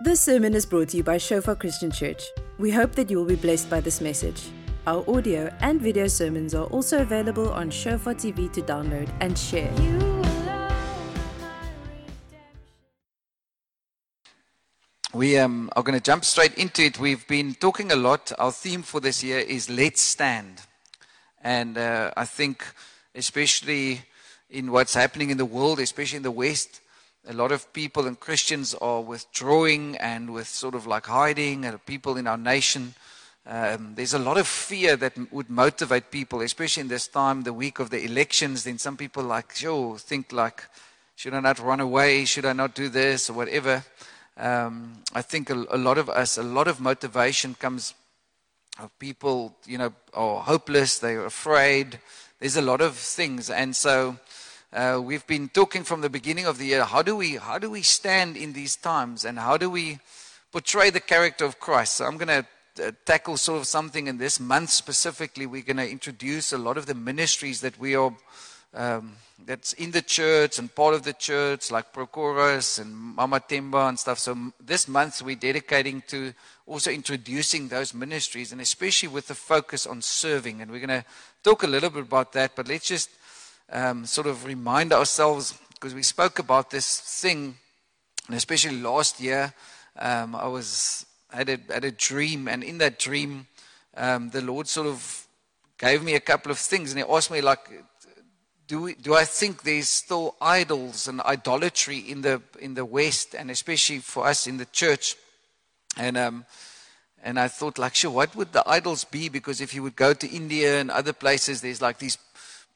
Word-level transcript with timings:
This 0.00 0.20
sermon 0.20 0.54
is 0.54 0.64
brought 0.64 0.90
to 0.90 0.96
you 0.98 1.02
by 1.02 1.18
Shofar 1.18 1.56
Christian 1.56 1.90
Church. 1.90 2.22
We 2.56 2.70
hope 2.70 2.92
that 2.92 3.10
you 3.10 3.16
will 3.16 3.24
be 3.24 3.34
blessed 3.34 3.68
by 3.68 3.80
this 3.80 4.00
message. 4.00 4.42
Our 4.86 5.04
audio 5.10 5.52
and 5.58 5.82
video 5.82 6.06
sermons 6.06 6.54
are 6.54 6.66
also 6.66 7.02
available 7.02 7.50
on 7.50 7.68
Shofar 7.68 8.14
TV 8.14 8.52
to 8.52 8.62
download 8.62 9.10
and 9.18 9.36
share. 9.36 9.72
We 15.12 15.36
um, 15.36 15.68
are 15.74 15.82
going 15.82 15.98
to 15.98 16.04
jump 16.04 16.24
straight 16.24 16.54
into 16.54 16.84
it. 16.84 17.00
We've 17.00 17.26
been 17.26 17.54
talking 17.54 17.90
a 17.90 17.96
lot. 17.96 18.30
Our 18.38 18.52
theme 18.52 18.82
for 18.82 19.00
this 19.00 19.24
year 19.24 19.40
is 19.40 19.68
Let's 19.68 20.00
Stand. 20.00 20.62
And 21.42 21.76
uh, 21.76 22.12
I 22.16 22.24
think, 22.24 22.64
especially 23.16 24.02
in 24.48 24.70
what's 24.70 24.94
happening 24.94 25.30
in 25.30 25.38
the 25.38 25.44
world, 25.44 25.80
especially 25.80 26.18
in 26.18 26.22
the 26.22 26.30
West, 26.30 26.82
a 27.28 27.34
lot 27.34 27.52
of 27.52 27.70
people 27.74 28.06
and 28.06 28.18
Christians 28.18 28.74
are 28.74 29.02
withdrawing 29.02 29.96
and 29.98 30.32
with 30.32 30.48
sort 30.48 30.74
of 30.74 30.86
like 30.86 31.06
hiding, 31.06 31.66
and 31.66 31.84
people 31.84 32.16
in 32.16 32.26
our 32.26 32.38
nation. 32.38 32.94
Um, 33.46 33.92
there's 33.94 34.14
a 34.14 34.18
lot 34.18 34.38
of 34.38 34.48
fear 34.48 34.96
that 34.96 35.12
would 35.30 35.50
motivate 35.50 36.10
people, 36.10 36.40
especially 36.40 36.80
in 36.80 36.88
this 36.88 37.06
time, 37.06 37.42
the 37.42 37.52
week 37.52 37.78
of 37.80 37.90
the 37.90 38.02
elections. 38.02 38.64
Then 38.64 38.78
some 38.78 38.96
people 38.96 39.22
like, 39.22 39.54
sure, 39.54 39.98
think 39.98 40.32
like, 40.32 40.64
should 41.16 41.34
I 41.34 41.40
not 41.40 41.58
run 41.58 41.80
away? 41.80 42.24
Should 42.24 42.46
I 42.46 42.54
not 42.54 42.74
do 42.74 42.88
this 42.88 43.28
or 43.28 43.34
whatever? 43.34 43.84
Um, 44.38 45.02
I 45.14 45.20
think 45.20 45.50
a, 45.50 45.66
a 45.70 45.76
lot 45.76 45.98
of 45.98 46.08
us, 46.08 46.38
a 46.38 46.42
lot 46.42 46.66
of 46.66 46.80
motivation 46.80 47.54
comes 47.54 47.94
of 48.78 48.96
people, 48.98 49.54
you 49.66 49.76
know, 49.76 49.92
are 50.14 50.40
hopeless, 50.40 50.98
they're 50.98 51.26
afraid. 51.26 51.98
There's 52.38 52.56
a 52.56 52.62
lot 52.62 52.80
of 52.80 52.94
things, 52.94 53.50
and 53.50 53.74
so 53.74 54.16
uh, 54.72 55.00
we've 55.02 55.26
been 55.26 55.48
talking 55.48 55.82
from 55.82 56.00
the 56.02 56.10
beginning 56.10 56.46
of 56.46 56.58
the 56.58 56.66
year. 56.66 56.84
How 56.84 57.02
do 57.02 57.16
we 57.16 57.36
how 57.36 57.58
do 57.58 57.70
we 57.70 57.82
stand 57.82 58.36
in 58.36 58.52
these 58.52 58.76
times, 58.76 59.24
and 59.24 59.38
how 59.38 59.56
do 59.56 59.70
we 59.70 59.98
portray 60.52 60.90
the 60.90 61.00
character 61.00 61.44
of 61.44 61.58
Christ? 61.58 61.94
So 61.94 62.04
I'm 62.04 62.18
going 62.18 62.44
to 62.44 62.86
uh, 62.86 62.92
tackle 63.04 63.36
sort 63.36 63.60
of 63.60 63.66
something 63.66 64.06
in 64.06 64.18
this 64.18 64.38
month 64.38 64.70
specifically. 64.70 65.46
We're 65.46 65.62
going 65.62 65.78
to 65.78 65.90
introduce 65.90 66.52
a 66.52 66.58
lot 66.58 66.76
of 66.76 66.86
the 66.86 66.94
ministries 66.94 67.60
that 67.62 67.78
we 67.78 67.96
are. 67.96 68.14
Um, 68.74 69.14
that's 69.46 69.72
in 69.74 69.92
the 69.92 70.02
church 70.02 70.58
and 70.58 70.74
part 70.74 70.94
of 70.94 71.02
the 71.02 71.12
church, 71.12 71.70
like 71.70 71.92
Prochorus 71.92 72.80
and 72.80 72.94
Mama 72.94 73.40
Temba 73.40 73.88
and 73.88 73.98
stuff. 73.98 74.18
So 74.18 74.36
this 74.60 74.88
month 74.88 75.22
we're 75.22 75.36
dedicating 75.36 76.02
to 76.08 76.34
also 76.66 76.90
introducing 76.90 77.68
those 77.68 77.94
ministries, 77.94 78.52
and 78.52 78.60
especially 78.60 79.08
with 79.08 79.28
the 79.28 79.34
focus 79.34 79.86
on 79.86 80.02
serving. 80.02 80.60
And 80.60 80.70
we're 80.70 80.86
going 80.86 81.00
to 81.00 81.04
talk 81.42 81.62
a 81.62 81.66
little 81.66 81.88
bit 81.88 82.02
about 82.02 82.32
that. 82.34 82.56
But 82.56 82.68
let's 82.68 82.88
just 82.88 83.10
um, 83.70 84.06
sort 84.06 84.26
of 84.26 84.44
remind 84.44 84.92
ourselves 84.92 85.58
because 85.74 85.94
we 85.94 86.02
spoke 86.02 86.38
about 86.38 86.70
this 86.70 87.00
thing, 87.00 87.56
and 88.26 88.36
especially 88.36 88.80
last 88.80 89.20
year, 89.20 89.52
um, 89.98 90.34
I 90.34 90.46
was 90.48 91.06
had 91.30 91.48
a, 91.48 91.58
had 91.72 91.84
a 91.84 91.90
dream, 91.90 92.48
and 92.48 92.64
in 92.64 92.78
that 92.78 92.98
dream, 92.98 93.46
um, 93.96 94.30
the 94.30 94.40
Lord 94.40 94.66
sort 94.66 94.86
of 94.86 95.26
gave 95.78 96.02
me 96.02 96.14
a 96.14 96.20
couple 96.20 96.50
of 96.50 96.58
things, 96.58 96.90
and 96.92 96.98
He 96.98 97.08
asked 97.08 97.30
me 97.30 97.40
like, 97.40 97.70
do 98.66 98.82
we, 98.82 98.94
do 98.94 99.14
I 99.14 99.24
think 99.24 99.62
there's 99.62 99.88
still 99.88 100.36
idols 100.40 101.08
and 101.08 101.20
idolatry 101.22 101.98
in 101.98 102.22
the 102.22 102.42
in 102.60 102.74
the 102.74 102.84
West, 102.84 103.34
and 103.34 103.50
especially 103.50 103.98
for 103.98 104.26
us 104.26 104.46
in 104.46 104.56
the 104.56 104.66
church, 104.66 105.16
and 105.96 106.16
um, 106.16 106.44
and 107.22 107.38
I 107.38 107.48
thought 107.48 107.78
like, 107.78 107.94
sure, 107.94 108.10
what 108.10 108.36
would 108.36 108.52
the 108.52 108.68
idols 108.68 109.04
be? 109.04 109.28
Because 109.28 109.60
if 109.60 109.74
you 109.74 109.82
would 109.82 109.96
go 109.96 110.12
to 110.12 110.28
India 110.28 110.80
and 110.80 110.90
other 110.90 111.12
places, 111.12 111.60
there's 111.60 111.82
like 111.82 111.98
these 111.98 112.18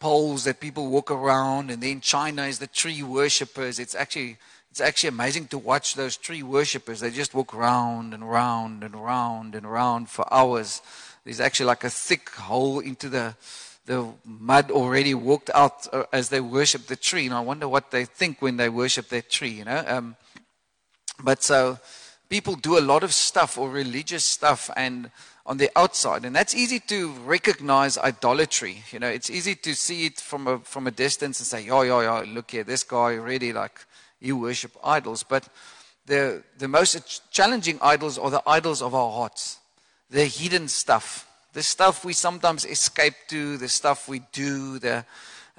poles 0.03 0.43
that 0.43 0.59
people 0.59 0.89
walk 0.89 1.13
around, 1.13 1.71
and 1.71 1.81
then 1.81 2.01
China 2.01 2.43
is 2.43 2.59
the 2.59 2.67
tree 2.67 3.05
worshippers. 3.05 3.79
It's 3.79 3.95
actually 3.95 4.37
it's 4.69 4.81
actually 4.81 5.11
amazing 5.11 5.47
to 5.49 5.59
watch 5.59 5.95
those 5.95 6.17
tree 6.17 6.43
worshippers. 6.43 6.99
They 6.99 7.11
just 7.11 7.35
walk 7.35 7.55
round 7.55 8.13
and 8.13 8.29
round 8.29 8.83
and 8.83 8.97
round 8.97 9.55
and 9.55 9.65
round 9.65 10.09
for 10.09 10.25
hours. 10.35 10.83
There's 11.23 11.39
actually 11.39 11.67
like 11.67 11.85
a 11.85 11.91
thick 11.91 12.31
hole 12.31 12.81
into 12.81 13.09
the 13.09 13.37
the 13.87 14.13
mud 14.25 14.73
already 14.73 15.15
walked 15.15 15.51
out 15.55 15.87
uh, 15.93 16.05
as 16.13 16.31
they 16.31 16.41
worship 16.41 16.87
the 16.87 16.97
tree. 16.97 17.27
And 17.27 17.35
I 17.35 17.41
wonder 17.41 17.69
what 17.69 17.93
they 17.93 18.05
think 18.05 18.43
when 18.43 18.57
they 18.57 18.69
worship 18.69 19.09
that 19.11 19.31
tree, 19.31 19.55
you 19.61 19.65
know. 19.65 19.85
Um, 19.87 20.17
but 21.23 21.45
so 21.45 21.79
people 22.29 22.57
do 22.57 22.77
a 22.77 22.89
lot 22.93 23.05
of 23.05 23.13
stuff 23.13 23.57
or 23.57 23.71
religious 23.71 24.25
stuff 24.25 24.69
and 24.77 25.13
on 25.45 25.57
the 25.57 25.71
outside. 25.77 26.25
And 26.25 26.35
that's 26.35 26.55
easy 26.55 26.79
to 26.81 27.11
recognize 27.25 27.99
idolatry. 27.99 28.85
You 28.93 28.99
know 28.99 29.09
it's 29.09 29.31
easy 29.31 29.55
to 29.57 29.75
see 29.75 30.07
it 30.07 30.21
from 30.21 30.47
a 30.47 30.59
from 30.61 30.87
a 30.87 30.91
distance 30.91 31.41
and 31.41 31.47
say 31.47 31.67
yo 31.67 31.83
yo 31.83 32.01
yo 32.01 32.23
look 32.23 32.51
here 32.51 32.65
this 32.65 32.85
guy 32.85 33.15
really 33.15 33.53
like 33.53 33.85
you 34.21 34.37
worship 34.37 34.73
idols. 34.85 35.23
But 35.23 35.49
the 36.07 36.43
the 36.59 36.69
most 36.69 37.31
challenging 37.31 37.79
idols 37.83 38.19
are 38.19 38.31
the 38.31 38.43
idols 38.47 38.83
of 38.83 38.95
our 38.95 39.11
hearts. 39.11 39.59
The 40.11 40.27
hidden 40.27 40.69
stuff. 40.69 41.29
The 41.55 41.63
stuff 41.63 42.05
we 42.05 42.13
sometimes 42.13 42.65
escape 42.65 43.15
to 43.29 43.57
the 43.59 43.69
stuff 43.69 44.09
we 44.09 44.23
do 44.33 44.79
the 44.79 45.05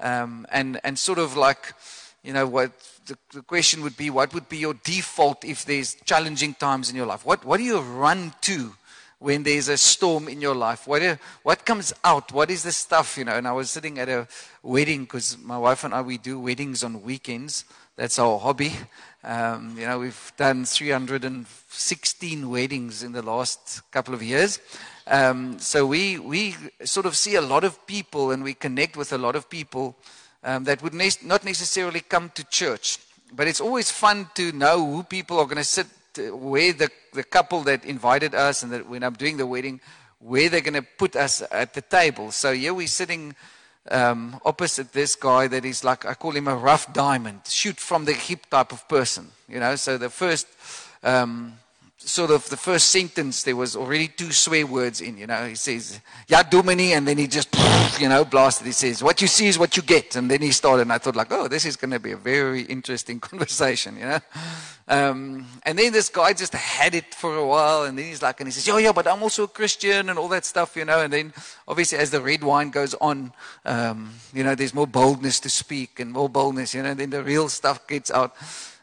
um, 0.00 0.46
and 0.50 0.80
and 0.82 0.98
sort 0.98 1.18
of 1.18 1.36
like 1.36 1.74
you 2.22 2.32
know 2.32 2.46
what 2.46 2.72
the, 3.06 3.16
the 3.32 3.42
question 3.42 3.82
would 3.82 3.96
be 3.96 4.10
what 4.10 4.32
would 4.32 4.48
be 4.48 4.56
your 4.56 4.74
default 4.82 5.44
if 5.44 5.64
there's 5.66 5.94
challenging 6.04 6.54
times 6.54 6.88
in 6.88 6.96
your 6.96 7.06
life? 7.06 7.24
What 7.26 7.44
what 7.44 7.58
do 7.58 7.64
you 7.64 7.80
run 7.80 8.32
to 8.42 8.74
when 9.24 9.42
there's 9.42 9.68
a 9.68 9.76
storm 9.78 10.28
in 10.28 10.38
your 10.38 10.54
life 10.54 10.86
what 10.86 11.02
what 11.42 11.64
comes 11.64 11.94
out? 12.04 12.30
What 12.30 12.50
is 12.50 12.62
the 12.62 12.72
stuff 12.72 13.16
you 13.16 13.24
know? 13.24 13.32
And 13.32 13.48
i 13.48 13.52
was 13.52 13.70
sitting 13.70 13.98
at 13.98 14.08
a 14.10 14.28
wedding 14.62 15.04
because 15.04 15.38
my 15.38 15.56
wife 15.56 15.82
and 15.82 15.94
i 15.94 16.02
we 16.02 16.18
do 16.18 16.38
weddings 16.38 16.84
on 16.84 17.02
weekends. 17.02 17.64
That's 17.96 18.18
our 18.18 18.38
hobby. 18.38 18.72
Um, 19.24 19.76
you 19.78 19.86
know 19.86 19.98
we've 19.98 20.32
done 20.36 20.66
316 20.66 22.50
weddings 22.50 23.02
in 23.02 23.12
the 23.12 23.22
last 23.22 23.80
couple 23.90 24.12
of 24.12 24.22
years. 24.22 24.60
Um, 25.06 25.58
so 25.58 25.86
we 25.86 26.18
we 26.18 26.54
sort 26.84 27.06
of 27.06 27.16
see 27.16 27.36
a 27.36 27.40
lot 27.40 27.64
of 27.64 27.86
people 27.86 28.30
and 28.30 28.44
we 28.44 28.52
connect 28.52 28.94
with 28.94 29.10
a 29.14 29.18
lot 29.18 29.36
of 29.36 29.48
people 29.48 29.96
um, 30.42 30.64
that 30.64 30.82
would 30.82 30.92
ne- 30.92 31.22
not 31.22 31.44
necessarily 31.44 32.00
come 32.00 32.30
to 32.34 32.44
church. 32.44 32.98
But 33.32 33.48
it's 33.48 33.60
always 33.60 33.90
fun 33.90 34.28
to 34.34 34.52
know 34.52 34.84
who 34.84 35.02
people 35.02 35.38
are 35.38 35.46
going 35.46 35.64
to 35.64 35.64
sit, 35.64 35.86
where 36.18 36.72
the, 36.72 36.90
the 37.12 37.24
couple 37.24 37.62
that 37.62 37.84
invited 37.84 38.34
us, 38.34 38.62
and 38.62 38.72
that 38.72 38.88
when 38.88 39.02
I'm 39.02 39.14
doing 39.14 39.36
the 39.36 39.46
wedding, 39.46 39.80
where 40.18 40.48
they're 40.48 40.60
going 40.60 40.74
to 40.74 40.82
put 40.82 41.16
us 41.16 41.42
at 41.50 41.74
the 41.74 41.82
table. 41.82 42.30
So 42.32 42.52
here 42.52 42.74
we're 42.74 42.86
sitting 42.86 43.34
um, 43.90 44.40
opposite 44.44 44.92
this 44.92 45.16
guy 45.16 45.48
that 45.48 45.64
is 45.64 45.84
like, 45.84 46.06
I 46.06 46.14
call 46.14 46.32
him 46.32 46.48
a 46.48 46.56
rough 46.56 46.92
diamond, 46.92 47.40
shoot 47.46 47.78
from 47.78 48.04
the 48.04 48.14
hip 48.14 48.46
type 48.50 48.72
of 48.72 48.88
person. 48.88 49.28
You 49.48 49.60
know, 49.60 49.76
so 49.76 49.98
the 49.98 50.10
first. 50.10 50.46
Um, 51.02 51.58
sort 52.08 52.30
of 52.30 52.48
the 52.48 52.56
first 52.56 52.88
sentence, 52.88 53.42
there 53.42 53.56
was 53.56 53.76
already 53.76 54.08
two 54.08 54.32
swear 54.32 54.66
words 54.66 55.00
in, 55.00 55.16
you 55.18 55.26
know. 55.26 55.46
He 55.46 55.54
says, 55.54 56.00
Ja, 56.28 56.42
dominee, 56.42 56.92
and 56.92 57.06
then 57.06 57.18
he 57.18 57.26
just, 57.26 57.48
you 58.00 58.08
know, 58.08 58.24
blasted. 58.24 58.66
He 58.66 58.72
says, 58.72 59.02
What 59.02 59.20
you 59.20 59.26
see 59.26 59.46
is 59.46 59.58
what 59.58 59.76
you 59.76 59.82
get. 59.82 60.16
And 60.16 60.30
then 60.30 60.40
he 60.42 60.52
started, 60.52 60.82
and 60.82 60.92
I 60.92 60.98
thought, 60.98 61.16
like, 61.16 61.32
oh, 61.32 61.48
this 61.48 61.64
is 61.64 61.76
going 61.76 61.90
to 61.90 62.00
be 62.00 62.12
a 62.12 62.16
very 62.16 62.62
interesting 62.62 63.20
conversation, 63.30 63.96
you 63.96 64.06
know. 64.06 64.20
Um, 64.86 65.46
and 65.62 65.78
then 65.78 65.92
this 65.92 66.10
guy 66.10 66.34
just 66.34 66.52
had 66.52 66.94
it 66.94 67.14
for 67.14 67.36
a 67.36 67.46
while, 67.46 67.84
and 67.84 67.98
then 67.98 68.06
he's 68.06 68.20
like, 68.20 68.40
and 68.40 68.48
he 68.48 68.52
says, 68.52 68.66
Yeah, 68.66 68.78
yeah, 68.78 68.92
but 68.92 69.06
I'm 69.06 69.22
also 69.22 69.44
a 69.44 69.48
Christian, 69.48 70.10
and 70.10 70.18
all 70.18 70.28
that 70.28 70.44
stuff, 70.44 70.76
you 70.76 70.84
know. 70.84 71.00
And 71.00 71.12
then 71.12 71.32
obviously, 71.66 71.98
as 71.98 72.10
the 72.10 72.20
red 72.20 72.42
wine 72.42 72.70
goes 72.70 72.94
on, 72.94 73.32
um, 73.64 74.14
you 74.32 74.44
know, 74.44 74.54
there's 74.54 74.74
more 74.74 74.86
boldness 74.86 75.40
to 75.40 75.50
speak 75.50 76.00
and 76.00 76.12
more 76.12 76.28
boldness, 76.28 76.74
you 76.74 76.82
know, 76.82 76.90
and 76.90 77.00
then 77.00 77.10
the 77.10 77.22
real 77.22 77.48
stuff 77.48 77.86
gets 77.86 78.10
out. 78.10 78.36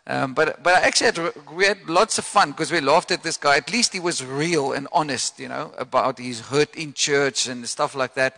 Um, 0.08 0.34
but 0.34 0.64
but 0.64 0.74
I 0.74 0.82
actually 0.82 1.12
had, 1.12 1.34
we 1.54 1.66
had 1.66 1.88
lots 1.88 2.18
of 2.18 2.26
fun 2.26 2.52
because 2.52 2.72
we 2.72 2.82
laughed 2.82 3.12
at 3.12 3.22
this 3.22 3.38
guy. 3.38 3.58
At 3.58 3.72
least 3.72 3.94
he 3.94 4.00
was 4.00 4.26
real 4.26 4.74
and 4.74 4.88
honest, 4.92 5.40
you 5.40 5.48
know, 5.48 5.74
about 5.78 6.18
his 6.18 6.40
hurt 6.40 6.76
in 6.76 6.94
church 6.94 7.48
and 7.48 7.68
stuff 7.70 7.96
like 7.96 8.16
that. 8.16 8.38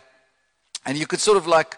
And 0.84 0.98
you 0.98 1.06
could 1.06 1.20
sort 1.20 1.38
of 1.38 1.46
like 1.46 1.76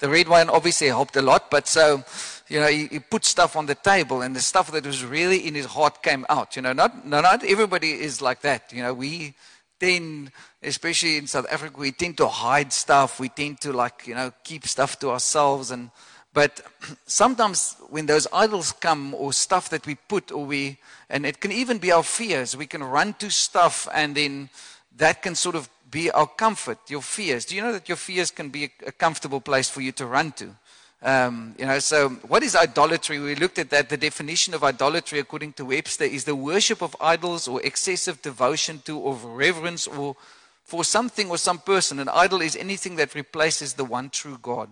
the 0.00 0.08
red 0.08 0.28
wine 0.28 0.48
obviously 0.48 0.88
helped 0.88 1.16
a 1.16 1.22
lot, 1.22 1.50
but 1.50 1.68
so 1.68 2.04
you 2.48 2.60
know 2.60 2.66
he, 2.66 2.86
he 2.86 2.98
put 2.98 3.24
stuff 3.24 3.56
on 3.56 3.66
the 3.66 3.74
table 3.74 4.22
and 4.22 4.34
the 4.34 4.40
stuff 4.40 4.72
that 4.72 4.84
was 4.84 5.04
really 5.04 5.46
in 5.46 5.54
his 5.54 5.66
heart 5.66 6.02
came 6.02 6.26
out. 6.28 6.56
You 6.56 6.62
know, 6.62 6.72
not 6.72 7.06
not 7.06 7.44
everybody 7.44 7.92
is 7.92 8.20
like 8.20 8.40
that. 8.42 8.72
You 8.72 8.82
know, 8.82 8.94
we 8.94 9.34
tend, 9.78 10.32
especially 10.62 11.16
in 11.16 11.28
South 11.28 11.46
Africa, 11.50 11.78
we 11.78 11.92
tend 11.92 12.16
to 12.16 12.26
hide 12.26 12.72
stuff. 12.72 13.20
We 13.20 13.28
tend 13.28 13.60
to 13.60 13.72
like 13.72 14.06
you 14.06 14.14
know 14.14 14.32
keep 14.42 14.66
stuff 14.66 14.98
to 15.00 15.10
ourselves 15.10 15.70
and 15.70 15.90
but 16.34 16.60
sometimes 17.06 17.76
when 17.88 18.06
those 18.06 18.26
idols 18.32 18.72
come 18.72 19.14
or 19.14 19.32
stuff 19.32 19.70
that 19.70 19.86
we 19.86 19.94
put 19.94 20.30
or 20.30 20.44
we, 20.44 20.78
and 21.08 21.24
it 21.24 21.40
can 21.40 21.52
even 21.52 21.78
be 21.78 21.90
our 21.90 22.02
fears, 22.02 22.56
we 22.56 22.66
can 22.66 22.82
run 22.84 23.14
to 23.14 23.30
stuff 23.30 23.88
and 23.94 24.14
then 24.14 24.50
that 24.96 25.22
can 25.22 25.34
sort 25.34 25.56
of 25.56 25.68
be 25.90 26.10
our 26.10 26.26
comfort, 26.26 26.78
your 26.88 27.02
fears. 27.02 27.44
Do 27.44 27.56
you 27.56 27.62
know 27.62 27.72
that 27.72 27.88
your 27.88 27.96
fears 27.96 28.30
can 28.30 28.50
be 28.50 28.70
a, 28.86 28.92
comfortable 28.92 29.40
place 29.40 29.70
for 29.70 29.80
you 29.80 29.92
to 29.92 30.06
run 30.06 30.32
to? 30.32 30.54
Um, 31.00 31.54
you 31.58 31.64
know, 31.64 31.78
so 31.78 32.10
what 32.26 32.42
is 32.42 32.56
idolatry? 32.56 33.18
We 33.20 33.36
looked 33.36 33.58
at 33.58 33.70
that. 33.70 33.88
The 33.88 33.96
definition 33.96 34.52
of 34.52 34.64
idolatry, 34.64 35.20
according 35.20 35.52
to 35.54 35.64
Webster, 35.64 36.04
is 36.04 36.24
the 36.24 36.34
worship 36.34 36.82
of 36.82 36.96
idols 37.00 37.46
or 37.46 37.62
excessive 37.62 38.20
devotion 38.20 38.82
to 38.84 38.98
or 38.98 39.14
reverence 39.14 39.86
or 39.86 40.16
for 40.64 40.84
something 40.84 41.30
or 41.30 41.38
some 41.38 41.58
person. 41.58 42.00
An 42.00 42.08
idol 42.08 42.42
is 42.42 42.56
anything 42.56 42.96
that 42.96 43.14
replaces 43.14 43.74
the 43.74 43.84
one 43.84 44.10
true 44.10 44.38
God. 44.42 44.68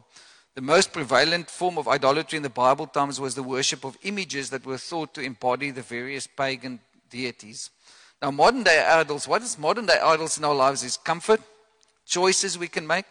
The 0.56 0.62
most 0.62 0.94
prevalent 0.94 1.50
form 1.50 1.76
of 1.76 1.86
idolatry 1.86 2.38
in 2.38 2.42
the 2.42 2.48
Bible 2.48 2.86
times 2.86 3.20
was 3.20 3.34
the 3.34 3.42
worship 3.42 3.84
of 3.84 3.98
images 4.02 4.48
that 4.48 4.64
were 4.64 4.78
thought 4.78 5.12
to 5.12 5.20
embody 5.20 5.70
the 5.70 5.82
various 5.82 6.26
pagan 6.26 6.80
deities. 7.10 7.68
Now, 8.22 8.30
modern 8.30 8.62
day 8.62 8.82
idols, 8.82 9.28
what 9.28 9.42
is 9.42 9.58
modern 9.58 9.84
day 9.84 9.98
idols 10.02 10.38
in 10.38 10.44
our 10.44 10.54
lives 10.54 10.82
is 10.82 10.96
comfort, 10.96 11.42
choices 12.06 12.56
we 12.56 12.68
can 12.68 12.86
make. 12.86 13.04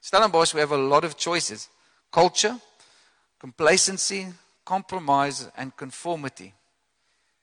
Stellenbosch, 0.00 0.54
we 0.54 0.60
have 0.60 0.70
a 0.70 0.76
lot 0.76 1.02
of 1.02 1.16
choices 1.16 1.68
culture, 2.12 2.56
complacency, 3.40 4.28
compromise, 4.64 5.50
and 5.56 5.76
conformity. 5.76 6.54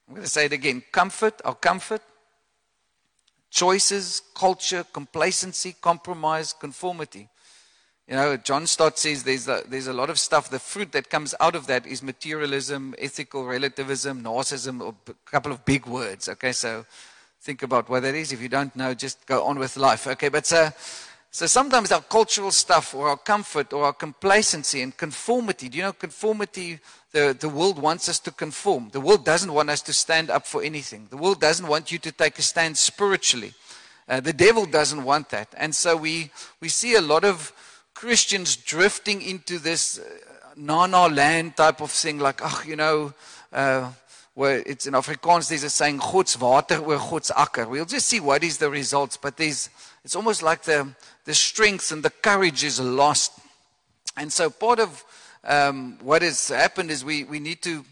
I'm 0.08 0.16
going 0.16 0.24
to 0.24 0.32
say 0.32 0.46
it 0.46 0.54
again 0.54 0.84
comfort, 0.90 1.42
our 1.44 1.56
comfort, 1.56 2.02
choices, 3.50 4.22
culture, 4.34 4.86
complacency, 4.94 5.76
compromise, 5.82 6.54
conformity. 6.54 7.28
You 8.10 8.16
know, 8.16 8.38
John 8.38 8.66
Stott 8.66 8.98
says 8.98 9.22
there's 9.22 9.48
a, 9.48 9.62
there's 9.68 9.86
a 9.86 9.94
lot 9.94 10.10
of 10.10 10.18
stuff. 10.18 10.50
The 10.50 10.58
fruit 10.58 10.92
that 10.94 11.12
comes 11.12 11.36
out 11.40 11.56
of 11.56 11.68
that 11.68 11.86
is 11.86 12.02
materialism, 12.02 12.96
ethical 12.98 13.46
relativism, 13.46 14.24
narcissism, 14.24 14.96
a 15.08 15.14
couple 15.30 15.52
of 15.52 15.64
big 15.64 15.86
words. 15.86 16.28
Okay, 16.28 16.52
so 16.52 16.88
think 17.42 17.62
about 17.62 17.88
what 17.88 18.02
that 18.02 18.16
is. 18.16 18.32
If 18.32 18.42
you 18.42 18.50
don't 18.50 18.76
know, 18.76 18.96
just 18.96 19.24
go 19.28 19.44
on 19.44 19.60
with 19.60 19.78
life. 19.78 20.08
Okay, 20.08 20.30
but 20.30 20.48
so, 20.48 20.72
so 21.30 21.46
sometimes 21.46 21.92
our 21.92 22.02
cultural 22.02 22.50
stuff 22.50 22.96
or 22.96 23.10
our 23.10 23.18
comfort 23.18 23.74
or 23.74 23.84
our 23.84 23.94
complacency 23.94 24.82
and 24.82 24.98
conformity. 24.98 25.70
Do 25.70 25.78
you 25.78 25.84
know 25.84 25.94
conformity? 25.94 26.80
The, 27.12 27.38
the 27.40 27.50
world 27.50 27.78
wants 27.78 28.10
us 28.10 28.18
to 28.22 28.32
conform. 28.32 28.90
The 28.92 29.02
world 29.02 29.24
doesn't 29.24 29.54
want 29.54 29.70
us 29.70 29.84
to 29.84 29.94
stand 29.94 30.32
up 30.32 30.48
for 30.48 30.64
anything. 30.64 31.10
The 31.12 31.18
world 31.18 31.40
doesn't 31.40 31.68
want 31.68 31.92
you 31.92 32.00
to 32.00 32.12
take 32.12 32.40
a 32.40 32.42
stand 32.42 32.76
spiritually. 32.76 33.54
Uh, 34.08 34.20
the 34.20 34.34
devil 34.34 34.66
doesn't 34.66 35.04
want 35.04 35.30
that. 35.30 35.54
And 35.58 35.76
so 35.76 35.96
we, 35.96 36.32
we 36.60 36.70
see 36.70 36.96
a 36.96 37.02
lot 37.02 37.24
of 37.24 37.54
Christians 38.00 38.56
drifting 38.56 39.22
into 39.22 39.60
this 39.60 40.00
uh, 40.00 40.04
Nana 40.56 41.10
land 41.10 41.58
type 41.58 41.82
of 41.82 41.92
thing, 41.92 42.18
like, 42.18 42.40
oh, 42.42 42.64
you 42.66 42.78
know, 42.78 43.14
uh, 43.52 43.92
where 44.36 44.64
it's 44.66 44.88
in 44.88 44.94
Afrikaans, 44.94 45.50
there's 45.50 45.66
a 45.66 45.70
saying, 45.70 45.98
God's 45.98 46.40
water 46.40 46.78
or 46.78 46.98
God's 46.98 47.30
akker. 47.32 47.68
We'll 47.68 47.84
just 47.84 48.08
see 48.08 48.22
what 48.22 48.42
is 48.42 48.58
the 48.58 48.70
results, 48.70 49.18
but 49.18 49.36
there's, 49.36 49.70
it's 50.06 50.16
almost 50.16 50.42
like 50.42 50.62
the, 50.62 50.96
the 51.26 51.34
strength 51.34 51.92
and 51.92 52.02
the 52.02 52.10
courage 52.10 52.64
is 52.64 52.80
lost. 52.80 53.34
And 54.16 54.32
so 54.32 54.50
part 54.50 54.80
of 54.80 55.04
um, 55.44 55.98
what 56.02 56.22
has 56.22 56.48
happened 56.48 56.92
is 56.92 57.04
we, 57.04 57.26
we 57.26 57.42
need 57.42 57.62
to 57.64 57.84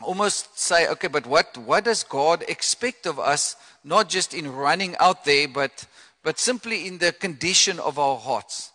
almost 0.00 0.56
say, 0.56 0.86
okay, 0.90 1.08
but 1.08 1.26
what, 1.26 1.58
what 1.58 1.84
does 1.84 2.04
God 2.04 2.44
expect 2.46 3.04
of 3.04 3.18
us, 3.18 3.56
not 3.82 4.08
just 4.08 4.32
in 4.32 4.52
running 4.54 4.94
out 4.98 5.24
there, 5.24 5.48
but, 5.48 5.86
but 6.22 6.38
simply 6.38 6.86
in 6.86 6.98
the 6.98 7.10
condition 7.10 7.80
of 7.80 7.98
our 7.98 8.16
hearts? 8.16 8.70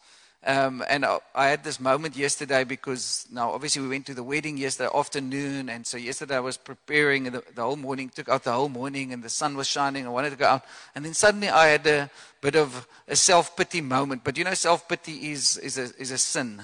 Um, 0.45 0.83
and 0.89 1.05
I, 1.05 1.19
I, 1.33 1.47
had 1.47 1.63
this 1.63 1.79
moment 1.79 2.17
yesterday 2.17 2.65
because 2.65 3.25
now 3.31 3.51
obviously 3.51 3.81
we 3.81 3.87
went 3.87 4.05
to 4.07 4.13
the 4.13 4.23
wedding 4.23 4.57
yesterday 4.57 4.89
afternoon, 4.93 5.69
and 5.69 5.87
so 5.87 5.95
yesterday 5.95 6.35
I 6.35 6.41
was 6.41 6.57
preparing 6.57 7.23
the, 7.23 7.43
the, 7.55 7.61
whole 7.61 7.77
morning, 7.77 8.09
took 8.09 8.27
out 8.27 8.43
the 8.43 8.51
whole 8.51 8.67
morning, 8.67 9.13
and 9.13 9.23
the 9.23 9.29
sun 9.29 9.55
was 9.55 9.67
shining. 9.67 10.05
I 10.05 10.09
wanted 10.09 10.31
to 10.31 10.35
go 10.35 10.47
out, 10.47 10.65
and 10.95 11.05
then 11.05 11.13
suddenly 11.13 11.47
I 11.47 11.67
had 11.67 11.87
a 11.87 12.09
bit 12.41 12.57
of 12.57 12.85
a 13.07 13.15
self 13.15 13.55
pity 13.55 13.79
moment. 13.79 14.25
But 14.25 14.37
you 14.37 14.43
know, 14.43 14.53
self 14.53 14.85
pity 14.89 15.31
is 15.31 15.55
is 15.57 15.77
a 15.77 15.83
is 15.97 16.11
a 16.11 16.17
sin. 16.17 16.61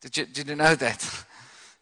Did 0.00 0.16
you 0.16 0.24
did 0.24 0.48
you 0.48 0.56
know 0.56 0.74
that? 0.74 1.24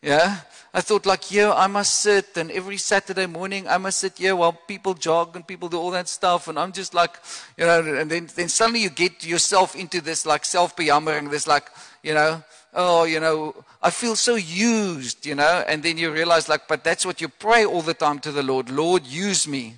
Yeah? 0.06 0.38
I 0.72 0.82
thought, 0.82 1.04
like, 1.04 1.32
yeah, 1.32 1.52
I 1.52 1.66
must 1.66 1.96
sit, 1.96 2.36
and 2.36 2.52
every 2.52 2.76
Saturday 2.76 3.26
morning 3.26 3.66
I 3.66 3.76
must 3.78 3.98
sit 3.98 4.18
here 4.18 4.36
while 4.36 4.52
people 4.52 4.94
jog 4.94 5.34
and 5.34 5.44
people 5.44 5.68
do 5.68 5.78
all 5.78 5.90
that 5.90 6.06
stuff. 6.06 6.46
And 6.46 6.60
I'm 6.60 6.70
just 6.70 6.94
like, 6.94 7.18
you 7.58 7.66
know, 7.66 7.80
and 7.80 8.08
then, 8.08 8.28
then 8.36 8.48
suddenly 8.48 8.82
you 8.82 8.90
get 8.90 9.26
yourself 9.26 9.74
into 9.74 10.00
this, 10.00 10.24
like, 10.24 10.44
self 10.44 10.76
bejammering, 10.76 11.28
this, 11.32 11.48
like, 11.48 11.68
you 12.04 12.14
know, 12.14 12.40
oh, 12.74 13.02
you 13.02 13.18
know, 13.18 13.64
I 13.82 13.90
feel 13.90 14.14
so 14.14 14.36
used, 14.36 15.26
you 15.26 15.34
know, 15.34 15.64
and 15.66 15.82
then 15.82 15.98
you 15.98 16.12
realize, 16.12 16.48
like, 16.48 16.68
but 16.68 16.84
that's 16.84 17.04
what 17.04 17.20
you 17.20 17.28
pray 17.28 17.64
all 17.64 17.82
the 17.82 17.94
time 17.94 18.20
to 18.20 18.30
the 18.30 18.44
Lord 18.44 18.70
Lord, 18.70 19.04
use 19.04 19.48
me. 19.48 19.74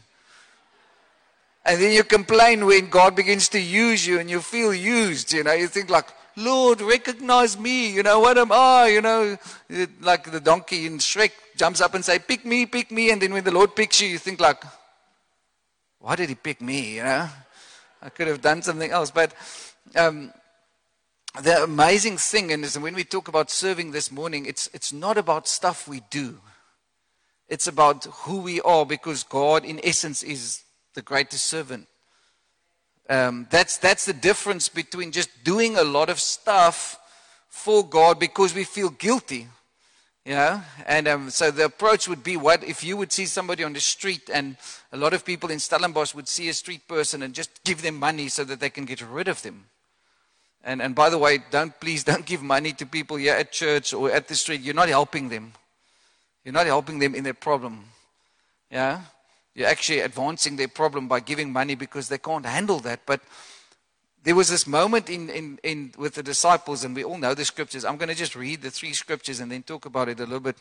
And 1.65 1.81
then 1.81 1.93
you 1.93 2.05
complain 2.05 2.67
when 2.67 2.91
God 2.91 3.17
begins 3.17 3.49
to 3.51 3.59
use 3.59 4.07
you 4.07 4.19
and 4.19 4.29
you 4.29 4.41
feel 4.41 4.75
used, 4.75 5.33
you 5.33 5.43
know, 5.43 5.55
you 5.55 5.69
think, 5.69 5.89
like, 5.89 6.09
Lord, 6.39 6.81
recognize 6.81 7.59
me. 7.59 7.93
You 7.93 8.03
know, 8.03 8.21
what 8.21 8.39
am 8.39 8.53
I? 8.53 8.87
You 8.87 9.03
know, 9.03 9.37
like 10.01 10.31
the 10.31 10.41
donkey 10.41 10.87
in 10.87 10.99
Shrek 10.99 11.33
jumps 11.57 11.81
up 11.81 11.95
and 11.95 12.05
say, 12.05 12.19
pick 12.19 12.45
me, 12.45 12.65
pick 12.65 12.91
me. 12.91 13.11
And 13.11 13.21
then 13.21 13.33
when 13.33 13.45
the 13.45 13.51
Lord 13.51 13.75
picks 13.75 14.01
you, 14.01 14.09
you 14.09 14.19
think 14.19 14.41
like, 14.41 14.63
why 15.99 16.17
did 16.17 16.29
he 16.29 16.35
pick 16.35 16.61
me? 16.61 16.97
You 16.97 17.03
know, 17.03 17.29
I 18.01 18.09
could 18.09 18.29
have 18.29 18.41
done 18.41 18.63
something 18.63 18.91
else. 18.91 19.11
But 19.11 19.35
um, 19.97 20.33
the 21.43 21.65
amazing 21.65 22.17
thing, 22.17 22.53
and 22.53 22.65
when 22.65 22.95
we 22.95 23.05
talk 23.05 23.29
about 23.29 23.51
serving 23.51 23.91
this 23.91 24.11
morning, 24.13 24.47
it's, 24.47 24.71
it's 24.73 24.93
not 24.93 25.19
about 25.19 25.49
stuff 25.49 25.89
we 25.89 26.03
do. 26.11 26.41
It's 27.49 27.67
about 27.67 28.05
who 28.05 28.39
we 28.41 28.61
are 28.61 28.87
because 28.87 29.25
God, 29.25 29.65
in 29.65 29.81
essence, 29.83 30.23
is 30.23 30.63
the 30.95 31.03
greatest 31.03 31.47
servant. 31.47 31.89
Um, 33.09 33.47
that's, 33.51 33.79
that's 33.79 34.05
the 34.05 34.13
difference 34.13 34.69
between 34.69 35.13
just 35.13 35.31
doing 35.43 35.77
a 35.77 35.85
lot 35.85 36.11
of 36.11 36.21
stuff 36.21 36.99
for 37.49 37.87
God 37.87 38.19
because 38.19 38.55
we 38.55 38.65
feel 38.65 38.91
guilty. 38.91 39.49
You 40.25 40.35
know? 40.35 40.63
And 40.87 41.09
um, 41.09 41.31
so 41.31 41.51
the 41.51 41.65
approach 41.65 42.07
would 42.07 42.23
be 42.23 42.37
what 42.37 42.63
if 42.63 42.85
you 42.85 42.99
would 42.99 43.11
see 43.13 43.25
somebody 43.25 43.65
on 43.65 43.73
the 43.73 43.81
street, 43.81 44.29
and 44.31 44.57
a 44.93 44.97
lot 44.99 45.15
of 45.15 45.25
people 45.25 45.51
in 45.51 45.59
Stellenbosch 45.59 46.15
would 46.15 46.29
see 46.29 46.51
a 46.51 46.55
street 46.55 46.87
person 46.87 47.23
and 47.23 47.35
just 47.35 47.65
give 47.65 47.81
them 47.81 47.99
money 47.99 48.29
so 48.29 48.45
that 48.45 48.61
they 48.61 48.69
can 48.69 48.85
get 48.85 49.01
rid 49.01 49.29
of 49.29 49.43
them. 49.43 49.65
And, 50.63 50.83
and 50.83 50.95
by 50.95 51.09
the 51.09 51.17
way, 51.17 51.39
don't 51.51 51.79
please 51.81 52.05
don't 52.05 52.27
give 52.27 52.43
money 52.43 52.73
to 52.75 52.85
people 52.85 53.17
here 53.17 53.35
at 53.35 53.53
church 53.53 53.95
or 53.95 54.11
at 54.11 54.29
the 54.29 54.35
street. 54.35 54.61
You're 54.61 54.75
not 54.75 54.89
helping 54.89 55.31
them. 55.31 55.55
You're 56.45 56.53
not 56.53 56.67
helping 56.67 56.99
them 56.99 57.15
in 57.15 57.25
their 57.25 57.33
problem. 57.33 57.85
Yeah? 58.71 59.01
You're 59.59 59.67
actually 59.67 59.99
advancing 60.03 60.55
their 60.55 60.69
problem 60.69 61.09
by 61.09 61.19
giving 61.19 61.53
money 61.53 61.75
because 61.75 62.09
they 62.09 62.19
can't 62.19 62.47
handle 62.47 62.79
that. 62.79 63.01
But 63.07 63.21
there 64.23 64.37
was 64.37 64.49
this 64.49 64.69
moment 64.69 65.11
in, 65.11 65.29
in, 65.31 65.59
in 65.65 65.93
with 65.99 66.15
the 66.15 66.23
disciples, 66.23 66.85
and 66.85 66.95
we 66.95 67.03
all 67.03 67.19
know 67.19 67.35
the 67.35 67.45
scriptures. 67.45 67.85
I'm 67.85 67.97
going 67.97 68.09
to 68.09 68.15
just 68.15 68.37
read 68.37 68.63
the 68.63 68.71
three 68.71 68.93
scriptures 68.93 69.41
and 69.41 69.51
then 69.51 69.65
talk 69.65 69.85
about 69.85 70.09
it 70.09 70.21
a 70.21 70.23
little 70.23 70.39
bit. 70.39 70.59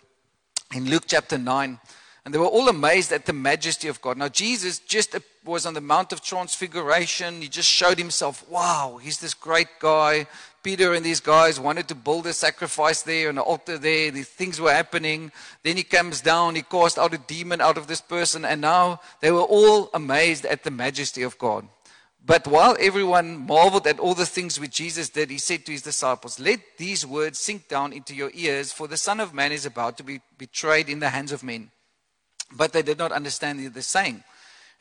In 0.74 0.90
Luke 0.90 1.04
chapter 1.06 1.38
9, 1.38 1.80
and 2.26 2.34
they 2.34 2.40
were 2.40 2.48
all 2.48 2.70
amazed 2.70 3.12
at 3.12 3.28
the 3.28 3.34
majesty 3.34 3.88
of 3.88 4.02
God. 4.02 4.18
Now, 4.18 4.30
Jesus 4.30 4.80
just 4.80 5.16
was 5.46 5.68
on 5.68 5.76
the 5.76 5.80
Mount 5.80 6.12
of 6.12 6.24
Transfiguration. 6.24 7.44
He 7.44 7.50
just 7.50 7.70
showed 7.70 8.00
himself, 8.00 8.50
wow, 8.50 9.00
he's 9.00 9.20
this 9.20 9.36
great 9.36 9.80
guy. 9.80 10.26
Peter 10.68 10.94
and 10.94 11.06
these 11.06 11.22
guys 11.22 11.62
wanted 11.62 11.88
to 11.88 11.96
build 11.96 12.28
a 12.28 12.34
sacrifice 12.34 13.02
there, 13.02 13.30
and 13.30 13.38
an 13.38 13.44
altar 13.46 13.78
there. 13.78 14.12
These 14.12 14.28
things 14.28 14.60
were 14.60 14.74
happening. 14.74 15.32
Then 15.64 15.78
he 15.78 15.84
comes 15.84 16.20
down, 16.20 16.56
he 16.56 16.62
cast 16.62 17.00
out 17.00 17.14
a 17.14 17.18
demon 17.20 17.62
out 17.62 17.78
of 17.78 17.88
this 17.88 18.02
person, 18.02 18.44
and 18.44 18.60
now 18.60 19.00
they 19.22 19.32
were 19.32 19.48
all 19.48 19.90
amazed 19.94 20.44
at 20.46 20.66
the 20.66 20.70
majesty 20.70 21.24
of 21.24 21.38
God. 21.38 21.70
But 22.26 22.48
while 22.48 22.76
everyone 22.82 23.48
marveled 23.48 23.88
at 23.88 23.98
all 23.98 24.14
the 24.14 24.26
things 24.26 24.60
which 24.60 24.76
Jesus 24.76 25.08
did, 25.08 25.30
he 25.30 25.38
said 25.38 25.66
to 25.66 25.72
his 25.72 25.84
disciples, 25.84 26.38
Let 26.38 26.60
these 26.78 27.06
words 27.06 27.40
sink 27.40 27.70
down 27.70 27.94
into 27.94 28.14
your 28.14 28.32
ears, 28.34 28.74
for 28.74 28.90
the 28.90 28.98
Son 28.98 29.22
of 29.22 29.34
Man 29.34 29.54
is 29.54 29.66
about 29.66 29.96
to 30.00 30.04
be 30.04 30.20
betrayed 30.38 30.90
in 30.90 31.00
the 31.00 31.12
hands 31.12 31.32
of 31.32 31.44
men. 31.44 31.72
But 32.52 32.74
they 32.74 32.82
did 32.82 32.98
not 32.98 33.14
understand 33.14 33.74
the 33.74 33.82
saying. 33.82 34.22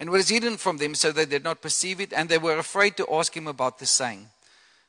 And 0.00 0.10
was 0.10 0.30
hidden 0.30 0.56
from 0.56 0.78
them, 0.78 0.96
so 0.96 1.12
they 1.12 1.26
did 1.26 1.44
not 1.44 1.62
perceive 1.62 2.00
it, 2.00 2.12
and 2.12 2.28
they 2.28 2.38
were 2.38 2.58
afraid 2.58 2.96
to 2.96 3.14
ask 3.14 3.36
him 3.36 3.46
about 3.46 3.78
the 3.78 3.86
saying. 3.86 4.30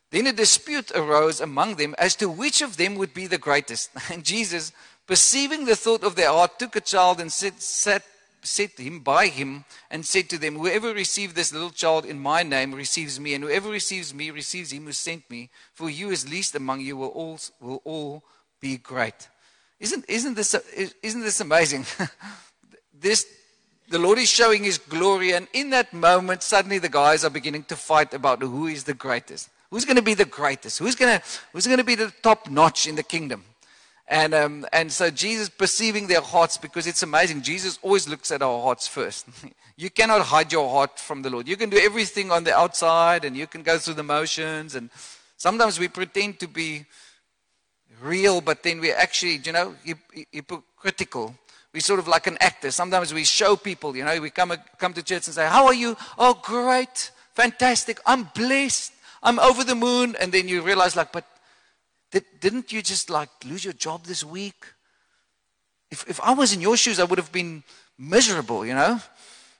Then 0.09 0.27
a 0.27 0.33
dispute 0.33 0.91
arose 0.95 1.41
among 1.41 1.75
them 1.75 1.93
as 1.97 2.15
to 2.15 2.29
which 2.29 2.61
of 2.61 2.77
them 2.77 2.95
would 2.95 3.13
be 3.13 3.27
the 3.27 3.37
greatest. 3.37 3.89
And 4.11 4.23
Jesus, 4.23 4.71
perceiving 5.05 5.65
the 5.65 5.75
thought 5.75 6.03
of 6.03 6.15
their 6.15 6.29
heart, 6.29 6.59
took 6.59 6.75
a 6.75 6.81
child 6.81 7.19
and 7.19 7.31
set, 7.31 7.61
sat, 7.61 8.03
set 8.41 8.79
him 8.79 9.01
by 9.01 9.27
him 9.27 9.65
and 9.91 10.05
said 10.05 10.29
to 10.29 10.37
them, 10.37 10.55
Whoever 10.55 10.93
receives 10.93 11.33
this 11.33 11.51
little 11.51 11.71
child 11.71 12.05
in 12.05 12.19
my 12.19 12.43
name 12.43 12.73
receives 12.73 13.19
me, 13.19 13.33
and 13.33 13.43
whoever 13.43 13.69
receives 13.69 14.13
me 14.13 14.31
receives 14.31 14.71
him 14.71 14.85
who 14.85 14.93
sent 14.93 15.29
me. 15.29 15.49
For 15.73 15.89
you, 15.89 16.11
as 16.11 16.29
least 16.29 16.55
among 16.55 16.81
you, 16.81 16.95
will 16.95 17.09
all, 17.09 17.39
will 17.59 17.81
all 17.83 18.23
be 18.61 18.77
great. 18.77 19.27
Isn't, 19.79 20.05
isn't, 20.07 20.35
this, 20.35 20.55
isn't 21.03 21.21
this 21.21 21.41
amazing? 21.41 21.85
this, 22.99 23.27
the 23.89 23.99
Lord 23.99 24.19
is 24.19 24.29
showing 24.29 24.63
his 24.63 24.77
glory, 24.77 25.33
and 25.33 25.49
in 25.51 25.69
that 25.71 25.93
moment, 25.93 26.43
suddenly 26.43 26.79
the 26.79 26.89
guys 26.89 27.25
are 27.25 27.29
beginning 27.29 27.65
to 27.65 27.75
fight 27.75 28.13
about 28.13 28.41
who 28.41 28.67
is 28.67 28.85
the 28.85 28.93
greatest. 28.93 29.49
Who's 29.69 29.85
going 29.85 29.97
to 29.97 30.01
be 30.01 30.13
the 30.13 30.25
greatest? 30.25 30.79
Who's 30.79 30.95
going 30.95 31.19
to, 31.19 31.25
who's 31.51 31.67
going 31.67 31.79
to 31.79 31.83
be 31.83 31.95
the 31.95 32.13
top 32.21 32.49
notch 32.49 32.87
in 32.87 32.95
the 32.95 33.03
kingdom? 33.03 33.43
And, 34.07 34.33
um, 34.33 34.65
and 34.71 34.89
so 34.89 35.09
Jesus 35.09 35.49
perceiving 35.49 36.07
their 36.07 36.21
hearts, 36.21 36.57
because 36.57 36.87
it's 36.87 37.03
amazing, 37.03 37.41
Jesus 37.41 37.77
always 37.81 38.07
looks 38.07 38.31
at 38.31 38.41
our 38.41 38.61
hearts 38.61 38.87
first. 38.87 39.27
you 39.77 39.89
cannot 39.89 40.21
hide 40.21 40.51
your 40.51 40.69
heart 40.69 40.97
from 40.97 41.21
the 41.21 41.29
Lord. 41.29 41.47
You 41.47 41.57
can 41.57 41.69
do 41.69 41.77
everything 41.77 42.31
on 42.31 42.45
the 42.45 42.57
outside 42.57 43.25
and 43.25 43.35
you 43.35 43.47
can 43.47 43.63
go 43.63 43.77
through 43.77 43.95
the 43.95 44.03
motions. 44.03 44.75
And 44.75 44.89
sometimes 45.35 45.77
we 45.77 45.89
pretend 45.89 46.39
to 46.39 46.47
be 46.47 46.85
real, 48.01 48.39
but 48.39 48.63
then 48.63 48.79
we're 48.79 48.95
actually, 48.95 49.41
you 49.43 49.51
know, 49.51 49.75
hypocritical. 50.31 51.35
We're 51.73 51.81
sort 51.81 51.99
of 51.99 52.07
like 52.07 52.27
an 52.27 52.37
actor. 52.39 52.71
Sometimes 52.71 53.13
we 53.13 53.25
show 53.25 53.57
people, 53.57 53.95
you 53.95 54.05
know, 54.05 54.21
we 54.21 54.29
come, 54.29 54.53
come 54.77 54.93
to 54.93 55.03
church 55.03 55.27
and 55.27 55.35
say, 55.35 55.47
How 55.47 55.65
are 55.65 55.73
you? 55.73 55.97
Oh, 56.17 56.39
great, 56.41 57.11
fantastic, 57.33 57.99
I'm 58.05 58.29
blessed. 58.33 58.93
I'm 59.23 59.39
over 59.39 59.63
the 59.63 59.75
moon. 59.75 60.15
And 60.19 60.31
then 60.31 60.47
you 60.47 60.61
realize, 60.61 60.95
like, 60.95 61.11
but 61.11 61.25
did, 62.11 62.25
didn't 62.39 62.71
you 62.71 62.81
just 62.81 63.09
like 63.09 63.29
lose 63.45 63.63
your 63.63 63.73
job 63.73 64.05
this 64.05 64.23
week? 64.23 64.65
If, 65.91 66.07
if 66.09 66.19
I 66.21 66.33
was 66.33 66.53
in 66.53 66.61
your 66.61 66.77
shoes, 66.77 66.99
I 66.99 67.05
would 67.05 67.17
have 67.17 67.31
been 67.31 67.63
miserable, 67.97 68.65
you 68.65 68.73
know. 68.73 68.99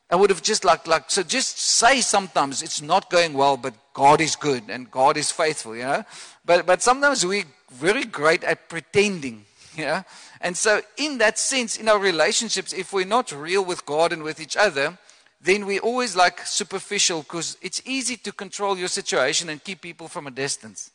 I 0.09 0.15
would 0.15 0.29
have 0.29 0.41
just 0.41 0.63
like, 0.63 0.87
like, 0.87 1.11
so 1.11 1.21
just 1.21 1.57
say 1.59 1.99
sometimes 1.99 2.61
it's 2.61 2.81
not 2.81 3.09
going 3.09 3.33
well, 3.33 3.57
but 3.57 3.73
God 3.93 4.21
is 4.21 4.35
good 4.37 4.63
and 4.69 4.89
God 4.89 5.17
is 5.17 5.31
faithful, 5.31 5.75
you 5.75 5.83
know. 5.83 6.05
But, 6.45 6.65
but 6.65 6.81
sometimes 6.81 7.25
we're 7.25 7.43
very 7.71 8.05
great 8.05 8.43
at 8.43 8.69
pretending, 8.69 9.45
you 9.75 9.85
know. 9.85 10.03
And 10.39 10.55
so, 10.55 10.81
in 10.97 11.17
that 11.17 11.37
sense, 11.37 11.77
in 11.77 11.89
our 11.89 11.99
relationships, 11.99 12.71
if 12.71 12.93
we're 12.93 13.05
not 13.05 13.31
real 13.31 13.65
with 13.65 13.85
God 13.85 14.13
and 14.13 14.23
with 14.23 14.39
each 14.39 14.55
other, 14.55 14.97
then 15.41 15.65
we're 15.65 15.82
always 15.82 16.15
like 16.15 16.46
superficial 16.46 17.22
because 17.22 17.58
it's 17.62 17.82
easy 17.86 18.17
to 18.17 18.32
control 18.32 18.77
your 18.77 18.88
situation 18.88 19.50
and 19.50 19.63
keep 19.63 19.82
people 19.82 20.08
from 20.08 20.27
a 20.27 20.32
distance 20.32 20.91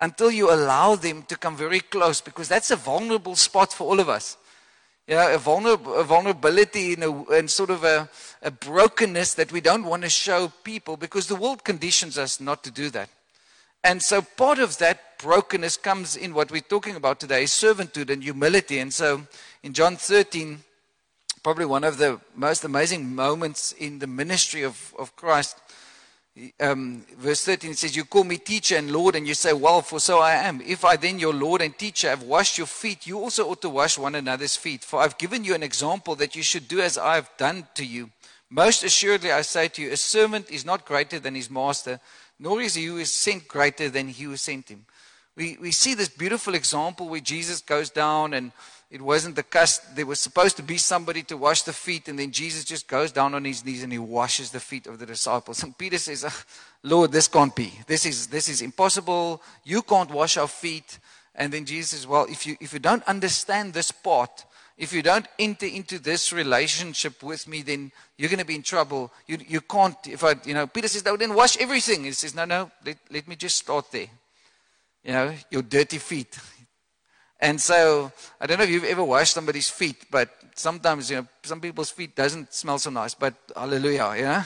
until 0.00 0.30
you 0.30 0.52
allow 0.52 0.96
them 0.96 1.22
to 1.22 1.36
come 1.36 1.56
very 1.56 1.80
close 1.80 2.20
because 2.20 2.48
that's 2.48 2.70
a 2.70 2.76
vulnerable 2.76 3.36
spot 3.36 3.72
for 3.72 3.84
all 3.84 4.00
of 4.00 4.08
us. 4.08 4.36
A, 5.08 5.38
vulner- 5.38 6.00
a 6.00 6.04
vulnerability 6.04 6.94
and 6.94 7.50
sort 7.50 7.70
of 7.70 7.84
a, 7.84 8.08
a 8.40 8.50
brokenness 8.50 9.34
that 9.34 9.52
we 9.52 9.60
don't 9.60 9.84
want 9.84 10.02
to 10.02 10.08
show 10.08 10.52
people 10.64 10.96
because 10.96 11.26
the 11.26 11.36
world 11.36 11.64
conditions 11.64 12.18
us 12.18 12.40
not 12.40 12.62
to 12.64 12.70
do 12.70 12.88
that. 12.90 13.08
And 13.84 14.00
so 14.00 14.22
part 14.22 14.58
of 14.58 14.78
that 14.78 15.18
brokenness 15.18 15.76
comes 15.76 16.16
in 16.16 16.34
what 16.34 16.50
we're 16.50 16.60
talking 16.60 16.96
about 16.96 17.18
today 17.20 17.44
servanthood 17.44 18.10
and 18.10 18.22
humility. 18.22 18.78
And 18.78 18.92
so 18.92 19.22
in 19.62 19.72
John 19.72 19.96
13, 19.96 20.62
probably 21.42 21.66
one 21.66 21.84
of 21.84 21.98
the 21.98 22.20
most 22.36 22.64
amazing 22.64 23.14
moments 23.14 23.72
in 23.72 23.98
the 23.98 24.06
ministry 24.06 24.62
of, 24.62 24.94
of 24.98 25.14
Christ, 25.16 25.58
um, 26.60 27.04
verse 27.18 27.44
13 27.44 27.72
it 27.72 27.78
says, 27.78 27.96
You 27.96 28.04
call 28.04 28.24
me 28.24 28.38
teacher 28.38 28.76
and 28.76 28.90
Lord, 28.90 29.16
and 29.16 29.26
you 29.26 29.34
say, 29.34 29.52
Well, 29.52 29.82
for 29.82 30.00
so 30.00 30.20
I 30.20 30.34
am. 30.34 30.60
If 30.60 30.84
I 30.84 30.96
then, 30.96 31.18
your 31.18 31.34
Lord 31.34 31.60
and 31.60 31.76
teacher, 31.76 32.08
have 32.08 32.22
washed 32.22 32.58
your 32.58 32.66
feet, 32.66 33.06
you 33.06 33.18
also 33.18 33.48
ought 33.48 33.60
to 33.62 33.68
wash 33.68 33.98
one 33.98 34.14
another's 34.14 34.56
feet. 34.56 34.84
For 34.84 35.00
I've 35.00 35.18
given 35.18 35.44
you 35.44 35.54
an 35.54 35.62
example 35.62 36.14
that 36.16 36.36
you 36.36 36.42
should 36.42 36.68
do 36.68 36.80
as 36.80 36.96
I 36.96 37.16
have 37.16 37.30
done 37.36 37.66
to 37.74 37.84
you. 37.84 38.10
Most 38.48 38.84
assuredly, 38.84 39.32
I 39.32 39.42
say 39.42 39.68
to 39.68 39.82
you, 39.82 39.92
a 39.92 39.96
servant 39.96 40.50
is 40.50 40.64
not 40.64 40.84
greater 40.84 41.18
than 41.18 41.34
his 41.34 41.50
master, 41.50 42.00
nor 42.38 42.60
is 42.60 42.74
he 42.74 42.84
who 42.84 42.98
is 42.98 43.12
sent 43.12 43.48
greater 43.48 43.88
than 43.88 44.08
he 44.08 44.24
who 44.24 44.36
sent 44.36 44.68
him. 44.68 44.86
We, 45.36 45.56
we 45.58 45.70
see 45.70 45.94
this 45.94 46.10
beautiful 46.10 46.54
example 46.54 47.08
where 47.08 47.20
Jesus 47.20 47.62
goes 47.62 47.88
down 47.88 48.34
and 48.34 48.52
it 48.92 49.00
wasn't 49.00 49.36
the 49.36 49.42
cust. 49.42 49.96
There 49.96 50.04
was 50.04 50.20
supposed 50.20 50.58
to 50.58 50.62
be 50.62 50.76
somebody 50.76 51.22
to 51.22 51.38
wash 51.38 51.62
the 51.62 51.72
feet, 51.72 52.08
and 52.08 52.18
then 52.18 52.30
Jesus 52.30 52.62
just 52.62 52.86
goes 52.86 53.10
down 53.10 53.34
on 53.34 53.42
his 53.42 53.64
knees 53.64 53.82
and 53.82 53.90
he 53.90 53.98
washes 53.98 54.50
the 54.50 54.60
feet 54.60 54.86
of 54.86 54.98
the 54.98 55.06
disciples. 55.06 55.62
And 55.62 55.76
Peter 55.78 55.96
says, 55.96 56.26
oh, 56.26 56.42
"Lord, 56.82 57.10
this 57.10 57.26
can't 57.26 57.56
be. 57.56 57.72
This 57.86 58.04
is 58.04 58.26
this 58.26 58.50
is 58.50 58.60
impossible. 58.60 59.42
You 59.64 59.80
can't 59.80 60.10
wash 60.10 60.36
our 60.36 60.46
feet." 60.46 60.98
And 61.34 61.50
then 61.50 61.64
Jesus 61.64 61.90
says, 61.92 62.06
"Well, 62.06 62.26
if 62.28 62.46
you 62.46 62.58
if 62.60 62.74
you 62.74 62.80
don't 62.80 63.02
understand 63.04 63.72
this 63.72 63.90
part, 63.90 64.44
if 64.76 64.92
you 64.92 65.00
don't 65.00 65.26
enter 65.38 65.64
into 65.64 65.98
this 65.98 66.30
relationship 66.30 67.22
with 67.22 67.48
me, 67.48 67.62
then 67.62 67.92
you're 68.18 68.28
going 68.28 68.40
to 68.40 68.44
be 68.44 68.56
in 68.56 68.62
trouble. 68.62 69.10
You 69.26 69.38
you 69.48 69.62
can't. 69.62 69.96
If 70.06 70.22
I, 70.22 70.34
you 70.44 70.52
know, 70.52 70.66
Peter 70.66 70.88
says, 70.88 71.02
"No, 71.02 71.16
then 71.16 71.32
wash 71.34 71.56
everything." 71.56 72.04
He 72.04 72.12
says, 72.12 72.34
"No, 72.34 72.44
no. 72.44 72.70
Let 72.84 72.98
let 73.10 73.26
me 73.26 73.36
just 73.36 73.56
start 73.56 73.90
there. 73.90 74.10
You 75.02 75.12
know, 75.12 75.34
your 75.50 75.62
dirty 75.62 75.96
feet." 75.96 76.38
And 77.42 77.60
so 77.60 78.12
I 78.40 78.46
don't 78.46 78.58
know 78.58 78.64
if 78.64 78.70
you've 78.70 78.84
ever 78.84 79.02
washed 79.02 79.34
somebody's 79.34 79.68
feet, 79.68 80.06
but 80.12 80.30
sometimes 80.54 81.10
you 81.10 81.16
know 81.16 81.26
some 81.42 81.60
people's 81.60 81.90
feet 81.90 82.14
doesn't 82.14 82.54
smell 82.54 82.78
so 82.78 82.90
nice. 82.90 83.14
But 83.14 83.34
hallelujah, 83.56 84.14
yeah. 84.16 84.44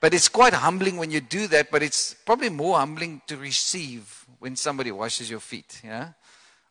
But 0.00 0.14
it's 0.14 0.28
quite 0.28 0.52
humbling 0.52 0.96
when 0.96 1.12
you 1.12 1.20
do 1.20 1.46
that. 1.46 1.70
But 1.70 1.84
it's 1.84 2.14
probably 2.26 2.48
more 2.50 2.76
humbling 2.76 3.22
to 3.28 3.36
receive 3.36 4.26
when 4.40 4.56
somebody 4.56 4.90
washes 4.90 5.30
your 5.30 5.38
feet, 5.38 5.80
yeah. 5.84 6.08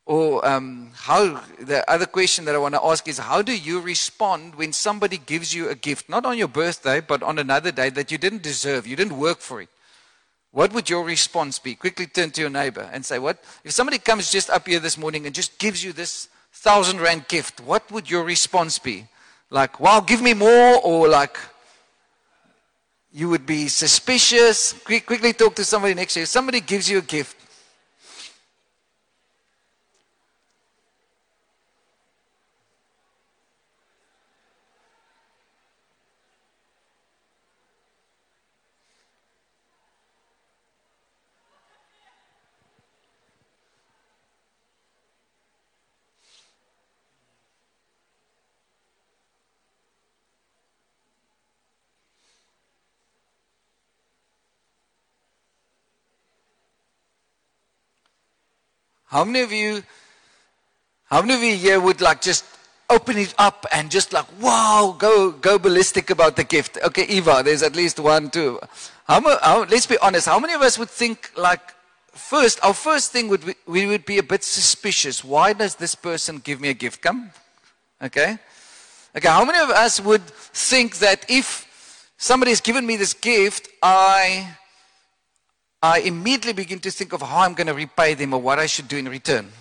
Or 0.05 0.45
um, 0.45 0.91
how 0.93 1.41
the 1.59 1.89
other 1.89 2.05
question 2.05 2.43
that 2.45 2.55
I 2.55 2.57
want 2.57 2.75
to 2.75 2.83
ask 2.83 3.07
is 3.07 3.17
how 3.17 3.41
do 3.41 3.57
you 3.57 3.79
respond 3.79 4.55
when 4.55 4.73
somebody 4.73 5.17
gives 5.17 5.53
you 5.55 5.69
a 5.69 5.75
gift, 5.75 6.09
not 6.09 6.25
on 6.25 6.37
your 6.37 6.47
birthday, 6.49 6.99
but 6.99 7.23
on 7.23 7.39
another 7.39 7.71
day 7.71 7.89
that 7.89 8.11
you 8.11 8.17
didn't 8.17 8.43
deserve, 8.43 8.85
you 8.85 8.97
didn't 8.97 9.17
work 9.17 9.39
for 9.39 9.61
it? 9.61 9.69
What 10.57 10.73
would 10.73 10.89
your 10.89 11.03
response 11.03 11.59
be? 11.59 11.75
Quickly 11.75 12.07
turn 12.07 12.31
to 12.31 12.41
your 12.41 12.49
neighbor 12.49 12.89
and 12.91 13.05
say, 13.05 13.19
What? 13.19 13.37
If 13.63 13.73
somebody 13.73 13.99
comes 13.99 14.31
just 14.31 14.49
up 14.49 14.67
here 14.67 14.79
this 14.79 14.97
morning 14.97 15.27
and 15.27 15.35
just 15.35 15.59
gives 15.59 15.83
you 15.83 15.93
this 15.93 16.29
thousand 16.51 16.99
rand 16.99 17.27
gift, 17.27 17.61
what 17.61 17.91
would 17.91 18.09
your 18.09 18.23
response 18.23 18.79
be? 18.79 19.05
Like, 19.51 19.79
wow, 19.79 19.99
give 19.99 20.19
me 20.19 20.33
more, 20.33 20.81
or 20.83 21.07
like, 21.07 21.37
you 23.13 23.29
would 23.29 23.45
be 23.45 23.67
suspicious. 23.67 24.73
quickly 24.73 25.31
talk 25.33 25.53
to 25.57 25.63
somebody 25.63 25.93
next 25.93 26.15
to 26.15 26.21
you. 26.21 26.25
Somebody 26.25 26.59
gives 26.59 26.89
you 26.89 26.97
a 26.97 27.03
gift. 27.03 27.36
How 59.07 59.23
many 59.23 59.41
of 59.41 59.51
you, 59.53 59.83
how 61.05 61.21
many 61.21 61.33
of 61.33 61.41
you 61.41 61.55
here 61.55 61.79
would 61.79 62.01
like 62.01 62.21
just 62.21 62.43
open 62.89 63.17
it 63.17 63.33
up 63.37 63.65
and 63.71 63.89
just 63.89 64.11
like, 64.11 64.25
wow, 64.41 64.95
go, 64.97 65.31
go 65.31 65.57
ballistic 65.57 66.09
about 66.09 66.35
the 66.35 66.43
gift? 66.43 66.77
Okay, 66.83 67.05
Eva, 67.05 67.41
there's 67.43 67.63
at 67.63 67.75
least 67.75 67.99
one, 67.99 68.29
two. 68.29 68.59
How, 69.05 69.21
how, 69.39 69.63
let's 69.63 69.85
be 69.85 69.97
honest. 69.99 70.27
How 70.27 70.39
many 70.39 70.53
of 70.53 70.61
us 70.61 70.77
would 70.77 70.89
think 70.89 71.31
like, 71.37 71.61
first, 72.11 72.63
our 72.65 72.73
first 72.73 73.13
thing 73.13 73.29
would 73.29 73.45
be, 73.45 73.55
we 73.65 73.85
would 73.85 74.05
be 74.05 74.17
a 74.17 74.23
bit 74.23 74.43
suspicious. 74.43 75.23
Why 75.23 75.53
does 75.53 75.75
this 75.75 75.95
person 75.95 76.39
give 76.39 76.59
me 76.59 76.69
a 76.69 76.73
gift? 76.73 77.01
Come. 77.01 77.31
Okay. 78.01 78.37
Okay. 79.15 79.27
How 79.29 79.45
many 79.45 79.59
of 79.59 79.69
us 79.69 80.01
would 80.01 80.25
think 80.25 80.97
that 80.97 81.25
if 81.29 82.11
somebody's 82.17 82.59
given 82.59 82.85
me 82.85 82.97
this 82.97 83.13
gift, 83.13 83.69
I 83.81 84.57
I 85.81 85.99
immediately 85.99 86.53
begin 86.53 86.79
to 86.79 86.91
think 86.91 87.13
of 87.13 87.21
how 87.21 87.41
I'm 87.41 87.53
going 87.53 87.67
to 87.67 87.73
repay 87.73 88.13
them 88.15 88.33
or 88.33 88.41
what 88.41 88.57
I 88.59 88.65
should 88.65 88.87
do 88.87 88.97
in 88.97 89.07
return. 89.07 89.51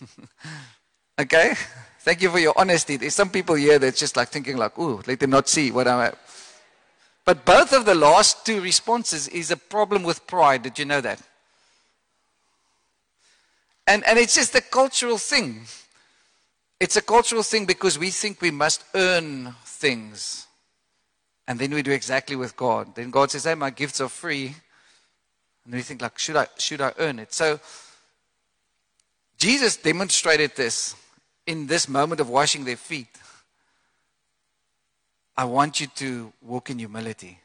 okay? 1.18 1.54
Thank 2.00 2.22
you 2.22 2.30
for 2.30 2.38
your 2.38 2.54
honesty. 2.56 2.96
There's 2.96 3.14
some 3.14 3.30
people 3.30 3.54
here 3.54 3.78
that's 3.78 3.98
just 3.98 4.16
like 4.16 4.28
thinking 4.28 4.56
like, 4.56 4.78
ooh, 4.78 5.02
let 5.06 5.18
them 5.18 5.30
not 5.30 5.48
see 5.48 5.70
what 5.70 5.88
I'm 5.88 6.00
at. 6.00 6.18
But 7.24 7.44
both 7.44 7.72
of 7.72 7.84
the 7.84 7.94
last 7.94 8.46
two 8.46 8.60
responses 8.60 9.26
is 9.28 9.50
a 9.50 9.56
problem 9.56 10.04
with 10.04 10.26
pride. 10.26 10.62
Did 10.62 10.78
you 10.78 10.84
know 10.84 11.00
that? 11.00 11.20
And, 13.86 14.04
and 14.04 14.18
it's 14.18 14.34
just 14.34 14.54
a 14.54 14.60
cultural 14.60 15.18
thing. 15.18 15.62
It's 16.78 16.96
a 16.96 17.02
cultural 17.02 17.42
thing 17.42 17.64
because 17.64 17.98
we 17.98 18.10
think 18.10 18.40
we 18.40 18.50
must 18.50 18.84
earn 18.94 19.54
things. 19.64 20.45
And 21.48 21.58
then 21.58 21.70
we 21.72 21.82
do 21.82 21.92
exactly 21.92 22.36
with 22.36 22.56
God. 22.56 22.94
Then 22.94 23.10
God 23.10 23.30
says, 23.30 23.44
Hey, 23.44 23.54
my 23.54 23.70
gifts 23.70 24.00
are 24.00 24.08
free. 24.08 24.54
And 25.64 25.74
we 25.74 25.82
think, 25.82 26.02
like, 26.02 26.18
should 26.18 26.36
I 26.36 26.46
should 26.58 26.80
I 26.80 26.92
earn 26.98 27.18
it? 27.18 27.32
So 27.32 27.60
Jesus 29.38 29.76
demonstrated 29.76 30.56
this 30.56 30.94
in 31.46 31.66
this 31.66 31.88
moment 31.88 32.20
of 32.20 32.28
washing 32.28 32.64
their 32.64 32.76
feet. 32.76 33.08
I 35.36 35.44
want 35.44 35.80
you 35.80 35.86
to 35.96 36.32
walk 36.40 36.70
in 36.70 36.78
humility. 36.78 37.38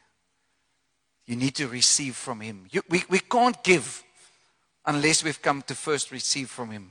You 1.26 1.36
need 1.36 1.54
to 1.56 1.68
receive 1.68 2.16
from 2.16 2.40
Him. 2.40 2.66
You, 2.70 2.82
we, 2.88 3.04
we 3.08 3.18
can't 3.18 3.62
give 3.62 4.02
unless 4.86 5.22
we've 5.22 5.40
come 5.40 5.62
to 5.62 5.74
first 5.74 6.10
receive 6.10 6.48
from 6.48 6.70
Him. 6.70 6.90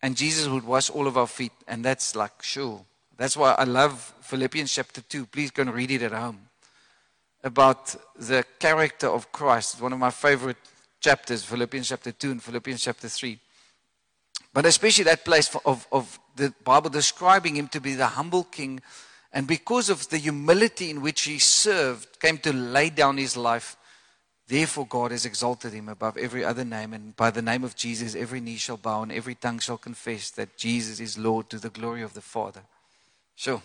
And 0.00 0.16
Jesus 0.16 0.48
would 0.48 0.64
wash 0.64 0.90
all 0.90 1.06
of 1.06 1.16
our 1.16 1.26
feet, 1.26 1.52
and 1.68 1.84
that's 1.84 2.16
like, 2.16 2.42
sure. 2.42 2.80
That's 3.16 3.36
why 3.36 3.54
I 3.56 3.64
love 3.64 4.14
Philippians 4.32 4.72
chapter 4.72 5.02
2. 5.02 5.26
Please 5.26 5.50
go 5.50 5.60
and 5.60 5.74
read 5.74 5.90
it 5.90 6.00
at 6.00 6.12
home. 6.12 6.48
About 7.44 7.94
the 8.18 8.42
character 8.58 9.06
of 9.06 9.30
Christ. 9.30 9.78
One 9.78 9.92
of 9.92 9.98
my 9.98 10.08
favorite 10.08 10.56
chapters, 11.00 11.44
Philippians 11.44 11.90
chapter 11.90 12.12
2 12.12 12.30
and 12.30 12.42
Philippians 12.42 12.80
chapter 12.80 13.10
3. 13.10 13.38
But 14.54 14.64
especially 14.64 15.04
that 15.04 15.26
place 15.26 15.54
of, 15.66 15.86
of 15.92 16.18
the 16.34 16.54
Bible 16.64 16.88
describing 16.88 17.56
him 17.56 17.68
to 17.68 17.80
be 17.80 17.94
the 17.94 18.06
humble 18.06 18.44
king. 18.44 18.80
And 19.34 19.46
because 19.46 19.90
of 19.90 20.08
the 20.08 20.16
humility 20.16 20.88
in 20.88 21.02
which 21.02 21.20
he 21.24 21.38
served, 21.38 22.18
came 22.18 22.38
to 22.38 22.54
lay 22.54 22.88
down 22.88 23.18
his 23.18 23.36
life. 23.36 23.76
Therefore, 24.48 24.86
God 24.86 25.10
has 25.10 25.26
exalted 25.26 25.74
him 25.74 25.90
above 25.90 26.16
every 26.16 26.42
other 26.42 26.64
name. 26.64 26.94
And 26.94 27.14
by 27.16 27.30
the 27.30 27.42
name 27.42 27.64
of 27.64 27.76
Jesus, 27.76 28.14
every 28.14 28.40
knee 28.40 28.56
shall 28.56 28.78
bow 28.78 29.02
and 29.02 29.12
every 29.12 29.34
tongue 29.34 29.58
shall 29.58 29.76
confess 29.76 30.30
that 30.30 30.56
Jesus 30.56 31.00
is 31.00 31.18
Lord 31.18 31.50
to 31.50 31.58
the 31.58 31.68
glory 31.68 32.00
of 32.00 32.14
the 32.14 32.22
Father. 32.22 32.62
Sure. 33.36 33.60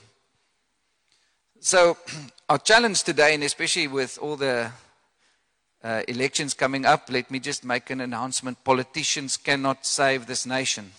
So, 1.59 1.97
our 2.49 2.59
challenge 2.59 3.03
today, 3.03 3.33
and 3.33 3.43
especially 3.43 3.87
with 3.87 4.17
all 4.21 4.35
the 4.35 4.71
uh, 5.83 6.03
elections 6.07 6.53
coming 6.53 6.85
up, 6.85 7.09
let 7.09 7.31
me 7.31 7.39
just 7.39 7.63
make 7.63 7.89
an 7.89 8.01
announcement. 8.01 8.63
Politicians 8.63 9.37
cannot 9.37 9.85
save 9.85 10.27
this 10.27 10.45
nation. 10.45 10.91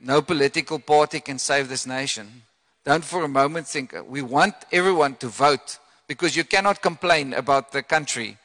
no 0.00 0.22
political 0.22 0.78
party 0.78 1.20
can 1.20 1.38
save 1.38 1.68
this 1.68 1.86
nation. 1.86 2.42
Don't 2.84 3.04
for 3.04 3.22
a 3.22 3.28
moment 3.28 3.66
think 3.66 3.94
we 4.08 4.22
want 4.22 4.54
everyone 4.72 5.14
to 5.16 5.28
vote 5.28 5.78
because 6.06 6.34
you 6.34 6.44
cannot 6.44 6.80
complain 6.80 7.34
about 7.34 7.72
the 7.72 7.82
country 7.82 8.38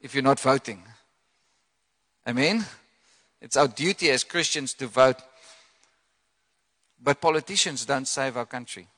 if 0.00 0.14
you're 0.14 0.22
not 0.22 0.40
voting. 0.40 0.82
Amen? 2.26 2.64
It's 3.42 3.56
our 3.56 3.68
duty 3.68 4.10
as 4.10 4.24
Christians 4.24 4.72
to 4.74 4.86
vote. 4.86 5.20
But 7.02 7.20
politicians 7.20 7.84
don't 7.84 8.08
save 8.08 8.38
our 8.38 8.46
country. 8.46 8.88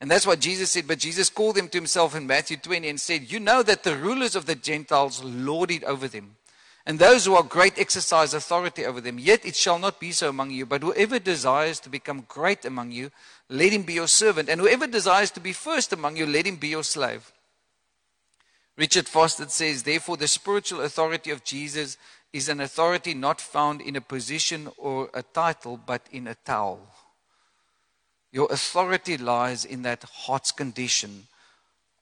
And 0.00 0.10
that's 0.10 0.26
what 0.26 0.40
Jesus 0.40 0.70
said. 0.70 0.86
But 0.86 0.98
Jesus 0.98 1.28
called 1.28 1.56
them 1.56 1.68
to 1.68 1.78
himself 1.78 2.14
in 2.14 2.26
Matthew 2.26 2.56
20 2.56 2.88
and 2.88 3.00
said, 3.00 3.30
You 3.30 3.40
know 3.40 3.62
that 3.62 3.82
the 3.82 3.96
rulers 3.96 4.36
of 4.36 4.46
the 4.46 4.54
Gentiles 4.54 5.22
lord 5.24 5.70
it 5.70 5.84
over 5.84 6.06
them 6.06 6.36
and 6.88 6.98
those 6.98 7.26
who 7.26 7.34
are 7.34 7.42
great 7.42 7.78
exercise 7.78 8.32
authority 8.32 8.86
over 8.86 9.02
them. 9.02 9.18
Yet 9.18 9.44
it 9.44 9.54
shall 9.54 9.78
not 9.78 10.00
be 10.00 10.10
so 10.10 10.30
among 10.30 10.52
you. 10.52 10.64
But 10.64 10.82
whoever 10.82 11.18
desires 11.18 11.80
to 11.80 11.90
become 11.90 12.24
great 12.26 12.64
among 12.64 12.92
you, 12.92 13.10
let 13.50 13.74
him 13.74 13.82
be 13.82 13.92
your 13.92 14.06
servant. 14.06 14.48
And 14.48 14.58
whoever 14.58 14.86
desires 14.86 15.30
to 15.32 15.40
be 15.40 15.52
first 15.52 15.92
among 15.92 16.16
you, 16.16 16.24
let 16.24 16.46
him 16.46 16.56
be 16.56 16.68
your 16.68 16.82
slave. 16.82 17.30
Richard 18.78 19.06
Foster 19.06 19.46
says, 19.50 19.82
Therefore, 19.82 20.16
the 20.16 20.26
spiritual 20.26 20.80
authority 20.80 21.30
of 21.30 21.44
Jesus 21.44 21.98
is 22.32 22.48
an 22.48 22.58
authority 22.58 23.12
not 23.12 23.38
found 23.38 23.82
in 23.82 23.94
a 23.94 24.00
position 24.00 24.70
or 24.78 25.10
a 25.12 25.22
title, 25.22 25.76
but 25.76 26.06
in 26.10 26.26
a 26.26 26.36
towel. 26.36 26.80
Your 28.30 28.48
authority 28.50 29.16
lies 29.16 29.64
in 29.64 29.82
that 29.82 30.04
heart's 30.04 30.52
condition 30.52 31.26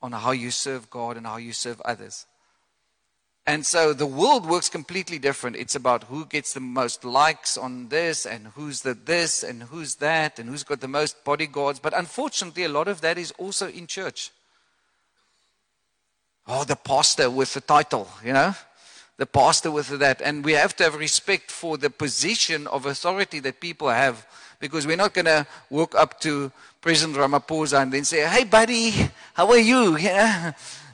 on 0.03 0.13
how 0.13 0.33
you 0.33 0.51
serve 0.51 0.91
God 0.91 1.17
and 1.17 1.27
how 1.27 1.37
you 1.37 1.53
serve 1.53 1.81
others. 1.83 2.27
And 3.47 3.65
so 3.65 3.93
the 3.93 4.07
world 4.07 4.45
works 4.45 4.69
completely 4.69 5.21
different. 5.21 5.55
It's 5.55 5.77
about 5.77 6.05
who 6.05 6.27
gets 6.27 6.53
the 6.53 6.61
most 6.61 7.05
likes 7.05 7.57
on 7.57 7.89
this 7.89 8.27
and 8.27 8.49
who's 8.49 8.83
the 8.83 8.95
this 8.95 9.45
and 9.45 9.63
who's 9.63 9.97
that 9.97 10.41
and 10.41 10.49
who's 10.49 10.65
got 10.65 10.81
the 10.81 10.89
most 10.89 11.23
bodyguards. 11.23 11.79
But 11.79 11.97
unfortunately, 11.97 12.65
a 12.65 12.69
lot 12.69 12.89
of 12.89 13.03
that 13.03 13.19
is 13.19 13.31
also 13.39 13.69
in 13.69 13.87
church. 13.87 14.33
Oh, 16.49 16.65
the 16.65 16.77
pastor 16.77 17.31
with 17.31 17.55
the 17.55 17.61
title, 17.61 18.09
you 18.25 18.33
know? 18.33 18.55
The 19.17 19.27
pastor 19.27 19.71
with 19.71 19.89
that. 20.01 20.21
And 20.21 20.45
we 20.45 20.53
have 20.53 20.75
to 20.77 20.85
have 20.85 20.97
respect 20.97 21.53
for 21.53 21.79
the 21.79 21.91
position 21.91 22.67
of 22.67 22.85
authority 22.85 23.39
that 23.41 23.61
people 23.61 23.89
have 23.89 24.27
because 24.59 24.87
we're 24.87 24.97
not 24.97 25.15
going 25.15 25.27
to 25.27 25.47
walk 25.71 25.95
up 25.95 26.21
to 26.21 26.51
President 26.81 27.17
Ramaphosa 27.17 27.83
and 27.83 27.93
then 27.93 28.05
say, 28.05 28.27
hey, 28.27 28.45
buddy, 28.45 28.91
how 29.35 29.51
are 29.51 29.59
you? 29.59 29.97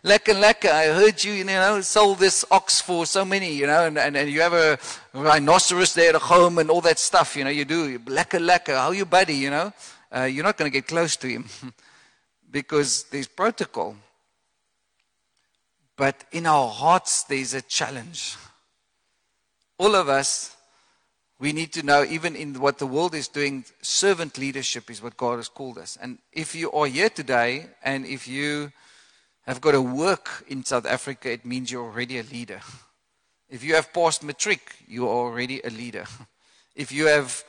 Lekker, 0.05 0.35
lekker. 0.35 0.69
I 0.69 0.87
heard 0.87 1.23
you, 1.23 1.33
you 1.33 1.45
know, 1.45 1.81
sold 1.81 2.19
this 2.19 2.45
ox 2.51 2.81
for 2.81 3.07
so 3.07 3.25
many, 3.25 3.55
you 3.55 3.69
know, 3.69 3.87
and, 3.87 3.97
and, 3.97 4.17
and 4.17 4.29
you 4.29 4.41
have 4.41 4.53
a 4.53 4.77
rhinoceros 5.15 5.95
there 5.95 6.17
at 6.17 6.21
home 6.21 6.59
and 6.59 6.71
all 6.71 6.81
that 6.81 6.99
stuff, 6.99 7.37
you 7.37 7.45
know, 7.45 7.51
you 7.51 7.65
do. 7.65 8.01
Lekker, 8.01 8.41
lekker. 8.41 8.75
How 8.75 8.91
you, 8.91 9.05
buddy, 9.05 9.35
you 9.35 9.51
know? 9.51 9.73
Uh, 10.15 10.25
you're 10.25 10.43
not 10.43 10.57
going 10.57 10.69
to 10.69 10.77
get 10.77 10.89
close 10.89 11.15
to 11.17 11.29
him 11.29 11.47
because 12.51 13.05
there's 13.05 13.29
protocol. 13.29 13.95
But 15.97 16.25
in 16.33 16.47
our 16.47 16.69
hearts, 16.69 17.23
there's 17.23 17.55
a 17.55 17.63
challenge. 17.63 18.37
All 19.79 19.95
of 19.95 20.09
us, 20.09 20.57
we 21.43 21.53
need 21.53 21.73
to 21.73 21.83
know, 21.83 22.05
even 22.05 22.37
in 22.37 22.61
what 22.61 22.79
the 22.79 22.87
world 22.87 23.17
is 23.17 23.27
doing, 23.27 23.65
servant 23.81 24.39
leadership 24.39 24.89
is 24.89 25.03
what 25.03 25.17
God 25.17 25.39
has 25.39 25.49
called 25.49 25.77
us. 25.77 25.99
And 26.01 26.19
if 26.33 26.55
you 26.55 26.71
are 26.71 26.87
here 26.87 27.11
today 27.11 27.67
and 27.83 28.07
if 28.07 28.29
you 28.29 28.71
have 29.45 29.61
got 29.61 29.73
to 29.73 29.83
work 29.83 30.45
in 30.47 30.65
South 30.65 30.87
Africa, 30.87 31.33
it 31.33 31.45
means 31.45 31.69
you're 31.69 31.83
already 31.83 32.21
a 32.21 32.23
leader. 32.23 32.61
If 33.51 33.65
you 33.65 33.75
have 33.75 33.93
passed 33.93 34.23
matric, 34.23 34.61
you 34.87 35.09
are 35.09 35.17
already 35.27 35.61
a 35.65 35.71
leader. 35.71 36.07
If 36.77 36.93
you 36.93 37.07
have 37.07 37.45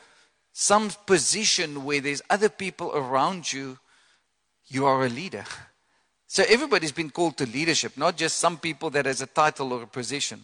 some 0.53 0.89
position 1.05 1.85
where 1.85 2.01
there's 2.01 2.23
other 2.31 2.49
people 2.49 2.91
around 2.95 3.53
you, 3.53 3.77
you 4.67 4.87
are 4.87 5.05
a 5.05 5.09
leader. 5.09 5.45
So 6.25 6.43
everybody's 6.49 6.91
been 6.91 7.11
called 7.11 7.37
to 7.37 7.45
leadership, 7.45 7.95
not 7.95 8.17
just 8.17 8.39
some 8.39 8.57
people 8.57 8.89
that 8.89 9.05
has 9.05 9.21
a 9.21 9.27
title 9.27 9.71
or 9.71 9.83
a 9.83 9.87
position. 9.87 10.41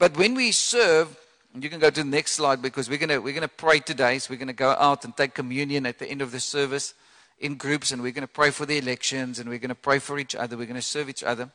But 0.00 0.16
when 0.18 0.34
we 0.34 0.50
serve, 0.50 1.16
you 1.62 1.70
can 1.70 1.78
go 1.78 1.90
to 1.90 2.02
the 2.02 2.08
next 2.08 2.32
slide 2.32 2.60
because 2.60 2.88
we're 2.88 2.98
going 2.98 3.22
we're 3.22 3.34
gonna 3.34 3.48
pray 3.48 3.78
today. 3.78 4.18
So 4.18 4.32
we're 4.32 4.38
going 4.38 4.48
to 4.48 4.52
go 4.52 4.70
out 4.70 5.04
and 5.04 5.16
take 5.16 5.34
communion 5.34 5.86
at 5.86 5.98
the 5.98 6.06
end 6.06 6.22
of 6.22 6.32
the 6.32 6.40
service 6.40 6.94
in 7.38 7.56
groups 7.56 7.92
and 7.92 8.02
we're 8.02 8.12
going 8.12 8.26
to 8.26 8.32
pray 8.32 8.50
for 8.50 8.66
the 8.66 8.78
elections 8.78 9.38
and 9.38 9.48
we're 9.48 9.58
going 9.58 9.68
to 9.68 9.74
pray 9.74 9.98
for 9.98 10.18
each 10.18 10.34
other. 10.34 10.56
We're 10.56 10.66
going 10.66 10.76
to 10.76 10.82
serve 10.82 11.08
each 11.08 11.22
other. 11.22 11.50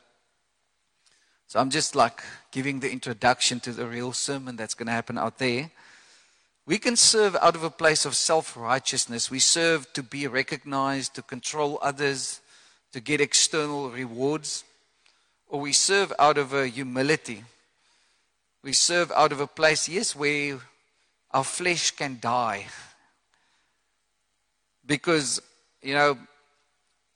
So 1.48 1.60
I'm 1.60 1.70
just 1.70 1.94
like 1.94 2.22
giving 2.50 2.80
the 2.80 2.90
introduction 2.90 3.60
to 3.60 3.72
the 3.72 3.86
real 3.86 4.12
sermon 4.12 4.56
that's 4.56 4.74
going 4.74 4.86
to 4.86 4.92
happen 4.92 5.18
out 5.18 5.38
there. 5.38 5.70
We 6.64 6.78
can 6.78 6.96
serve 6.96 7.36
out 7.36 7.56
of 7.56 7.64
a 7.64 7.70
place 7.70 8.04
of 8.04 8.14
self 8.14 8.56
righteousness. 8.56 9.30
We 9.30 9.40
serve 9.40 9.92
to 9.94 10.02
be 10.02 10.26
recognized, 10.28 11.14
to 11.16 11.22
control 11.22 11.78
others, 11.82 12.40
to 12.92 13.00
get 13.00 13.20
external 13.20 13.90
rewards. 13.90 14.64
Or 15.48 15.60
we 15.60 15.72
serve 15.72 16.12
out 16.18 16.38
of 16.38 16.54
a 16.54 16.68
humility. 16.68 17.44
We 18.62 18.72
serve 18.72 19.10
out 19.12 19.32
of 19.32 19.40
a 19.40 19.46
place, 19.46 19.88
yes, 19.88 20.14
where 20.14 20.58
our 21.32 21.44
flesh 21.44 21.90
can 21.90 22.18
die. 22.20 22.66
Because 24.86 25.40
you 25.82 25.94
know, 25.94 26.18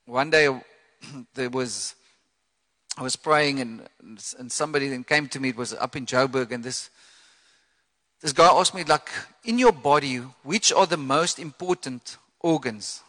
one 0.06 0.30
day 0.30 0.48
there 1.34 1.50
was, 1.50 1.94
I 2.98 3.02
was 3.02 3.16
praying 3.16 3.60
and, 3.60 3.82
and 4.38 4.50
somebody 4.50 4.88
then 4.88 5.04
came 5.04 5.28
to 5.28 5.40
me, 5.40 5.50
it 5.50 5.56
was 5.56 5.72
up 5.72 5.96
in 5.96 6.06
Joburg, 6.06 6.50
and 6.50 6.64
this, 6.64 6.90
this 8.20 8.32
guy 8.32 8.48
asked 8.48 8.74
me, 8.74 8.82
like, 8.84 9.08
in 9.44 9.58
your 9.58 9.72
body, 9.72 10.16
which 10.42 10.72
are 10.72 10.86
the 10.86 10.96
most 10.96 11.38
important 11.38 12.16
organs? 12.40 13.02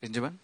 Benjamin? 0.00 0.38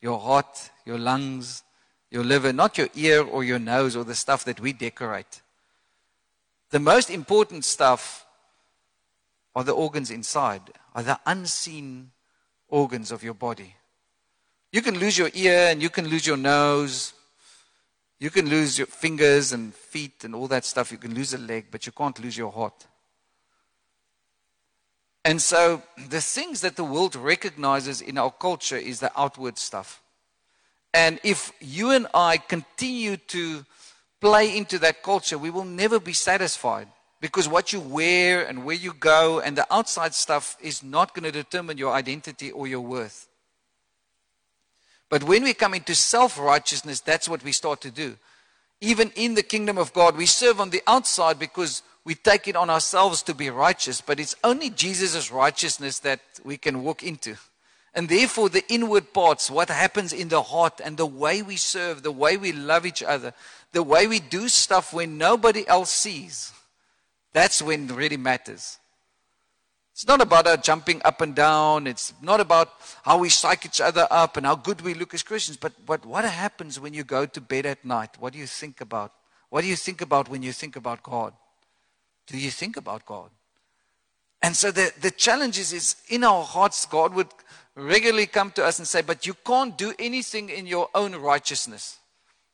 Your 0.00 0.18
heart, 0.18 0.70
your 0.86 0.98
lungs, 0.98 1.62
your 2.10 2.24
liver, 2.24 2.52
not 2.52 2.78
your 2.78 2.88
ear 2.94 3.22
or 3.22 3.44
your 3.44 3.58
nose 3.58 3.96
or 3.96 4.04
the 4.04 4.14
stuff 4.14 4.44
that 4.44 4.60
we 4.60 4.72
decorate. 4.72 5.42
The 6.70 6.80
most 6.80 7.10
important 7.10 7.64
stuff 7.64 8.26
are 9.54 9.64
the 9.64 9.72
organs 9.72 10.10
inside, 10.10 10.62
are 10.94 11.02
the 11.02 11.18
unseen 11.26 12.10
organs 12.68 13.10
of 13.10 13.22
your 13.22 13.34
body. 13.34 13.74
You 14.72 14.82
can 14.82 14.98
lose 14.98 15.16
your 15.16 15.30
ear 15.34 15.68
and 15.70 15.82
you 15.82 15.90
can 15.90 16.08
lose 16.08 16.26
your 16.26 16.36
nose. 16.36 17.14
You 18.20 18.30
can 18.30 18.48
lose 18.48 18.78
your 18.78 18.86
fingers 18.86 19.52
and 19.52 19.74
feet 19.74 20.24
and 20.24 20.34
all 20.34 20.48
that 20.48 20.64
stuff. 20.64 20.92
You 20.92 20.98
can 20.98 21.14
lose 21.14 21.32
a 21.32 21.38
leg, 21.38 21.66
but 21.70 21.86
you 21.86 21.92
can't 21.92 22.18
lose 22.22 22.36
your 22.36 22.52
heart. 22.52 22.86
And 25.24 25.40
so, 25.40 25.82
the 26.08 26.20
things 26.20 26.60
that 26.62 26.76
the 26.76 26.84
world 26.84 27.14
recognizes 27.14 28.00
in 28.00 28.18
our 28.18 28.30
culture 28.30 28.76
is 28.76 29.00
the 29.00 29.12
outward 29.18 29.58
stuff. 29.58 30.00
And 30.94 31.20
if 31.22 31.52
you 31.60 31.90
and 31.90 32.06
I 32.14 32.38
continue 32.38 33.16
to 33.28 33.64
play 34.20 34.56
into 34.56 34.78
that 34.80 35.02
culture, 35.02 35.38
we 35.38 35.50
will 35.50 35.64
never 35.64 36.00
be 36.00 36.12
satisfied. 36.12 36.88
Because 37.20 37.48
what 37.48 37.72
you 37.72 37.80
wear 37.80 38.44
and 38.46 38.64
where 38.64 38.76
you 38.76 38.92
go 38.92 39.40
and 39.40 39.56
the 39.56 39.66
outside 39.72 40.14
stuff 40.14 40.56
is 40.60 40.82
not 40.82 41.14
going 41.14 41.24
to 41.24 41.32
determine 41.32 41.76
your 41.76 41.92
identity 41.92 42.50
or 42.52 42.66
your 42.66 42.80
worth. 42.80 43.28
But 45.10 45.24
when 45.24 45.42
we 45.42 45.54
come 45.54 45.74
into 45.74 45.94
self 45.94 46.38
righteousness, 46.38 47.00
that's 47.00 47.28
what 47.28 47.42
we 47.42 47.52
start 47.52 47.80
to 47.80 47.90
do. 47.90 48.16
Even 48.80 49.10
in 49.16 49.34
the 49.34 49.42
kingdom 49.42 49.78
of 49.78 49.92
God, 49.92 50.16
we 50.16 50.26
serve 50.26 50.60
on 50.60 50.70
the 50.70 50.82
outside 50.86 51.38
because 51.38 51.82
we 52.04 52.14
take 52.14 52.46
it 52.46 52.56
on 52.56 52.70
ourselves 52.70 53.22
to 53.24 53.34
be 53.34 53.50
righteous, 53.50 54.00
but 54.00 54.20
it's 54.20 54.36
only 54.44 54.70
Jesus' 54.70 55.32
righteousness 55.32 55.98
that 56.00 56.20
we 56.44 56.56
can 56.56 56.82
walk 56.82 57.02
into. 57.02 57.36
And 57.94 58.08
therefore, 58.08 58.48
the 58.48 58.64
inward 58.68 59.12
parts, 59.12 59.50
what 59.50 59.70
happens 59.70 60.12
in 60.12 60.28
the 60.28 60.42
heart 60.42 60.80
and 60.84 60.96
the 60.96 61.06
way 61.06 61.42
we 61.42 61.56
serve, 61.56 62.02
the 62.02 62.12
way 62.12 62.36
we 62.36 62.52
love 62.52 62.86
each 62.86 63.02
other, 63.02 63.32
the 63.72 63.82
way 63.82 64.06
we 64.06 64.20
do 64.20 64.48
stuff 64.48 64.92
when 64.92 65.18
nobody 65.18 65.66
else 65.66 65.90
sees 65.90 66.52
that's 67.32 67.62
when 67.62 67.88
it 67.88 67.92
really 67.92 68.16
matters. 68.16 68.78
It's 69.92 70.06
not 70.06 70.20
about 70.20 70.46
our 70.46 70.56
jumping 70.56 71.02
up 71.04 71.20
and 71.20 71.34
down. 71.34 71.86
It's 71.86 72.12
not 72.22 72.40
about 72.40 72.72
how 73.02 73.18
we 73.18 73.28
psych 73.28 73.64
each 73.66 73.80
other 73.80 74.06
up 74.10 74.36
and 74.36 74.46
how 74.46 74.54
good 74.54 74.80
we 74.80 74.94
look 74.94 75.12
as 75.12 75.24
Christians. 75.24 75.56
But, 75.56 75.72
but 75.84 76.06
what 76.06 76.24
happens 76.24 76.78
when 76.78 76.94
you 76.94 77.02
go 77.02 77.26
to 77.26 77.40
bed 77.40 77.66
at 77.66 77.84
night? 77.84 78.10
What 78.20 78.32
do 78.32 78.38
you 78.38 78.46
think 78.46 78.80
about? 78.80 79.12
What 79.50 79.62
do 79.62 79.66
you 79.66 79.76
think 79.76 80.00
about 80.00 80.28
when 80.28 80.42
you 80.42 80.52
think 80.52 80.76
about 80.76 81.02
God? 81.02 81.32
Do 82.28 82.38
you 82.38 82.50
think 82.50 82.76
about 82.76 83.06
God? 83.06 83.30
And 84.40 84.54
so 84.54 84.70
the, 84.70 84.92
the 85.00 85.10
challenge 85.10 85.58
is, 85.58 85.72
is 85.72 85.96
in 86.08 86.22
our 86.22 86.44
hearts, 86.44 86.86
God 86.86 87.12
would 87.14 87.28
regularly 87.78 88.26
come 88.26 88.50
to 88.52 88.64
us 88.64 88.78
and 88.78 88.86
say, 88.86 89.02
But 89.02 89.26
you 89.26 89.34
can't 89.46 89.78
do 89.78 89.94
anything 89.98 90.50
in 90.50 90.66
your 90.66 90.88
own 90.94 91.14
righteousness. 91.14 91.98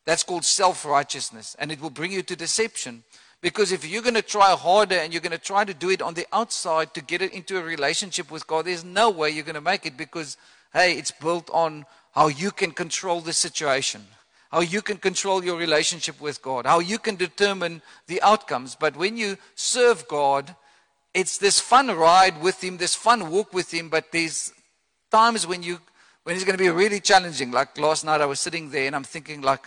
That's 0.05 0.23
called 0.23 0.45
self 0.45 0.85
righteousness. 0.85 1.55
And 1.59 1.71
it 1.71 1.81
will 1.81 1.89
bring 1.89 2.11
you 2.11 2.21
to 2.23 2.35
deception. 2.35 3.03
Because 3.41 3.71
if 3.71 3.87
you're 3.87 4.01
going 4.01 4.15
to 4.15 4.21
try 4.21 4.51
harder 4.51 4.95
and 4.95 5.13
you're 5.13 5.21
going 5.21 5.31
to 5.31 5.37
try 5.37 5.65
to 5.65 5.73
do 5.73 5.89
it 5.89 6.01
on 6.01 6.13
the 6.15 6.25
outside 6.33 6.93
to 6.93 7.01
get 7.01 7.21
it 7.21 7.33
into 7.33 7.59
a 7.59 7.63
relationship 7.63 8.31
with 8.31 8.47
God, 8.47 8.65
there's 8.65 8.83
no 8.83 9.09
way 9.09 9.29
you're 9.29 9.43
going 9.43 9.55
to 9.55 9.61
make 9.61 9.85
it 9.85 9.97
because, 9.97 10.37
hey, 10.73 10.97
it's 10.97 11.11
built 11.11 11.49
on 11.53 11.85
how 12.13 12.27
you 12.27 12.49
can 12.49 12.71
control 12.71 13.21
the 13.21 13.33
situation, 13.33 14.03
how 14.51 14.61
you 14.61 14.81
can 14.81 14.97
control 14.97 15.43
your 15.43 15.57
relationship 15.57 16.19
with 16.19 16.41
God, 16.41 16.65
how 16.65 16.79
you 16.79 16.97
can 16.97 17.17
determine 17.17 17.83
the 18.07 18.21
outcomes. 18.23 18.73
But 18.73 18.95
when 18.95 19.15
you 19.15 19.37
serve 19.53 20.07
God, 20.07 20.55
it's 21.13 21.37
this 21.37 21.59
fun 21.59 21.87
ride 21.95 22.41
with 22.41 22.63
Him, 22.63 22.77
this 22.77 22.95
fun 22.95 23.29
walk 23.29 23.53
with 23.53 23.71
Him, 23.71 23.89
but 23.89 24.11
there's 24.11 24.53
times 25.15 25.47
when 25.47 25.63
you 25.63 25.79
when 26.23 26.35
it's 26.35 26.43
going 26.43 26.57
to 26.57 26.63
be 26.63 26.69
really 26.69 26.99
challenging. 26.99 27.51
Like 27.51 27.77
last 27.77 28.03
night, 28.03 28.19
I 28.19 28.25
was 28.25 28.39
sitting 28.39 28.69
there 28.71 28.87
and 28.87 28.95
I'm 28.95 29.03
thinking, 29.15 29.41
like, 29.41 29.65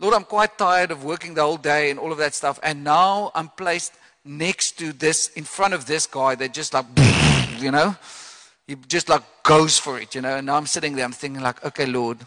Lord, 0.00 0.12
I'm 0.12 0.24
quite 0.24 0.58
tired 0.58 0.90
of 0.90 1.04
working 1.04 1.34
the 1.34 1.42
whole 1.42 1.56
day 1.56 1.90
and 1.90 1.98
all 1.98 2.12
of 2.12 2.18
that 2.18 2.34
stuff. 2.34 2.58
And 2.62 2.82
now 2.82 3.30
I'm 3.34 3.48
placed 3.48 3.92
next 4.24 4.72
to 4.80 4.92
this, 4.92 5.28
in 5.40 5.44
front 5.44 5.72
of 5.72 5.86
this 5.86 6.04
guy 6.06 6.34
that 6.34 6.52
just 6.52 6.74
like, 6.74 6.86
you 7.64 7.70
know, 7.70 7.96
he 8.66 8.74
just 8.88 9.08
like 9.08 9.22
goes 9.44 9.78
for 9.78 9.98
it, 10.00 10.14
you 10.14 10.20
know. 10.20 10.36
And 10.36 10.46
now 10.46 10.56
I'm 10.56 10.66
sitting 10.66 10.96
there, 10.96 11.04
I'm 11.04 11.12
thinking, 11.12 11.42
like, 11.42 11.64
okay, 11.64 11.86
Lord, 11.86 12.18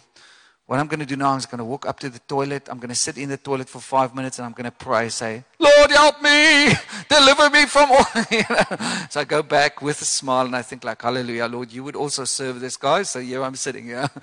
what 0.68 0.80
I'm 0.80 0.88
going 0.88 1.00
to 1.00 1.06
do 1.06 1.16
now 1.16 1.36
is 1.38 1.46
I'm 1.46 1.52
going 1.52 1.60
to 1.60 1.66
walk 1.66 1.88
up 1.88 2.00
to 2.02 2.10
the 2.10 2.20
toilet. 2.20 2.68
I'm 2.70 2.78
going 2.78 2.90
to 2.90 2.96
sit 2.96 3.18
in 3.18 3.30
the 3.30 3.38
toilet 3.38 3.70
for 3.70 3.80
five 3.80 4.14
minutes 4.14 4.38
and 4.38 4.46
I'm 4.46 4.52
going 4.52 4.66
to 4.66 4.72
pray, 4.72 5.08
say, 5.08 5.44
Lord, 5.58 5.90
help 5.92 6.22
me, 6.22 6.74
deliver 7.10 7.50
me 7.50 7.66
from 7.66 7.90
all. 7.92 8.06
you 8.32 8.44
know? 8.50 8.78
So 9.10 9.22
I 9.22 9.24
go 9.24 9.42
back 9.42 9.82
with 9.82 10.02
a 10.02 10.06
smile 10.06 10.46
and 10.46 10.56
I 10.56 10.62
think, 10.62 10.84
like, 10.84 11.02
Hallelujah, 11.02 11.48
Lord, 11.48 11.72
you 11.72 11.86
would 11.86 11.96
also 11.96 12.26
serve 12.26 12.60
this 12.60 12.76
guy. 12.76 13.04
So 13.04 13.22
here 13.22 13.44
I'm 13.44 13.56
sitting 13.56 13.86
here. 13.86 14.10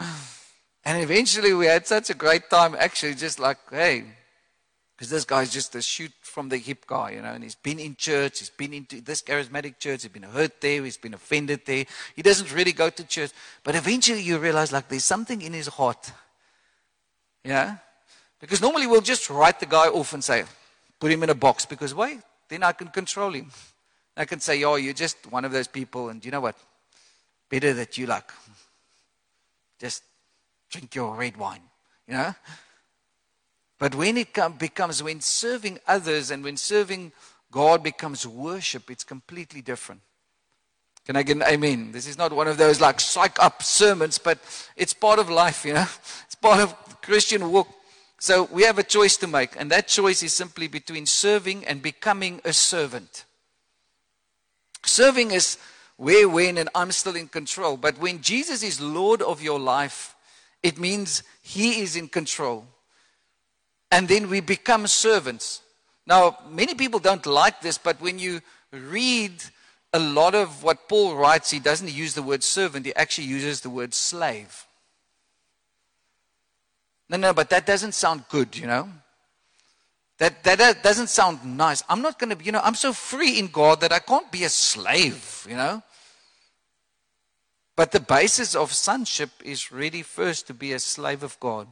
And 0.87 1.03
eventually 1.03 1.55
we 1.55 1.65
had 1.65 1.87
such 1.87 2.11
a 2.11 2.15
great 2.15 2.51
time, 2.51 2.77
actually, 2.79 3.15
just 3.15 3.41
like, 3.41 3.57
hey, 3.71 4.05
because 4.95 5.09
this 5.09 5.25
guy's 5.25 5.51
just 5.51 5.75
a 5.75 5.81
shoot 5.81 6.13
from 6.21 6.51
the 6.51 6.59
hip 6.59 6.87
guy, 6.87 7.13
you 7.13 7.23
know, 7.23 7.33
and 7.33 7.43
he's 7.43 7.55
been 7.55 7.79
in 7.79 7.97
church, 7.97 8.41
he's 8.41 8.51
been 8.51 8.75
into 8.75 9.01
this 9.01 9.23
charismatic 9.23 9.79
church, 9.79 10.03
he's 10.03 10.13
been 10.13 10.25
hurt 10.25 10.61
there, 10.61 10.85
he's 10.85 10.99
been 10.99 11.15
offended 11.15 11.63
there. 11.65 11.87
He 12.15 12.21
doesn't 12.21 12.55
really 12.55 12.73
go 12.73 12.91
to 12.91 13.05
church. 13.05 13.31
But 13.63 13.77
eventually 13.77 14.21
you 14.21 14.39
realize, 14.39 14.73
like, 14.73 14.89
there's 14.89 15.05
something 15.05 15.41
in 15.41 15.55
his 15.55 15.69
heart 15.69 16.13
yeah? 17.45 17.77
Because 18.41 18.61
normally 18.61 18.87
we'll 18.87 19.01
just 19.01 19.31
write 19.31 19.61
the 19.61 19.67
guy 19.67 19.89
off 19.89 20.13
and 20.13 20.23
say, 20.23 20.45
put 21.01 21.11
him 21.11 21.23
in 21.23 21.31
a 21.31 21.35
box 21.35 21.67
because 21.67 21.95
why? 21.95 22.19
Then 22.49 22.63
I 22.63 22.73
can 22.73 22.89
control 22.89 23.33
him. 23.33 23.51
I 24.17 24.25
can 24.25 24.41
say, 24.41 24.63
oh, 24.65 24.77
you're 24.77 24.93
just 24.93 25.31
one 25.31 25.45
of 25.45 25.53
those 25.53 25.67
people, 25.67 26.09
and 26.09 26.25
you 26.25 26.31
know 26.31 26.41
what? 26.41 26.57
Better 27.51 27.75
that 27.75 27.99
you 27.99 28.07
like 28.07 28.31
just 29.85 30.03
drink 30.71 30.95
your 30.95 31.15
red 31.15 31.37
wine, 31.37 31.61
you 32.09 32.15
know? 32.15 32.35
But 33.79 33.95
when 33.95 34.17
it 34.17 34.33
come, 34.33 34.55
becomes, 34.55 35.03
when 35.03 35.21
serving 35.21 35.79
others 35.87 36.31
and 36.31 36.43
when 36.43 36.57
serving 36.57 37.13
God 37.51 37.83
becomes 37.83 38.27
worship, 38.27 38.91
it's 38.91 39.05
completely 39.05 39.61
different. 39.61 40.01
Can 41.05 41.17
I 41.17 41.23
get 41.23 41.37
an 41.37 41.43
amen? 41.43 41.93
This 41.93 42.07
is 42.07 42.17
not 42.17 42.33
one 42.33 42.49
of 42.49 42.57
those 42.57 42.81
like 42.81 42.99
psych 42.99 43.37
up 43.43 43.63
sermons, 43.63 44.17
but 44.17 44.39
it's 44.75 44.95
part 44.95 45.19
of 45.19 45.29
life, 45.29 45.67
you 45.67 45.75
know? 45.75 45.87
It's 46.25 46.35
part 46.35 46.61
of 46.61 46.94
Christian 47.05 47.51
walk. 47.51 47.69
So 48.19 48.49
we 48.51 48.63
have 48.63 48.79
a 48.79 48.83
choice 48.83 49.17
to 49.19 49.27
make, 49.27 49.51
and 49.57 49.71
that 49.71 49.89
choice 49.89 50.23
is 50.23 50.33
simply 50.33 50.67
between 50.67 51.07
serving 51.07 51.65
and 51.67 51.83
becoming 51.83 52.41
a 52.45 52.53
servant. 52.53 53.25
Serving 54.85 55.31
is 55.31 55.59
where, 55.97 56.29
when, 56.29 56.59
and 56.59 56.69
I'm 56.75 56.93
still 56.93 57.17
in 57.17 57.29
control. 57.29 57.77
But 57.77 57.99
when 57.99 58.23
Jesus 58.23 58.63
is 58.63 58.81
Lord 58.81 59.23
of 59.23 59.43
your 59.43 59.61
life, 59.61 60.15
it 60.63 60.79
means 60.79 61.23
He 61.43 61.83
is 61.83 61.97
in 61.97 62.09
control. 62.09 62.67
And 63.91 64.09
then 64.09 64.29
we 64.29 64.41
become 64.41 64.87
servants. 64.87 65.61
Now, 66.07 66.39
many 66.49 66.75
people 66.75 67.01
don't 67.01 67.27
like 67.27 67.61
this, 67.61 67.79
but 67.79 68.01
when 68.01 68.19
you 68.19 68.41
read 68.73 69.33
a 69.93 69.99
lot 69.99 70.35
of 70.35 70.63
what 70.63 70.89
Paul 70.89 71.15
writes, 71.15 71.51
he 71.51 71.61
doesn't 71.61 71.91
use 71.91 72.15
the 72.15 72.23
word 72.23 72.43
servant, 72.43 72.87
he 72.87 72.95
actually 72.97 73.29
uses 73.29 73.61
the 73.61 73.71
word 73.71 73.95
slave. 73.95 74.67
No, 77.15 77.29
no, 77.29 77.33
but 77.33 77.49
that 77.51 77.65
doesn't 77.65 77.93
sound 77.93 78.25
good, 78.29 78.57
you 78.57 78.67
know. 78.67 78.89
That, 80.19 80.43
that 80.43 80.83
doesn't 80.83 81.11
sound 81.11 81.45
nice. 81.45 81.81
I'm 81.89 82.03
not 82.03 82.19
going 82.19 82.31
to, 82.31 82.37
be, 82.37 82.45
you 82.45 82.51
know, 82.51 82.61
I'm 82.61 82.75
so 82.75 82.93
free 82.93 83.39
in 83.39 83.47
God 83.47 83.81
that 83.83 83.93
I 83.93 84.01
can't 84.01 84.33
be 84.33 84.43
a 84.43 84.49
slave, 84.49 85.47
you 85.49 85.55
know. 85.55 85.81
But 87.77 87.93
the 87.93 88.01
basis 88.01 88.57
of 88.57 88.73
sonship 88.73 89.31
is 89.45 89.71
really 89.71 90.03
first 90.03 90.49
to 90.49 90.55
be 90.55 90.73
a 90.73 90.81
slave 90.81 91.23
of 91.23 91.39
God. 91.39 91.69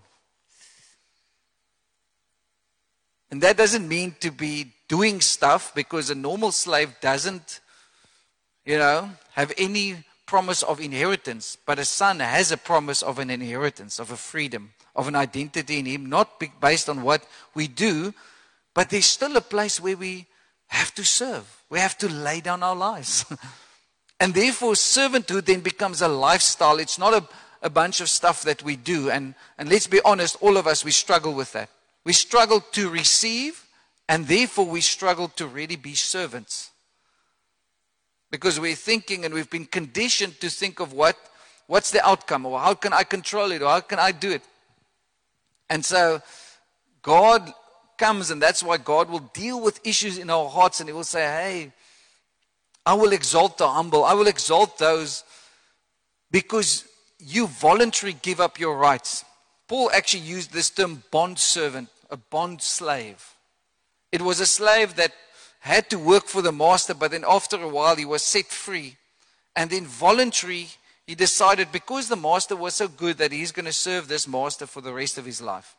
And 3.33 3.43
that 3.43 3.57
doesn't 3.57 3.89
mean 3.89 4.15
to 4.21 4.31
be 4.31 4.73
doing 4.87 5.21
stuff 5.21 5.75
because 5.75 6.09
a 6.09 6.15
normal 6.15 6.53
slave 6.53 6.95
doesn't, 7.01 7.59
you 8.65 8.79
know, 8.79 9.11
have 9.33 9.53
any 9.59 10.05
promise 10.25 10.63
of 10.63 10.81
inheritance. 10.81 11.57
But 11.67 11.81
a 11.81 11.85
son 11.85 12.21
has 12.21 12.53
a 12.53 12.57
promise 12.57 13.03
of 13.03 13.19
an 13.19 13.29
inheritance, 13.29 13.99
of 13.99 14.13
a 14.13 14.17
freedom 14.17 14.75
of 14.95 15.09
an 15.09 15.17
identity 15.17 15.79
in 15.79 15.87
Him, 15.87 16.07
not 16.07 16.43
based 16.61 16.89
on 16.89 17.03
what 17.03 17.25
we 17.55 17.69
do, 17.69 18.13
but 18.75 18.91
there's 18.91 19.07
still 19.07 19.37
a 19.37 19.41
place 19.41 19.81
where 19.81 19.97
we 19.97 20.27
have 20.69 20.95
to 20.95 21.05
serve. 21.05 21.63
We 21.69 21.79
have 21.79 21.97
to 21.99 22.09
lay 22.09 22.41
down 22.41 22.63
our 22.63 22.77
lives. 22.77 23.25
and 24.21 24.35
therefore, 24.35 24.73
servanthood 24.73 25.45
then 25.45 25.61
becomes 25.61 26.03
a 26.03 26.09
lifestyle. 26.09 26.79
It's 26.79 26.99
not 26.99 27.15
a, 27.15 27.29
a 27.63 27.71
bunch 27.71 28.01
of 28.01 28.09
stuff 28.09 28.43
that 28.43 28.63
we 28.63 28.77
do. 28.77 29.11
And, 29.11 29.35
and 29.59 29.69
let's 29.69 29.87
be 29.87 30.01
honest, 30.05 30.37
all 30.41 30.57
of 30.57 30.67
us, 30.67 30.85
we 30.85 30.91
struggle 30.91 31.35
with 31.35 31.53
that. 31.53 31.69
We 32.05 32.13
struggle 32.13 32.61
to 32.73 32.89
receive, 32.89 33.65
and 34.09 34.27
therefore 34.27 34.67
we 34.67 34.81
struggle 34.81 35.29
to 35.29 35.47
really 35.47 35.77
be 35.77 35.95
servants. 35.95 36.71
Because 38.31 38.59
we're 38.59 38.75
thinking 38.75 39.25
and 39.25 39.35
we've 39.35 39.51
been 39.51 39.67
conditioned 39.67 40.41
to 40.41 40.49
think 40.49 40.81
of 40.81 40.95
what, 40.95 41.17
what's 41.67 41.91
the 41.91 42.07
outcome, 42.07 42.47
or 42.47 42.59
how 42.59 42.75
can 42.75 42.93
I 42.93 43.05
control 43.05 43.53
it, 43.53 43.63
or 43.63 43.69
how 43.69 43.81
can 43.81 43.99
I 43.99 44.13
do 44.13 44.31
it. 44.31 44.43
And 45.73 45.83
so 45.83 46.21
God 47.01 47.51
comes, 47.97 48.31
and 48.31 48.43
that's 48.43 48.63
why 48.63 48.77
God 48.77 49.09
will 49.09 49.31
deal 49.33 49.59
with 49.59 49.81
issues 49.85 50.19
in 50.19 50.29
our 50.29 50.51
hearts, 50.51 50.81
and 50.81 50.89
He 50.89 50.93
will 50.93 51.03
say, 51.03 51.23
Hey, 51.23 51.73
I 52.85 52.93
will 52.93 53.13
exalt 53.13 53.57
the 53.57 53.69
humble, 53.69 54.05
I 54.05 54.13
will 54.13 54.27
exalt 54.27 54.77
those 54.77 55.25
because 56.31 56.87
you 57.19 57.47
voluntarily 57.47 58.19
give 58.21 58.39
up 58.39 58.61
your 58.61 58.77
rights. 58.77 59.25
Paul 59.67 59.91
actually 59.95 60.25
used 60.25 60.53
this 60.53 60.69
term 60.69 61.05
bond 61.11 61.39
servant, 61.39 61.89
a 62.11 62.19
bond 62.19 62.61
slave. 62.61 63.35
It 64.11 64.21
was 64.21 64.41
a 64.41 64.47
slave 64.47 64.97
that 64.97 65.13
had 65.61 65.89
to 65.89 65.99
work 65.99 66.27
for 66.27 66.43
the 66.43 66.53
master, 66.53 66.93
but 66.93 67.13
then 67.13 67.25
after 67.27 67.57
a 67.57 67.69
while 67.69 67.97
he 67.97 68.05
was 68.05 68.23
set 68.23 68.47
free. 68.47 68.97
And 69.57 69.71
then 69.71 69.87
voluntarily 69.87 70.69
he 71.07 71.15
decided 71.15 71.73
because 71.73 72.09
the 72.09 72.17
master 72.17 72.57
was 72.57 72.75
so 72.75 72.89
good 72.89 73.19
that 73.19 73.33
he's 73.33 73.53
going 73.53 73.67
to 73.67 73.73
serve 73.73 74.09
this 74.09 74.29
master 74.29 74.67
for 74.67 74.81
the 74.81 74.93
rest 74.93 75.19
of 75.19 75.25
his 75.25 75.43
life. 75.43 75.77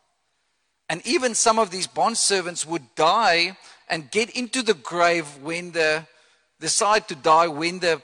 And 0.88 1.06
even 1.06 1.34
some 1.34 1.58
of 1.58 1.70
these 1.70 1.86
bond 1.86 2.18
servants 2.18 2.66
would 2.66 2.94
die 2.94 3.56
and 3.88 4.10
get 4.10 4.30
into 4.30 4.62
the 4.62 4.74
grave 4.74 5.26
when 5.42 5.72
the 5.72 6.06
decide 6.60 7.08
to 7.08 7.14
die 7.14 7.48
when 7.48 7.78
the 7.78 8.02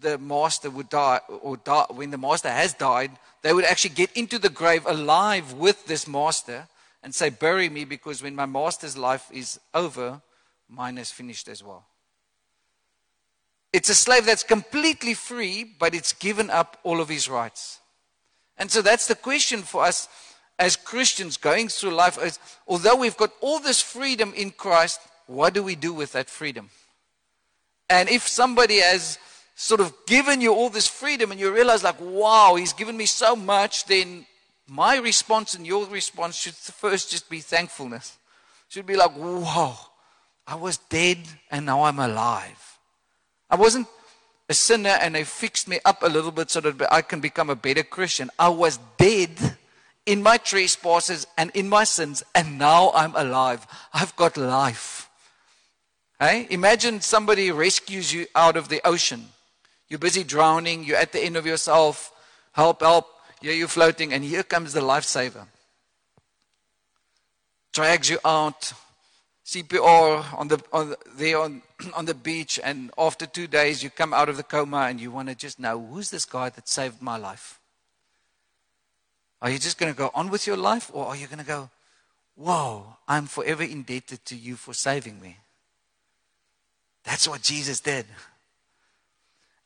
the 0.00 0.18
master 0.18 0.70
would 0.70 0.88
die 0.90 1.20
or 1.40 1.56
die, 1.56 1.86
when 1.90 2.10
the 2.10 2.18
master 2.18 2.50
has 2.50 2.74
died, 2.74 3.10
they 3.42 3.52
would 3.52 3.64
actually 3.64 3.94
get 3.94 4.12
into 4.12 4.38
the 4.38 4.50
grave 4.50 4.84
alive 4.86 5.54
with 5.54 5.86
this 5.86 6.06
master 6.06 6.68
and 7.02 7.14
say, 7.14 7.30
Bury 7.30 7.68
me 7.68 7.84
because 7.84 8.22
when 8.22 8.34
my 8.34 8.46
master's 8.46 8.96
life 8.96 9.26
is 9.32 9.58
over, 9.72 10.20
mine 10.68 10.98
is 10.98 11.10
finished 11.10 11.48
as 11.48 11.62
well. 11.62 11.86
It's 13.74 13.88
a 13.88 13.94
slave 13.96 14.24
that's 14.24 14.44
completely 14.44 15.14
free, 15.14 15.64
but 15.64 15.96
it's 15.96 16.12
given 16.12 16.48
up 16.48 16.78
all 16.84 17.00
of 17.00 17.08
his 17.08 17.28
rights. 17.28 17.80
And 18.56 18.70
so 18.70 18.80
that's 18.82 19.08
the 19.08 19.16
question 19.16 19.62
for 19.62 19.82
us 19.82 20.06
as 20.60 20.76
Christians 20.76 21.36
going 21.36 21.68
through 21.68 21.90
life. 21.90 22.16
Is, 22.22 22.38
although 22.68 22.94
we've 22.94 23.16
got 23.16 23.32
all 23.40 23.58
this 23.58 23.80
freedom 23.80 24.32
in 24.36 24.52
Christ, 24.52 25.00
what 25.26 25.54
do 25.54 25.64
we 25.64 25.74
do 25.74 25.92
with 25.92 26.12
that 26.12 26.30
freedom? 26.30 26.70
And 27.90 28.08
if 28.08 28.28
somebody 28.28 28.78
has 28.78 29.18
sort 29.56 29.80
of 29.80 29.92
given 30.06 30.40
you 30.40 30.54
all 30.54 30.70
this 30.70 30.86
freedom 30.86 31.32
and 31.32 31.40
you 31.40 31.52
realize, 31.52 31.82
like, 31.82 32.00
wow, 32.00 32.54
he's 32.54 32.74
given 32.74 32.96
me 32.96 33.06
so 33.06 33.34
much, 33.34 33.86
then 33.86 34.24
my 34.68 34.98
response 34.98 35.56
and 35.56 35.66
your 35.66 35.84
response 35.86 36.36
should 36.36 36.54
first 36.54 37.10
just 37.10 37.28
be 37.28 37.40
thankfulness. 37.40 38.18
Should 38.68 38.86
be 38.86 38.94
like, 38.94 39.16
wow, 39.16 39.76
I 40.46 40.54
was 40.54 40.76
dead 40.76 41.18
and 41.50 41.66
now 41.66 41.82
I'm 41.82 41.98
alive. 41.98 42.73
I 43.50 43.56
wasn't 43.56 43.86
a 44.48 44.54
sinner 44.54 44.96
and 45.00 45.14
they 45.14 45.24
fixed 45.24 45.68
me 45.68 45.78
up 45.84 46.02
a 46.02 46.08
little 46.08 46.30
bit 46.30 46.50
so 46.50 46.60
that 46.60 46.92
I 46.92 47.02
can 47.02 47.20
become 47.20 47.50
a 47.50 47.56
better 47.56 47.82
Christian. 47.82 48.30
I 48.38 48.48
was 48.48 48.78
dead 48.98 49.56
in 50.06 50.22
my 50.22 50.36
trespasses 50.36 51.26
and 51.38 51.50
in 51.54 51.68
my 51.68 51.84
sins, 51.84 52.22
and 52.34 52.58
now 52.58 52.90
I'm 52.94 53.14
alive. 53.16 53.66
I've 53.92 54.14
got 54.16 54.36
life. 54.36 55.08
Hey? 56.20 56.46
Imagine 56.50 57.00
somebody 57.00 57.50
rescues 57.50 58.12
you 58.12 58.26
out 58.34 58.56
of 58.56 58.68
the 58.68 58.86
ocean. 58.86 59.28
You're 59.88 59.98
busy 59.98 60.24
drowning, 60.24 60.84
you're 60.84 60.98
at 60.98 61.12
the 61.12 61.20
end 61.20 61.36
of 61.36 61.46
yourself. 61.46 62.12
Help, 62.52 62.80
help. 62.80 63.06
Here 63.40 63.52
you're 63.52 63.68
floating, 63.68 64.12
and 64.12 64.24
here 64.24 64.42
comes 64.42 64.72
the 64.72 64.80
lifesaver. 64.80 65.46
Drags 67.72 68.08
you 68.08 68.18
out, 68.24 68.72
CPR 69.44 70.38
on 70.38 70.48
the, 70.48 70.62
on, 70.72 70.94
there 71.16 71.38
on, 71.38 71.62
on 71.94 72.06
the 72.06 72.14
beach, 72.14 72.58
and 72.62 72.90
after 72.96 73.26
two 73.26 73.46
days, 73.46 73.82
you 73.82 73.90
come 73.90 74.14
out 74.14 74.28
of 74.28 74.36
the 74.36 74.42
coma 74.42 74.86
and 74.88 75.00
you 75.00 75.10
want 75.10 75.28
to 75.28 75.34
just 75.34 75.58
know 75.58 75.78
who's 75.78 76.10
this 76.10 76.24
guy 76.24 76.48
that 76.48 76.68
saved 76.68 77.02
my 77.02 77.16
life? 77.16 77.60
Are 79.42 79.50
you 79.50 79.58
just 79.58 79.78
going 79.78 79.92
to 79.92 79.98
go 79.98 80.10
on 80.14 80.30
with 80.30 80.46
your 80.46 80.56
life, 80.56 80.90
or 80.94 81.06
are 81.06 81.16
you 81.16 81.26
going 81.26 81.38
to 81.38 81.44
go, 81.44 81.68
Whoa, 82.36 82.96
I'm 83.06 83.26
forever 83.26 83.62
indebted 83.62 84.24
to 84.26 84.36
you 84.36 84.56
for 84.56 84.74
saving 84.74 85.20
me? 85.20 85.36
That's 87.04 87.28
what 87.28 87.42
Jesus 87.42 87.80
did. 87.80 88.06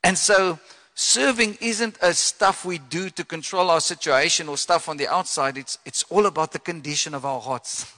And 0.04 0.18
so, 0.18 0.58
serving 0.94 1.58
isn't 1.60 1.96
a 2.02 2.12
stuff 2.12 2.64
we 2.64 2.78
do 2.78 3.08
to 3.10 3.24
control 3.24 3.70
our 3.70 3.80
situation 3.80 4.48
or 4.48 4.56
stuff 4.56 4.88
on 4.88 4.96
the 4.96 5.08
outside. 5.08 5.56
It's, 5.56 5.78
it's 5.86 6.02
all 6.10 6.26
about 6.26 6.52
the 6.52 6.58
condition 6.58 7.14
of 7.14 7.24
our 7.24 7.40
hearts. 7.40 7.92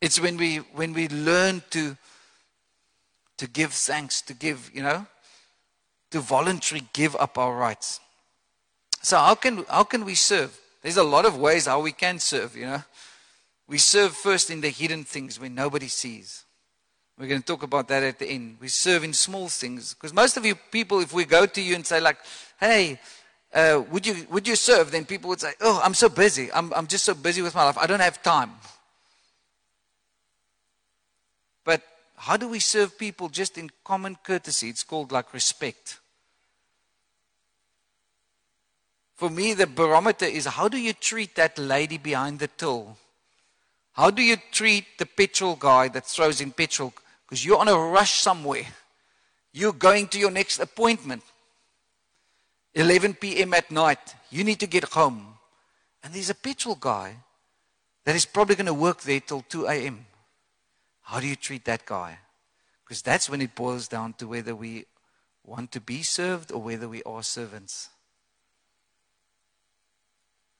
It's 0.00 0.20
when 0.20 0.36
we, 0.36 0.56
when 0.74 0.92
we 0.92 1.08
learn 1.08 1.62
to, 1.70 1.96
to 3.38 3.48
give 3.48 3.72
thanks, 3.72 4.20
to 4.22 4.34
give, 4.34 4.70
you 4.74 4.82
know, 4.82 5.06
to 6.10 6.20
voluntarily 6.20 6.86
give 6.92 7.16
up 7.16 7.38
our 7.38 7.54
rights. 7.54 8.00
So 9.02 9.16
how 9.16 9.34
can, 9.34 9.64
how 9.68 9.84
can 9.84 10.04
we 10.04 10.14
serve? 10.14 10.58
There's 10.82 10.96
a 10.96 11.04
lot 11.04 11.26
of 11.26 11.38
ways 11.38 11.66
how 11.66 11.80
we 11.80 11.92
can 11.92 12.18
serve, 12.18 12.56
you 12.56 12.66
know. 12.66 12.82
We 13.68 13.78
serve 13.78 14.12
first 14.12 14.50
in 14.50 14.60
the 14.60 14.68
hidden 14.68 15.04
things 15.04 15.40
when 15.40 15.54
nobody 15.54 15.88
sees. 15.88 16.44
We're 17.18 17.28
going 17.28 17.40
to 17.40 17.46
talk 17.46 17.62
about 17.62 17.88
that 17.88 18.02
at 18.02 18.18
the 18.18 18.26
end. 18.26 18.58
We 18.60 18.68
serve 18.68 19.02
in 19.02 19.12
small 19.12 19.48
things. 19.48 19.94
Because 19.94 20.12
most 20.12 20.36
of 20.36 20.44
you 20.44 20.54
people, 20.54 21.00
if 21.00 21.12
we 21.12 21.24
go 21.24 21.46
to 21.46 21.60
you 21.60 21.74
and 21.74 21.84
say, 21.84 22.00
like, 22.00 22.18
hey, 22.60 23.00
uh, 23.54 23.82
would, 23.90 24.06
you, 24.06 24.26
would 24.30 24.46
you 24.46 24.54
serve? 24.54 24.90
Then 24.90 25.06
people 25.06 25.30
would 25.30 25.40
say, 25.40 25.54
oh, 25.62 25.80
I'm 25.82 25.94
so 25.94 26.08
busy. 26.08 26.52
I'm, 26.52 26.72
I'm 26.74 26.86
just 26.86 27.04
so 27.04 27.14
busy 27.14 27.42
with 27.42 27.54
my 27.54 27.64
life. 27.64 27.78
I 27.78 27.86
don't 27.86 28.00
have 28.00 28.22
time. 28.22 28.50
But 31.66 31.82
how 32.16 32.38
do 32.38 32.48
we 32.48 32.60
serve 32.60 32.96
people 32.96 33.28
just 33.28 33.58
in 33.58 33.70
common 33.84 34.16
courtesy? 34.22 34.70
It's 34.70 34.84
called 34.84 35.12
like 35.12 35.34
respect. 35.34 35.98
For 39.16 39.28
me, 39.28 39.52
the 39.52 39.66
barometer 39.66 40.26
is 40.26 40.46
how 40.46 40.68
do 40.68 40.78
you 40.78 40.92
treat 40.92 41.34
that 41.34 41.58
lady 41.58 41.98
behind 41.98 42.38
the 42.38 42.48
till? 42.48 42.96
How 43.92 44.10
do 44.10 44.22
you 44.22 44.36
treat 44.52 44.84
the 44.98 45.06
petrol 45.06 45.56
guy 45.56 45.88
that 45.88 46.06
throws 46.06 46.40
in 46.40 46.52
petrol? 46.52 46.94
Because 47.26 47.44
you're 47.44 47.58
on 47.58 47.68
a 47.68 47.76
rush 47.76 48.20
somewhere. 48.20 48.66
You're 49.52 49.72
going 49.72 50.06
to 50.08 50.18
your 50.18 50.30
next 50.30 50.60
appointment. 50.60 51.22
11 52.74 53.14
p.m. 53.14 53.54
at 53.54 53.70
night. 53.70 54.14
You 54.30 54.44
need 54.44 54.60
to 54.60 54.66
get 54.66 54.84
home. 54.84 55.26
And 56.04 56.12
there's 56.14 56.30
a 56.30 56.34
petrol 56.34 56.76
guy 56.76 57.16
that 58.04 58.14
is 58.14 58.26
probably 58.26 58.54
going 58.54 58.66
to 58.66 58.74
work 58.74 59.00
there 59.00 59.18
till 59.18 59.40
2 59.48 59.66
a.m. 59.66 60.06
How 61.06 61.20
do 61.20 61.26
you 61.28 61.36
treat 61.36 61.64
that 61.66 61.86
guy? 61.86 62.18
Because 62.84 63.00
that's 63.00 63.30
when 63.30 63.40
it 63.40 63.54
boils 63.54 63.86
down 63.86 64.14
to 64.14 64.26
whether 64.26 64.56
we 64.56 64.86
want 65.44 65.70
to 65.72 65.80
be 65.80 66.02
served 66.02 66.50
or 66.50 66.60
whether 66.60 66.88
we 66.88 67.00
are 67.04 67.22
servants. 67.22 67.90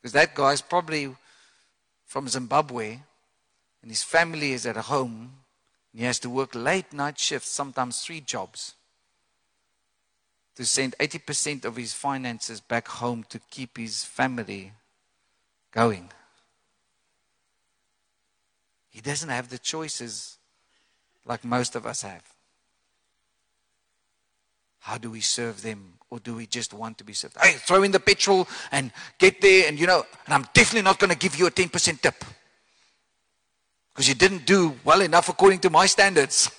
Because 0.00 0.12
that 0.12 0.36
guy 0.36 0.52
is 0.52 0.62
probably 0.62 1.16
from 2.04 2.28
Zimbabwe 2.28 3.00
and 3.82 3.90
his 3.90 4.04
family 4.04 4.52
is 4.52 4.66
at 4.66 4.76
home. 4.76 5.32
And 5.92 6.00
he 6.00 6.06
has 6.06 6.20
to 6.20 6.30
work 6.30 6.54
late 6.54 6.92
night 6.92 7.18
shifts, 7.18 7.48
sometimes 7.48 8.02
three 8.02 8.20
jobs, 8.20 8.74
to 10.54 10.64
send 10.64 10.94
80% 11.00 11.64
of 11.64 11.74
his 11.74 11.92
finances 11.92 12.60
back 12.60 12.86
home 12.86 13.24
to 13.30 13.40
keep 13.50 13.76
his 13.76 14.04
family 14.04 14.74
going. 15.72 16.10
He 18.96 19.02
doesn't 19.02 19.28
have 19.28 19.50
the 19.50 19.58
choices 19.58 20.38
like 21.26 21.44
most 21.44 21.76
of 21.76 21.84
us 21.84 22.00
have. 22.00 22.22
How 24.78 24.96
do 24.96 25.10
we 25.10 25.20
serve 25.20 25.60
them? 25.60 25.98
Or 26.08 26.18
do 26.18 26.34
we 26.34 26.46
just 26.46 26.72
want 26.72 26.96
to 26.96 27.04
be 27.04 27.12
served? 27.12 27.36
Hey, 27.38 27.52
throw 27.58 27.82
in 27.82 27.90
the 27.90 28.00
petrol 28.00 28.48
and 28.72 28.90
get 29.18 29.42
there, 29.42 29.68
and 29.68 29.78
you 29.78 29.86
know, 29.86 30.06
and 30.24 30.32
I'm 30.32 30.46
definitely 30.54 30.80
not 30.80 30.98
going 30.98 31.10
to 31.10 31.18
give 31.18 31.36
you 31.36 31.46
a 31.46 31.50
10% 31.50 32.00
tip 32.00 32.24
because 33.92 34.08
you 34.08 34.14
didn't 34.14 34.46
do 34.46 34.74
well 34.82 35.02
enough 35.02 35.28
according 35.28 35.58
to 35.58 35.68
my 35.68 35.84
standards. 35.84 36.50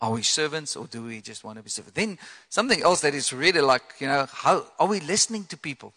are 0.00 0.12
we 0.12 0.22
servants 0.22 0.76
or 0.76 0.86
do 0.86 1.02
we 1.02 1.20
just 1.20 1.42
want 1.42 1.58
to 1.58 1.64
be 1.64 1.70
servants? 1.70 1.96
Then 1.96 2.20
something 2.48 2.80
else 2.84 3.00
that 3.00 3.16
is 3.16 3.32
really 3.32 3.62
like, 3.62 3.82
you 3.98 4.06
know, 4.06 4.28
how 4.30 4.64
are 4.78 4.86
we 4.86 5.00
listening 5.00 5.46
to 5.46 5.56
people? 5.56 5.92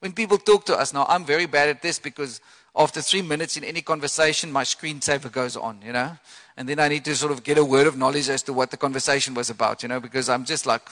When 0.00 0.12
people 0.12 0.38
talk 0.38 0.64
to 0.66 0.76
us, 0.76 0.92
now 0.92 1.06
I'm 1.08 1.24
very 1.24 1.46
bad 1.46 1.68
at 1.68 1.82
this 1.82 1.98
because 1.98 2.40
after 2.74 3.02
three 3.02 3.22
minutes 3.22 3.56
in 3.56 3.64
any 3.64 3.82
conversation, 3.82 4.50
my 4.50 4.64
screensaver 4.64 5.30
goes 5.30 5.56
on, 5.56 5.80
you 5.84 5.92
know, 5.92 6.16
and 6.56 6.68
then 6.68 6.78
I 6.78 6.88
need 6.88 7.04
to 7.04 7.14
sort 7.14 7.32
of 7.32 7.42
get 7.42 7.58
a 7.58 7.64
word 7.64 7.86
of 7.86 7.98
knowledge 7.98 8.28
as 8.28 8.42
to 8.44 8.52
what 8.52 8.70
the 8.70 8.76
conversation 8.76 9.34
was 9.34 9.50
about, 9.50 9.82
you 9.82 9.88
know, 9.88 10.00
because 10.00 10.28
I'm 10.28 10.44
just 10.44 10.64
like, 10.66 10.88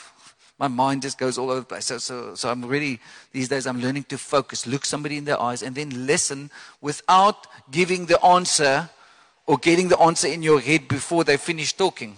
my 0.59 0.69
mind 0.69 1.03
just 1.03 1.19
goes 1.19 1.39
all 1.39 1.51
over 1.51 1.61
the 1.61 1.67
place. 1.67 1.87
So, 1.87 1.99
so, 1.99 2.35
so 2.35 2.51
I'm 2.51 2.65
really, 2.65 3.01
these 3.33 3.49
days, 3.49 3.67
I'm 3.67 3.81
learning 3.81 4.05
to 4.05 4.19
focus, 4.19 4.67
look 4.67 4.85
somebody 4.85 5.17
in 5.17 5.25
their 5.25 5.41
eyes, 5.41 5.63
and 5.63 5.75
then 5.75 6.07
listen 6.07 6.51
without 6.81 7.47
giving 7.71 8.07
the 8.07 8.23
answer 8.25 8.91
or 9.47 9.57
getting 9.57 9.89
the 9.89 9.99
answer 10.01 10.29
in 10.29 10.43
your 10.43 10.61
head 10.61 10.89
before 10.89 11.25
they 11.25 11.37
finish 11.37 11.73
talking. 11.73 12.17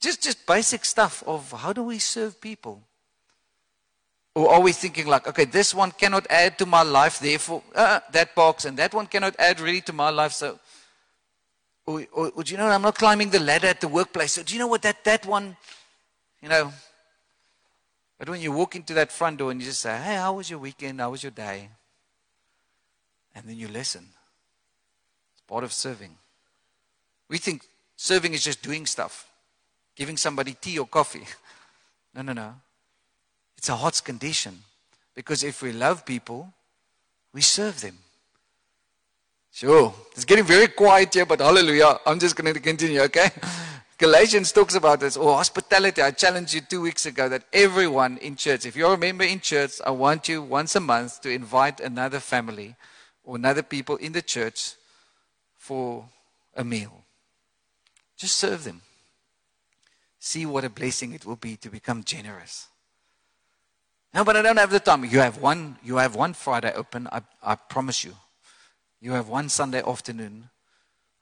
Just, 0.00 0.22
just 0.22 0.44
basic 0.44 0.84
stuff 0.84 1.22
of 1.26 1.52
how 1.52 1.72
do 1.72 1.84
we 1.84 1.98
serve 1.98 2.40
people? 2.40 2.82
Or 4.34 4.62
we 4.62 4.72
thinking 4.72 5.06
like, 5.06 5.28
okay, 5.28 5.44
this 5.44 5.74
one 5.74 5.90
cannot 5.90 6.26
add 6.30 6.58
to 6.58 6.66
my 6.66 6.82
life, 6.82 7.18
therefore 7.18 7.62
uh, 7.74 8.00
that 8.12 8.34
box, 8.34 8.64
and 8.64 8.78
that 8.78 8.94
one 8.94 9.06
cannot 9.06 9.36
add 9.38 9.60
really 9.60 9.82
to 9.82 9.92
my 9.92 10.08
life, 10.08 10.32
so. 10.32 10.58
Or, 11.84 12.06
or, 12.12 12.30
or 12.36 12.42
do 12.42 12.52
you 12.52 12.58
know, 12.58 12.66
I'm 12.68 12.80
not 12.80 12.94
climbing 12.94 13.28
the 13.30 13.40
ladder 13.40 13.66
at 13.66 13.80
the 13.80 13.88
workplace. 13.88 14.32
So 14.32 14.42
do 14.42 14.54
you 14.54 14.60
know 14.60 14.68
what 14.68 14.82
that 14.82 15.04
that 15.04 15.26
one? 15.26 15.56
You 16.40 16.48
know, 16.48 16.72
but 18.18 18.28
when 18.28 18.40
you 18.40 18.52
walk 18.52 18.76
into 18.76 18.94
that 18.94 19.10
front 19.10 19.38
door 19.38 19.50
and 19.50 19.60
you 19.60 19.66
just 19.66 19.80
say, 19.80 19.98
Hey, 19.98 20.14
how 20.14 20.34
was 20.34 20.48
your 20.48 20.60
weekend? 20.60 21.00
How 21.00 21.10
was 21.10 21.24
your 21.24 21.32
day? 21.32 21.68
And 23.34 23.48
then 23.48 23.56
you 23.56 23.66
listen. 23.66 24.06
It's 25.32 25.42
part 25.42 25.64
of 25.64 25.72
serving. 25.72 26.16
We 27.28 27.38
think 27.38 27.66
serving 27.96 28.32
is 28.32 28.44
just 28.44 28.62
doing 28.62 28.86
stuff, 28.86 29.28
giving 29.96 30.16
somebody 30.16 30.54
tea 30.54 30.78
or 30.78 30.86
coffee. 30.86 31.26
No, 32.14 32.20
no, 32.20 32.34
no. 32.34 32.54
It's 33.62 33.68
a 33.68 33.76
heart's 33.76 34.00
condition. 34.00 34.58
Because 35.14 35.44
if 35.44 35.62
we 35.62 35.70
love 35.70 36.04
people, 36.04 36.52
we 37.32 37.42
serve 37.42 37.80
them. 37.80 37.96
Sure. 39.52 39.94
It's 40.16 40.24
getting 40.24 40.44
very 40.44 40.66
quiet 40.66 41.14
here, 41.14 41.24
but 41.24 41.38
hallelujah. 41.38 42.00
I'm 42.04 42.18
just 42.18 42.34
going 42.34 42.52
to 42.52 42.58
continue, 42.58 43.02
okay? 43.02 43.30
Galatians 43.98 44.50
talks 44.50 44.74
about 44.74 44.98
this, 44.98 45.16
or 45.16 45.36
hospitality. 45.36 46.02
I 46.02 46.10
challenged 46.10 46.54
you 46.54 46.60
two 46.62 46.80
weeks 46.80 47.06
ago 47.06 47.28
that 47.28 47.44
everyone 47.52 48.18
in 48.18 48.34
church, 48.34 48.66
if 48.66 48.74
you're 48.74 48.94
a 48.94 48.98
member 48.98 49.22
in 49.22 49.38
church, 49.38 49.80
I 49.86 49.92
want 49.92 50.28
you 50.28 50.42
once 50.42 50.74
a 50.74 50.80
month 50.80 51.20
to 51.20 51.30
invite 51.30 51.78
another 51.78 52.18
family 52.18 52.74
or 53.22 53.36
another 53.36 53.62
people 53.62 53.94
in 53.94 54.10
the 54.10 54.22
church 54.22 54.72
for 55.56 56.04
a 56.56 56.64
meal. 56.64 57.04
Just 58.16 58.34
serve 58.34 58.64
them. 58.64 58.82
See 60.18 60.46
what 60.46 60.64
a 60.64 60.68
blessing 60.68 61.12
it 61.12 61.24
will 61.24 61.36
be 61.36 61.54
to 61.58 61.70
become 61.70 62.02
generous. 62.02 62.66
No, 64.14 64.24
but 64.24 64.36
I 64.36 64.42
don't 64.42 64.58
have 64.58 64.70
the 64.70 64.80
time. 64.80 65.04
You 65.04 65.20
have 65.20 65.38
one, 65.38 65.78
you 65.82 65.96
have 65.96 66.14
one 66.14 66.34
Friday 66.34 66.72
open, 66.74 67.08
I, 67.10 67.22
I 67.42 67.54
promise 67.54 68.04
you. 68.04 68.14
You 69.00 69.12
have 69.12 69.28
one 69.28 69.48
Sunday 69.48 69.82
afternoon 69.82 70.50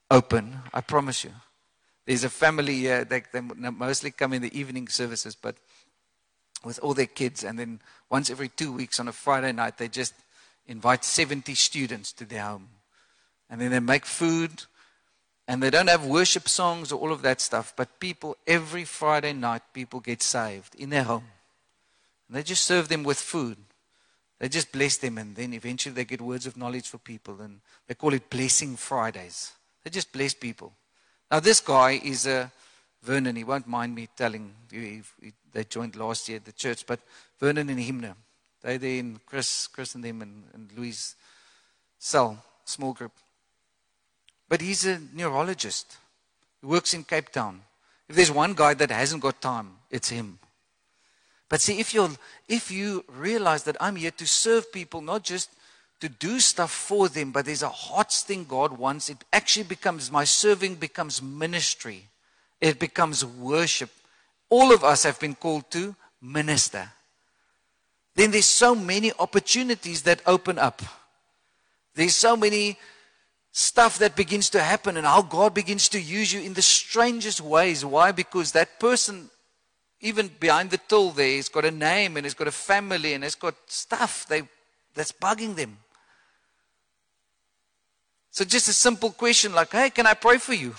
open, 0.09 0.59
I 0.73 0.81
promise 0.81 1.23
you. 1.23 1.31
There's 2.05 2.23
a 2.23 2.29
family 2.29 2.75
here, 2.75 3.05
they, 3.05 3.23
they 3.31 3.41
mostly 3.41 4.11
come 4.11 4.33
in 4.33 4.41
the 4.41 4.57
evening 4.57 4.87
services, 4.87 5.35
but 5.35 5.55
with 6.63 6.79
all 6.83 6.93
their 6.93 7.05
kids. 7.05 7.43
And 7.43 7.57
then 7.57 7.79
once 8.09 8.29
every 8.29 8.49
two 8.49 8.71
weeks 8.71 8.99
on 8.99 9.07
a 9.07 9.13
Friday 9.13 9.51
night, 9.51 9.77
they 9.77 9.87
just 9.87 10.13
invite 10.67 11.03
70 11.03 11.55
students 11.55 12.11
to 12.13 12.25
their 12.25 12.43
home. 12.43 12.69
And 13.49 13.59
then 13.59 13.71
they 13.71 13.79
make 13.79 14.05
food. 14.05 14.63
And 15.47 15.61
they 15.61 15.69
don't 15.69 15.89
have 15.89 16.05
worship 16.05 16.47
songs 16.47 16.91
or 16.91 16.99
all 16.99 17.11
of 17.11 17.23
that 17.23 17.41
stuff. 17.41 17.73
But 17.75 17.99
people, 17.99 18.37
every 18.47 18.85
Friday 18.85 19.33
night, 19.33 19.63
people 19.73 19.99
get 19.99 20.21
saved 20.21 20.75
in 20.75 20.89
their 20.89 21.03
home. 21.03 21.25
And 22.31 22.37
they 22.37 22.43
just 22.43 22.63
serve 22.63 22.87
them 22.87 23.03
with 23.03 23.19
food. 23.19 23.57
They 24.39 24.47
just 24.47 24.71
bless 24.71 24.95
them. 24.95 25.17
And 25.17 25.35
then 25.35 25.53
eventually 25.53 25.93
they 25.93 26.05
get 26.05 26.21
words 26.21 26.47
of 26.47 26.55
knowledge 26.55 26.87
for 26.87 26.97
people. 26.97 27.41
And 27.41 27.59
they 27.87 27.93
call 27.93 28.13
it 28.13 28.29
Blessing 28.29 28.77
Fridays. 28.77 29.51
They 29.83 29.89
just 29.89 30.13
bless 30.13 30.33
people. 30.33 30.71
Now, 31.29 31.41
this 31.41 31.59
guy 31.59 31.99
is 32.01 32.25
a 32.27 32.49
Vernon. 33.03 33.35
He 33.35 33.43
won't 33.43 33.67
mind 33.67 33.93
me 33.93 34.07
telling 34.15 34.53
you. 34.71 35.03
He, 35.21 35.33
they 35.51 35.65
joined 35.65 35.97
last 35.97 36.29
year 36.29 36.37
at 36.37 36.45
the 36.45 36.53
church, 36.53 36.85
but 36.85 37.01
Vernon 37.37 37.67
and 37.67 37.79
Himna. 37.79 38.15
They 38.61 38.77
there 38.77 38.99
in 38.99 39.19
Chris, 39.25 39.67
Chris 39.67 39.95
and 39.95 40.03
them 40.03 40.21
and, 40.21 40.45
and 40.53 40.71
Louis' 40.77 41.15
cell, 41.99 42.41
small 42.63 42.93
group. 42.93 43.11
But 44.47 44.61
he's 44.61 44.85
a 44.85 45.01
neurologist. 45.13 45.97
He 46.61 46.67
works 46.67 46.93
in 46.93 47.03
Cape 47.03 47.29
Town. 47.29 47.59
If 48.07 48.15
there's 48.15 48.31
one 48.31 48.53
guy 48.53 48.73
that 48.75 48.89
hasn't 48.89 49.21
got 49.21 49.41
time, 49.41 49.71
it's 49.89 50.07
him. 50.07 50.39
But 51.51 51.59
see, 51.59 51.81
if 51.81 51.93
you 51.93 52.15
if 52.47 52.71
you 52.71 53.03
realize 53.09 53.63
that 53.63 53.75
I'm 53.81 53.97
here 53.97 54.11
to 54.11 54.25
serve 54.25 54.71
people, 54.71 55.01
not 55.01 55.21
just 55.21 55.49
to 55.99 56.07
do 56.07 56.39
stuff 56.39 56.71
for 56.71 57.09
them, 57.09 57.31
but 57.31 57.45
there's 57.45 57.61
a 57.61 57.67
hot 57.67 58.13
thing 58.13 58.45
God 58.45 58.77
wants. 58.77 59.09
It 59.09 59.17
actually 59.33 59.65
becomes, 59.65 60.09
my 60.09 60.23
serving 60.23 60.75
becomes 60.75 61.21
ministry. 61.21 62.07
It 62.61 62.79
becomes 62.79 63.25
worship. 63.25 63.89
All 64.49 64.71
of 64.73 64.85
us 64.85 65.03
have 65.03 65.19
been 65.19 65.35
called 65.35 65.69
to 65.71 65.93
minister. 66.21 66.89
Then 68.15 68.31
there's 68.31 68.45
so 68.45 68.73
many 68.73 69.11
opportunities 69.19 70.03
that 70.03 70.21
open 70.25 70.57
up. 70.57 70.81
There's 71.95 72.15
so 72.15 72.37
many 72.37 72.77
stuff 73.51 73.99
that 73.99 74.15
begins 74.15 74.49
to 74.51 74.61
happen 74.61 74.95
and 74.95 75.05
how 75.05 75.21
God 75.21 75.53
begins 75.53 75.89
to 75.89 75.99
use 75.99 76.31
you 76.31 76.39
in 76.39 76.53
the 76.53 76.61
strangest 76.61 77.41
ways. 77.41 77.83
Why? 77.83 78.13
Because 78.13 78.53
that 78.53 78.79
person, 78.79 79.29
even 80.01 80.29
behind 80.39 80.71
the 80.71 80.77
till 80.77 81.11
there, 81.11 81.27
he's 81.27 81.49
got 81.49 81.65
a 81.65 81.71
name 81.71 82.17
and 82.17 82.25
he's 82.25 82.33
got 82.33 82.47
a 82.47 82.51
family 82.51 83.13
and 83.13 83.23
he's 83.23 83.35
got 83.35 83.55
stuff 83.67 84.25
they, 84.27 84.43
that's 84.95 85.11
bugging 85.11 85.55
them. 85.55 85.77
So 88.31 88.45
just 88.45 88.67
a 88.67 88.73
simple 88.73 89.11
question 89.11 89.53
like, 89.53 89.71
hey, 89.71 89.89
can 89.89 90.07
I 90.07 90.13
pray 90.13 90.37
for 90.37 90.53
you? 90.53 90.73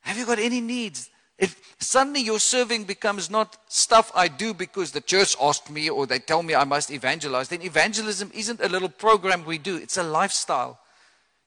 Have 0.00 0.16
you 0.16 0.26
got 0.26 0.38
any 0.38 0.60
needs? 0.60 1.10
If 1.38 1.74
suddenly 1.78 2.20
your 2.20 2.38
serving 2.38 2.84
becomes 2.84 3.28
not 3.28 3.58
stuff 3.68 4.10
I 4.14 4.28
do 4.28 4.54
because 4.54 4.92
the 4.92 5.00
church 5.00 5.36
asked 5.40 5.70
me 5.70 5.90
or 5.90 6.06
they 6.06 6.18
tell 6.18 6.42
me 6.42 6.54
I 6.54 6.64
must 6.64 6.90
evangelize, 6.90 7.48
then 7.48 7.62
evangelism 7.62 8.30
isn't 8.32 8.60
a 8.60 8.68
little 8.68 8.88
program 8.88 9.44
we 9.44 9.58
do, 9.58 9.76
it's 9.76 9.98
a 9.98 10.02
lifestyle. 10.02 10.78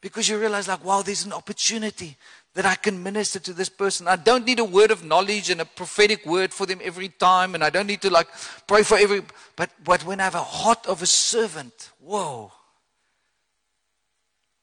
Because 0.02 0.30
you 0.30 0.40
realize, 0.40 0.68
like, 0.68 0.86
wow, 0.86 1.02
there's 1.02 1.26
an 1.26 1.34
opportunity 1.34 2.16
that 2.56 2.66
I 2.66 2.76
can 2.76 3.02
minister 3.04 3.40
to 3.40 3.54
this 3.54 3.70
person. 3.70 4.08
I 4.08 4.16
don't 4.16 4.46
need 4.46 4.60
a 4.60 4.66
word 4.66 4.92
of 4.92 5.04
knowledge 5.04 5.50
and 5.50 5.62
a 5.62 5.66
prophetic 5.66 6.26
word 6.26 6.54
for 6.54 6.66
them 6.66 6.80
every 6.84 7.10
time, 7.10 7.56
and 7.56 7.64
I 7.64 7.70
don't 7.70 7.88
need 7.88 8.02
to 8.02 8.10
like 8.10 8.28
pray 8.68 8.84
for 8.84 8.98
every. 8.98 9.22
But, 9.56 9.70
but 9.84 10.06
when 10.06 10.20
I 10.20 10.24
have 10.24 10.36
a 10.36 10.44
heart 10.44 10.88
of 10.88 11.02
a 11.02 11.06
servant, 11.06 11.92
whoa, 12.00 12.52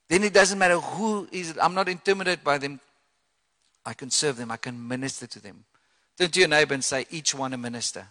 then 0.09 0.25
it 0.25 0.35
doesn't 0.35 0.59
matter 0.59 0.79
who 0.79 1.29
is. 1.31 1.57
I'm 1.61 1.75
not 1.75 1.89
intimidated 1.89 2.45
by 2.45 2.59
them. 2.59 2.81
I 3.85 3.95
can 3.95 4.11
serve 4.11 4.37
them, 4.37 4.51
I 4.51 4.57
can 4.57 4.89
minister 4.89 5.29
to 5.29 5.41
them. 5.41 5.65
Turn 6.19 6.31
to 6.31 6.41
your 6.41 6.49
neighbor 6.49 6.75
and 6.75 6.83
say, 6.83 7.07
each 7.11 7.35
one 7.35 7.53
a 7.53 7.57
minister. 7.57 8.09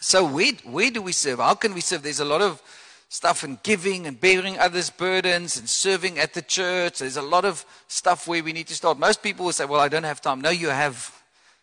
So, 0.00 0.24
where, 0.24 0.52
where 0.64 0.90
do 0.90 1.02
we 1.02 1.12
serve? 1.12 1.38
How 1.38 1.54
can 1.54 1.74
we 1.74 1.80
serve? 1.80 2.02
There's 2.02 2.20
a 2.20 2.24
lot 2.24 2.40
of 2.40 2.62
stuff 3.08 3.42
in 3.42 3.58
giving 3.62 4.06
and 4.06 4.20
bearing 4.20 4.58
others' 4.58 4.90
burdens 4.90 5.56
and 5.56 5.68
serving 5.68 6.18
at 6.18 6.34
the 6.34 6.42
church. 6.42 6.98
There's 6.98 7.16
a 7.16 7.22
lot 7.22 7.44
of 7.44 7.64
stuff 7.88 8.28
where 8.28 8.42
we 8.42 8.52
need 8.52 8.68
to 8.68 8.74
start. 8.74 8.98
Most 8.98 9.22
people 9.22 9.46
will 9.46 9.52
say, 9.52 9.64
Well, 9.64 9.80
I 9.80 9.88
don't 9.88 10.04
have 10.04 10.20
time. 10.20 10.40
No, 10.40 10.50
you 10.50 10.68
have, 10.68 11.12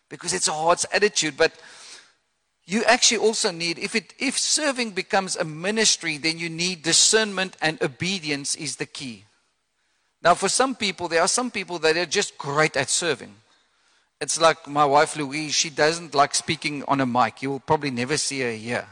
because 0.08 0.32
it's 0.32 0.48
a 0.48 0.52
heart's 0.52 0.84
attitude. 0.92 1.36
But 1.36 1.52
you 2.66 2.82
actually 2.84 3.18
also 3.18 3.50
need 3.50 3.78
if 3.78 3.94
it 3.94 4.12
if 4.18 4.36
serving 4.38 4.90
becomes 4.90 5.36
a 5.36 5.44
ministry 5.44 6.18
then 6.18 6.38
you 6.38 6.50
need 6.50 6.82
discernment 6.82 7.56
and 7.62 7.80
obedience 7.80 8.54
is 8.56 8.76
the 8.76 8.86
key 8.86 9.24
now 10.22 10.34
for 10.34 10.48
some 10.48 10.74
people 10.74 11.08
there 11.08 11.22
are 11.22 11.28
some 11.28 11.50
people 11.50 11.78
that 11.78 11.96
are 11.96 12.06
just 12.06 12.36
great 12.36 12.76
at 12.76 12.90
serving 12.90 13.34
it's 14.20 14.40
like 14.40 14.66
my 14.66 14.84
wife 14.84 15.16
louise 15.16 15.54
she 15.54 15.70
doesn't 15.70 16.14
like 16.14 16.34
speaking 16.34 16.82
on 16.88 17.00
a 17.00 17.06
mic 17.06 17.42
you'll 17.42 17.60
probably 17.60 17.90
never 17.90 18.16
see 18.16 18.40
her 18.40 18.52
here 18.52 18.86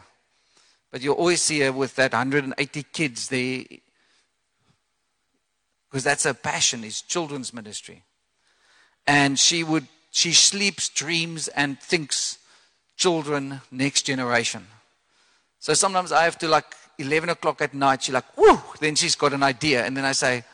but 0.91 1.03
you'll 1.03 1.15
always 1.15 1.43
see 1.43 1.61
her 1.61 1.73
with 1.73 1.97
that 1.97 2.13
180 2.13 2.83
kids 2.93 3.29
there 3.29 3.63
because 5.91 6.05
that's 6.05 6.25
her 6.25 6.35
passion 6.35 6.85
is 6.85 7.01
children's 7.03 7.53
ministry 7.53 8.03
and 9.07 9.39
she 9.39 9.63
would 9.65 9.87
she 10.11 10.33
sleeps 10.33 10.89
dreams 10.89 11.49
and 11.49 11.81
thinks 11.81 12.39
children, 12.97 13.61
next 13.71 14.03
generation. 14.03 14.67
So 15.59 15.75
sometimes 15.75 16.13
I 16.13 16.25
have 16.25 16.39
to 16.39 16.49
like 16.49 16.67
11 16.99 17.31
o'clock 17.31 17.61
at 17.63 17.75
night, 17.75 18.03
she's 18.03 18.15
like, 18.15 18.37
whoo, 18.37 18.61
then 18.81 18.95
she's 18.95 19.17
got 19.17 19.33
an 19.33 19.43
idea. 19.43 19.85
And 19.85 19.97
then 19.97 20.05
I 20.05 20.13
say, 20.13 20.45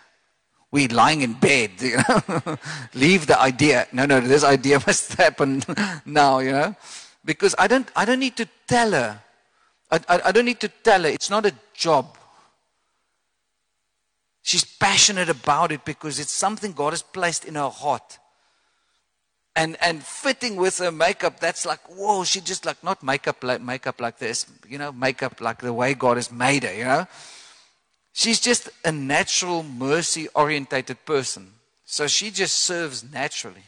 we're 0.72 0.88
lying 0.88 1.22
in 1.22 1.34
bed, 1.34 1.70
you 1.80 1.96
know, 1.96 2.58
leave 2.94 3.26
the 3.26 3.38
idea. 3.40 3.86
No, 3.92 4.06
no, 4.06 4.20
this 4.20 4.44
idea 4.44 4.80
must 4.86 5.14
happen 5.14 5.62
now, 6.04 6.38
you 6.38 6.52
know, 6.52 6.74
because 7.24 7.54
I 7.58 7.66
don't, 7.66 7.90
I 7.96 8.04
don't 8.04 8.20
need 8.20 8.36
to 8.36 8.48
tell 8.66 8.92
her. 8.92 9.20
I, 9.90 10.00
I, 10.08 10.20
I 10.26 10.32
don't 10.32 10.44
need 10.44 10.60
to 10.60 10.68
tell 10.68 11.02
her. 11.02 11.08
It's 11.08 11.30
not 11.30 11.46
a 11.46 11.54
job. 11.74 12.16
She's 14.42 14.64
passionate 14.64 15.28
about 15.28 15.70
it 15.72 15.84
because 15.84 16.18
it's 16.18 16.32
something 16.32 16.72
God 16.72 16.92
has 16.92 17.02
placed 17.02 17.44
in 17.44 17.56
her 17.56 17.68
heart 17.68 18.18
and 19.56 19.76
and 19.82 20.02
fitting 20.02 20.56
with 20.56 20.78
her 20.78 20.92
makeup 20.92 21.40
that's 21.40 21.66
like 21.66 21.80
whoa 21.88 22.24
she 22.24 22.40
just 22.40 22.64
like 22.64 22.82
not 22.84 23.02
makeup 23.02 23.42
like 23.42 23.60
makeup 23.60 24.00
like 24.00 24.18
this 24.18 24.46
you 24.68 24.78
know 24.78 24.92
makeup 24.92 25.40
like 25.40 25.58
the 25.58 25.72
way 25.72 25.92
god 25.92 26.16
has 26.16 26.30
made 26.30 26.62
her 26.62 26.72
you 26.72 26.84
know 26.84 27.06
she's 28.12 28.40
just 28.40 28.68
a 28.84 28.92
natural 28.92 29.62
mercy 29.62 30.28
orientated 30.34 31.04
person. 31.04 31.52
So 31.84 32.06
she 32.06 32.30
just 32.30 32.56
serves 32.56 33.04
naturally. 33.12 33.64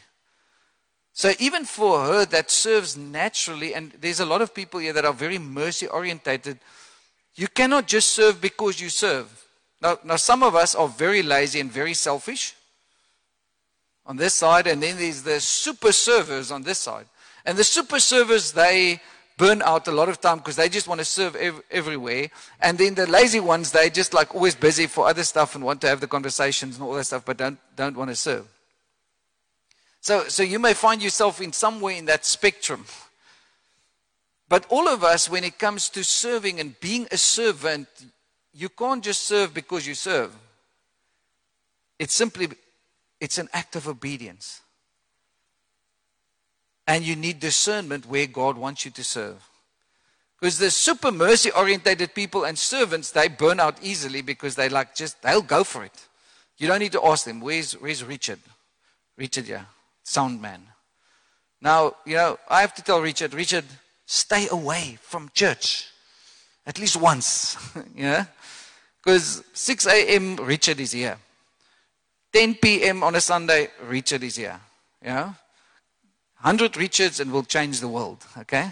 So 1.13 1.33
even 1.39 1.65
for 1.65 2.05
her 2.05 2.25
that 2.25 2.49
serves 2.49 2.97
naturally 2.97 3.75
and 3.75 3.91
there's 3.99 4.19
a 4.19 4.25
lot 4.25 4.41
of 4.41 4.53
people 4.53 4.79
here 4.79 4.93
that 4.93 5.05
are 5.05 5.13
very 5.13 5.37
mercy 5.37 5.87
orientated 5.87 6.59
you 7.35 7.47
cannot 7.47 7.87
just 7.87 8.11
serve 8.11 8.39
because 8.39 8.79
you 8.79 8.89
serve. 8.89 9.27
Now, 9.81 9.97
now 10.03 10.15
some 10.17 10.43
of 10.43 10.55
us 10.55 10.75
are 10.75 10.87
very 10.87 11.23
lazy 11.23 11.59
and 11.59 11.71
very 11.71 11.93
selfish 11.93 12.55
on 14.05 14.17
this 14.17 14.33
side, 14.33 14.67
and 14.67 14.83
then 14.83 14.97
there's 14.97 15.23
the 15.23 15.39
super 15.39 15.91
servers 15.91 16.51
on 16.51 16.63
this 16.63 16.79
side. 16.79 17.05
And 17.45 17.57
the 17.57 17.63
super 17.63 17.99
servers, 17.99 18.51
they 18.51 19.01
burn 19.37 19.61
out 19.61 19.87
a 19.87 19.91
lot 19.91 20.09
of 20.09 20.21
time 20.21 20.37
because 20.37 20.55
they 20.55 20.69
just 20.69 20.87
want 20.87 20.99
to 20.99 21.05
serve 21.05 21.35
ev- 21.35 21.61
everywhere. 21.71 22.29
And 22.61 22.77
then 22.77 22.95
the 22.95 23.07
lazy 23.07 23.39
ones, 23.39 23.71
they 23.71 23.89
just 23.89 24.13
like 24.13 24.33
always 24.33 24.55
busy 24.55 24.87
for 24.87 25.07
other 25.07 25.23
stuff 25.23 25.55
and 25.55 25.63
want 25.63 25.81
to 25.81 25.87
have 25.87 26.01
the 26.01 26.07
conversations 26.07 26.75
and 26.75 26.83
all 26.83 26.93
that 26.93 27.05
stuff, 27.05 27.25
but 27.25 27.37
don't, 27.37 27.59
don't 27.75 27.97
want 27.97 28.09
to 28.09 28.15
serve. 28.15 28.47
So, 30.01 30.27
so 30.27 30.43
you 30.43 30.59
may 30.59 30.73
find 30.73 31.01
yourself 31.01 31.41
in 31.41 31.53
somewhere 31.53 31.95
in 31.95 32.05
that 32.05 32.25
spectrum. 32.25 32.85
But 34.49 34.65
all 34.69 34.87
of 34.87 35.03
us, 35.03 35.29
when 35.29 35.43
it 35.43 35.57
comes 35.57 35.89
to 35.89 36.03
serving 36.03 36.59
and 36.59 36.79
being 36.79 37.07
a 37.11 37.17
servant, 37.17 37.87
you 38.53 38.69
can't 38.69 39.03
just 39.03 39.21
serve 39.21 39.53
because 39.53 39.87
you 39.87 39.95
serve. 39.95 40.35
It's 41.97 42.13
simply 42.13 42.49
it's 43.19 43.37
an 43.37 43.47
act 43.53 43.77
of 43.77 43.87
obedience. 43.87 44.61
And 46.85 47.05
you 47.05 47.15
need 47.15 47.39
discernment 47.39 48.05
where 48.05 48.27
God 48.27 48.57
wants 48.57 48.85
you 48.85 48.91
to 48.91 49.03
serve. 49.03 49.49
Because 50.39 50.57
the 50.57 50.69
super 50.69 51.11
mercy 51.11 51.51
orientated 51.51 52.13
people 52.13 52.43
and 52.43 52.57
servants, 52.57 53.11
they 53.11 53.29
burn 53.29 53.59
out 53.59 53.77
easily 53.81 54.21
because 54.21 54.55
they 54.55 54.67
like 54.67 54.93
just, 54.93 55.21
they'll 55.21 55.41
go 55.41 55.63
for 55.63 55.85
it. 55.85 56.07
You 56.57 56.67
don't 56.67 56.79
need 56.79 56.91
to 56.91 57.05
ask 57.05 57.25
them, 57.25 57.39
where's, 57.39 57.73
where's 57.73 58.03
Richard? 58.03 58.39
Richard, 59.17 59.47
yeah, 59.47 59.63
sound 60.03 60.41
man. 60.41 60.61
Now, 61.61 61.95
you 62.05 62.15
know, 62.15 62.37
I 62.49 62.59
have 62.59 62.73
to 62.75 62.83
tell 62.83 63.01
Richard, 63.01 63.33
Richard, 63.33 63.63
stay 64.05 64.49
away 64.49 64.97
from 65.01 65.31
church 65.33 65.87
at 66.65 66.79
least 66.79 66.97
once, 66.97 67.57
you 67.95 68.03
know, 68.03 68.25
because 69.01 69.43
6 69.53 69.87
a.m. 69.87 70.35
Richard 70.37 70.79
is 70.79 70.91
here. 70.91 71.17
10 72.31 72.55
p.m. 72.55 73.03
on 73.03 73.15
a 73.15 73.21
Sunday, 73.21 73.69
Richard 73.85 74.23
is 74.23 74.35
here. 74.35 74.59
Yeah? 75.03 75.33
100 76.43 76.75
Richards 76.75 77.19
and 77.21 77.31
we'll 77.31 77.43
change 77.43 77.79
the 77.79 77.87
world. 77.87 78.25
Okay? 78.37 78.69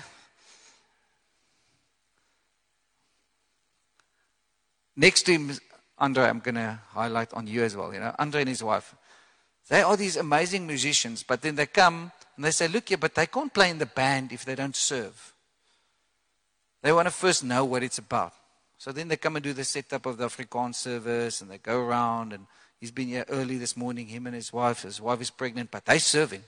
Next 4.97 5.23
to 5.23 5.31
him, 5.31 5.51
Andre, 5.97 6.25
I'm 6.25 6.39
going 6.39 6.55
to 6.55 6.79
highlight 6.89 7.33
on 7.33 7.47
you 7.47 7.63
as 7.63 7.75
well. 7.75 7.93
You 7.93 8.01
know, 8.01 8.13
Andre 8.19 8.41
and 8.41 8.49
his 8.49 8.61
wife. 8.61 8.93
They 9.69 9.81
are 9.81 9.95
these 9.95 10.17
amazing 10.17 10.67
musicians, 10.67 11.23
but 11.23 11.41
then 11.41 11.55
they 11.55 11.65
come 11.65 12.11
and 12.35 12.43
they 12.43 12.51
say, 12.51 12.67
Look 12.67 12.89
here, 12.89 12.97
but 12.97 13.15
they 13.15 13.25
can't 13.25 13.53
play 13.53 13.69
in 13.69 13.77
the 13.77 13.85
band 13.85 14.33
if 14.33 14.43
they 14.43 14.55
don't 14.55 14.75
serve. 14.75 15.33
They 16.81 16.91
want 16.91 17.07
to 17.07 17.13
first 17.13 17.43
know 17.43 17.63
what 17.63 17.83
it's 17.83 17.99
about. 17.99 18.33
So 18.77 18.91
then 18.91 19.07
they 19.07 19.15
come 19.15 19.37
and 19.37 19.43
do 19.43 19.53
the 19.53 19.63
setup 19.63 20.05
of 20.05 20.17
the 20.17 20.27
Afrikaans 20.27 20.75
service 20.75 21.39
and 21.39 21.49
they 21.49 21.57
go 21.57 21.79
around 21.79 22.33
and 22.33 22.47
He's 22.81 22.89
been 22.89 23.09
here 23.09 23.25
early 23.29 23.59
this 23.59 23.77
morning, 23.77 24.07
him 24.07 24.25
and 24.25 24.33
his 24.33 24.51
wife. 24.51 24.81
His 24.81 24.99
wife 24.99 25.21
is 25.21 25.29
pregnant, 25.29 25.69
but 25.69 25.85
they're 25.85 25.99
serving. 25.99 26.43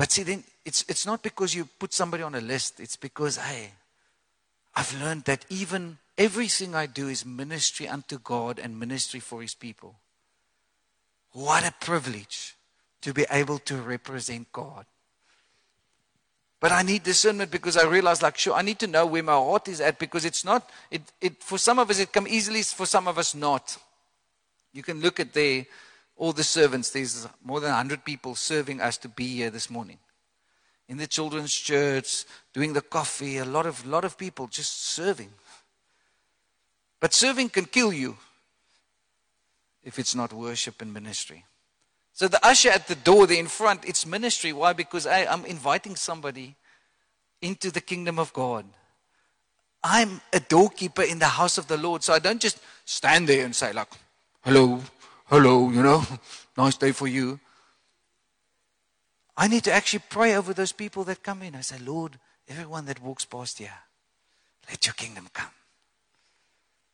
But 0.00 0.12
see, 0.12 0.22
then 0.22 0.44
it's, 0.64 0.82
it's 0.88 1.04
not 1.04 1.22
because 1.22 1.54
you 1.54 1.66
put 1.66 1.92
somebody 1.92 2.22
on 2.22 2.34
a 2.34 2.40
list, 2.40 2.80
it's 2.80 2.96
because, 2.96 3.36
hey, 3.36 3.72
I've 4.74 4.98
learned 4.98 5.24
that 5.24 5.44
even 5.50 5.98
everything 6.16 6.74
I 6.74 6.86
do 6.86 7.08
is 7.08 7.26
ministry 7.26 7.86
unto 7.86 8.18
God 8.18 8.58
and 8.58 8.80
ministry 8.80 9.20
for 9.20 9.42
His 9.42 9.54
people. 9.54 9.96
What 11.32 11.68
a 11.68 11.74
privilege 11.84 12.56
to 13.02 13.12
be 13.12 13.26
able 13.30 13.58
to 13.58 13.76
represent 13.76 14.50
God. 14.52 14.86
But 16.60 16.72
I 16.72 16.80
need 16.80 17.02
discernment 17.02 17.50
because 17.50 17.76
I 17.76 17.84
realize, 17.84 18.22
like, 18.22 18.38
sure, 18.38 18.54
I 18.54 18.62
need 18.62 18.78
to 18.78 18.86
know 18.86 19.04
where 19.04 19.22
my 19.22 19.34
heart 19.34 19.68
is 19.68 19.82
at 19.82 19.98
because 19.98 20.24
it's 20.24 20.46
not, 20.46 20.70
it, 20.90 21.02
it, 21.20 21.42
for 21.42 21.58
some 21.58 21.78
of 21.78 21.90
us, 21.90 22.00
it 22.00 22.10
come 22.10 22.26
easily, 22.26 22.62
for 22.62 22.86
some 22.86 23.06
of 23.06 23.18
us, 23.18 23.34
not. 23.34 23.76
You 24.72 24.82
can 24.82 25.02
look 25.02 25.20
at 25.20 25.34
the, 25.34 25.66
all 26.20 26.32
the 26.32 26.44
servants. 26.44 26.90
There's 26.90 27.26
more 27.42 27.60
than 27.60 27.70
100 27.70 28.04
people 28.04 28.34
serving 28.34 28.80
us 28.80 28.98
to 28.98 29.08
be 29.08 29.26
here 29.26 29.50
this 29.50 29.70
morning. 29.70 29.98
In 30.86 30.98
the 30.98 31.06
children's 31.06 31.54
church, 31.54 32.26
doing 32.52 32.74
the 32.74 32.82
coffee, 32.82 33.38
a 33.38 33.44
lot 33.44 33.64
of, 33.64 33.86
lot 33.86 34.04
of 34.04 34.18
people 34.18 34.46
just 34.46 34.84
serving. 34.84 35.30
But 37.00 37.14
serving 37.14 37.48
can 37.48 37.64
kill 37.64 37.92
you 37.92 38.18
if 39.82 39.98
it's 39.98 40.14
not 40.14 40.34
worship 40.34 40.82
and 40.82 40.92
ministry. 40.92 41.46
So 42.12 42.28
the 42.28 42.44
usher 42.46 42.68
at 42.68 42.86
the 42.86 42.96
door 42.96 43.26
there 43.26 43.38
in 43.40 43.46
front, 43.46 43.88
it's 43.88 44.04
ministry. 44.04 44.52
Why? 44.52 44.74
Because 44.74 45.06
I, 45.06 45.24
I'm 45.24 45.46
inviting 45.46 45.96
somebody 45.96 46.54
into 47.40 47.70
the 47.70 47.80
kingdom 47.80 48.18
of 48.18 48.34
God. 48.34 48.66
I'm 49.82 50.20
a 50.34 50.40
doorkeeper 50.40 51.02
in 51.02 51.18
the 51.18 51.32
house 51.40 51.56
of 51.56 51.66
the 51.66 51.78
Lord. 51.78 52.02
So 52.02 52.12
I 52.12 52.18
don't 52.18 52.42
just 52.42 52.58
stand 52.84 53.26
there 53.26 53.46
and 53.46 53.56
say, 53.56 53.72
like, 53.72 53.88
hello, 54.42 54.82
hello, 55.30 55.70
you 55.70 55.82
know, 55.82 56.02
nice 56.58 56.76
day 56.76 56.90
for 56.90 57.06
you. 57.06 57.38
I 59.36 59.46
need 59.46 59.64
to 59.64 59.72
actually 59.72 60.02
pray 60.10 60.34
over 60.34 60.52
those 60.52 60.72
people 60.72 61.04
that 61.04 61.22
come 61.22 61.42
in. 61.42 61.54
I 61.54 61.60
say, 61.60 61.78
Lord, 61.78 62.18
everyone 62.48 62.84
that 62.86 63.00
walks 63.00 63.24
past 63.24 63.58
here, 63.58 63.78
let 64.68 64.84
your 64.86 64.94
kingdom 64.94 65.28
come. 65.32 65.52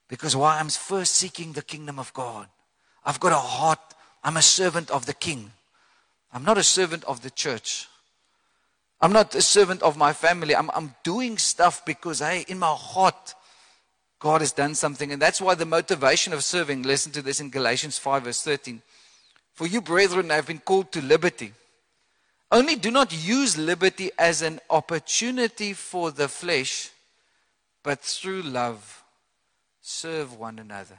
Because 0.08 0.36
while 0.36 0.56
I'm 0.56 0.68
first 0.68 1.14
seeking 1.14 1.52
the 1.52 1.62
kingdom 1.62 1.98
of 1.98 2.12
God, 2.12 2.46
I've 3.04 3.18
got 3.18 3.32
a 3.32 3.36
heart, 3.36 3.80
I'm 4.22 4.36
a 4.36 4.42
servant 4.42 4.90
of 4.90 5.06
the 5.06 5.14
king. 5.14 5.50
I'm 6.32 6.44
not 6.44 6.58
a 6.58 6.62
servant 6.62 7.04
of 7.04 7.22
the 7.22 7.30
church. 7.30 7.88
I'm 9.00 9.12
not 9.12 9.34
a 9.34 9.42
servant 9.42 9.82
of 9.82 9.96
my 9.96 10.12
family. 10.12 10.54
I'm, 10.54 10.70
I'm 10.74 10.94
doing 11.02 11.38
stuff 11.38 11.84
because, 11.84 12.20
hey, 12.20 12.44
in 12.48 12.58
my 12.58 12.74
heart, 12.74 13.34
God 14.18 14.40
has 14.40 14.52
done 14.52 14.74
something. 14.74 15.12
And 15.12 15.20
that's 15.20 15.40
why 15.40 15.54
the 15.54 15.66
motivation 15.66 16.32
of 16.32 16.44
serving, 16.44 16.82
listen 16.82 17.12
to 17.12 17.22
this 17.22 17.40
in 17.40 17.50
Galatians 17.50 17.98
5, 17.98 18.24
verse 18.24 18.42
13. 18.42 18.82
For 19.54 19.66
you, 19.66 19.80
brethren, 19.80 20.30
have 20.30 20.46
been 20.46 20.58
called 20.58 20.92
to 20.92 21.02
liberty. 21.02 21.52
Only 22.50 22.76
do 22.76 22.90
not 22.90 23.12
use 23.12 23.58
liberty 23.58 24.10
as 24.18 24.42
an 24.42 24.60
opportunity 24.70 25.72
for 25.72 26.10
the 26.10 26.28
flesh, 26.28 26.90
but 27.82 28.00
through 28.00 28.42
love, 28.42 29.02
serve 29.80 30.38
one 30.38 30.58
another. 30.58 30.98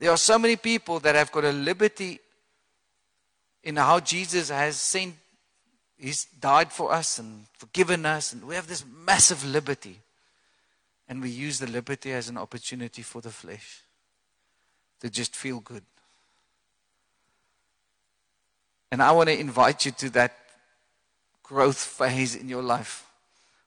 There 0.00 0.10
are 0.10 0.16
so 0.16 0.38
many 0.38 0.56
people 0.56 1.00
that 1.00 1.14
have 1.14 1.30
got 1.30 1.44
a 1.44 1.52
liberty 1.52 2.20
in 3.62 3.76
how 3.76 4.00
Jesus 4.00 4.48
has 4.50 4.76
sent 4.76 5.14
He's 5.96 6.24
died 6.24 6.72
for 6.72 6.92
us 6.92 7.18
and 7.18 7.46
forgiven 7.56 8.04
us, 8.04 8.32
and 8.32 8.44
we 8.44 8.56
have 8.56 8.66
this 8.66 8.84
massive 8.84 9.44
liberty. 9.44 10.00
And 11.08 11.20
we 11.20 11.30
use 11.30 11.58
the 11.58 11.66
liberty 11.66 12.12
as 12.12 12.28
an 12.28 12.38
opportunity 12.38 13.02
for 13.02 13.20
the 13.20 13.30
flesh 13.30 13.82
to 15.00 15.10
just 15.10 15.36
feel 15.36 15.60
good. 15.60 15.82
And 18.90 19.02
I 19.02 19.12
want 19.12 19.28
to 19.28 19.38
invite 19.38 19.84
you 19.84 19.90
to 19.92 20.10
that 20.10 20.36
growth 21.42 21.78
phase 21.78 22.34
in 22.34 22.48
your 22.48 22.62
life 22.62 23.06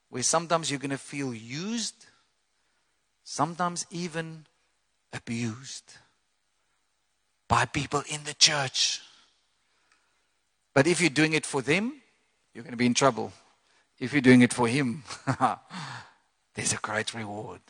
where 0.10 0.24
sometimes 0.24 0.72
you're 0.72 0.80
going 0.80 0.90
to 0.92 0.98
feel 0.98 1.34
used, 1.34 2.06
sometimes 3.24 3.86
even 3.92 4.46
abused 5.14 5.94
by 7.48 7.66
people 7.66 8.04
in 8.10 8.24
the 8.24 8.34
church. 8.34 9.02
But 10.74 10.88
if 10.88 11.02
you're 11.02 11.10
doing 11.10 11.34
it 11.34 11.46
for 11.46 11.62
them, 11.62 12.02
you're 12.54 12.64
going 12.64 12.72
to 12.72 12.78
be 12.78 12.86
in 12.86 12.94
trouble. 12.94 13.34
If 14.00 14.14
you're 14.14 14.22
doing 14.22 14.42
it 14.42 14.54
for 14.54 14.68
Him, 14.68 15.04
there's 16.58 16.74
a 16.74 16.78
great 16.78 17.14
reward. 17.14 17.62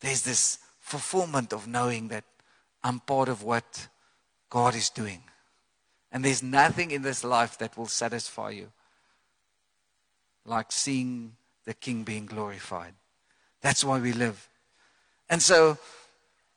There's 0.00 0.22
this 0.22 0.58
fulfillment 0.80 1.52
of 1.52 1.68
knowing 1.68 2.08
that 2.08 2.24
I'm 2.82 2.98
part 2.98 3.28
of 3.28 3.44
what 3.44 3.86
God 4.50 4.74
is 4.74 4.90
doing. 4.90 5.22
And 6.10 6.24
there's 6.24 6.42
nothing 6.42 6.90
in 6.90 7.02
this 7.02 7.22
life 7.22 7.56
that 7.58 7.78
will 7.78 7.86
satisfy 7.86 8.50
you 8.50 8.72
like 10.44 10.72
seeing 10.72 11.36
the 11.64 11.72
King 11.72 12.02
being 12.02 12.26
glorified. 12.26 12.92
That's 13.60 13.84
why 13.84 14.00
we 14.00 14.14
live. 14.14 14.48
And 15.28 15.40
so 15.40 15.78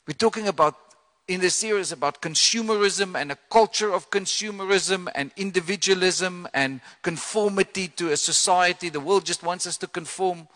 we're 0.08 0.16
talking 0.16 0.48
about 0.48 0.76
in 1.28 1.42
this 1.42 1.54
series 1.54 1.92
about 1.92 2.24
consumerism 2.24 3.16
and 3.16 3.32
a 3.32 3.38
culture 3.52 3.94
of 3.94 4.10
consumerism 4.10 5.08
and 5.14 5.30
individualism 5.38 6.48
and 6.56 6.82
conformity 7.04 7.90
to 7.90 8.12
a 8.12 8.18
society. 8.18 8.90
The 8.90 9.00
world 9.00 9.26
just 9.26 9.44
wants 9.44 9.68
us 9.68 9.78
to 9.78 9.88
conform. 9.88 10.48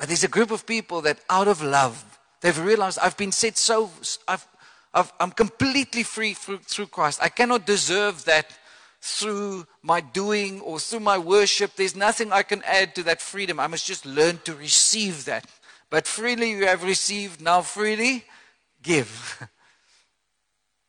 But 0.00 0.08
there's 0.08 0.24
a 0.24 0.28
group 0.28 0.50
of 0.50 0.64
people 0.64 1.02
that, 1.02 1.20
out 1.28 1.46
of 1.46 1.62
love, 1.62 2.18
they've 2.40 2.58
realized 2.58 2.98
I've 2.98 3.18
been 3.18 3.32
set 3.32 3.58
so, 3.58 3.90
I've, 4.26 4.48
i 4.94 5.04
am 5.20 5.30
completely 5.30 6.02
free 6.02 6.32
through, 6.32 6.60
through 6.60 6.86
Christ. 6.86 7.20
I 7.22 7.28
cannot 7.28 7.66
deserve 7.66 8.24
that 8.24 8.46
through 9.02 9.66
my 9.82 10.00
doing 10.00 10.62
or 10.62 10.78
through 10.78 11.00
my 11.00 11.18
worship. 11.18 11.76
There's 11.76 11.94
nothing 11.94 12.32
I 12.32 12.42
can 12.44 12.62
add 12.64 12.94
to 12.94 13.02
that 13.04 13.20
freedom. 13.20 13.60
I 13.60 13.66
must 13.66 13.86
just 13.86 14.06
learn 14.06 14.40
to 14.44 14.54
receive 14.54 15.26
that. 15.26 15.44
But 15.90 16.06
freely 16.06 16.52
you 16.52 16.66
have 16.66 16.82
received, 16.82 17.42
now 17.42 17.60
freely 17.60 18.24
give. 18.82 19.46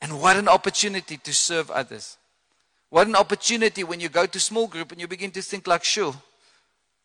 And 0.04 0.20
what 0.20 0.36
an 0.36 0.48
opportunity 0.48 1.18
to 1.18 1.32
serve 1.32 1.70
others. 1.70 2.18
What 2.90 3.06
an 3.06 3.16
opportunity 3.16 3.84
when 3.84 4.00
you 4.00 4.10
go 4.10 4.26
to 4.26 4.40
small 4.40 4.66
group 4.66 4.92
and 4.92 5.00
you 5.00 5.08
begin 5.08 5.30
to 5.30 5.44
think 5.44 5.68
like, 5.68 5.84
sure, 5.84 6.16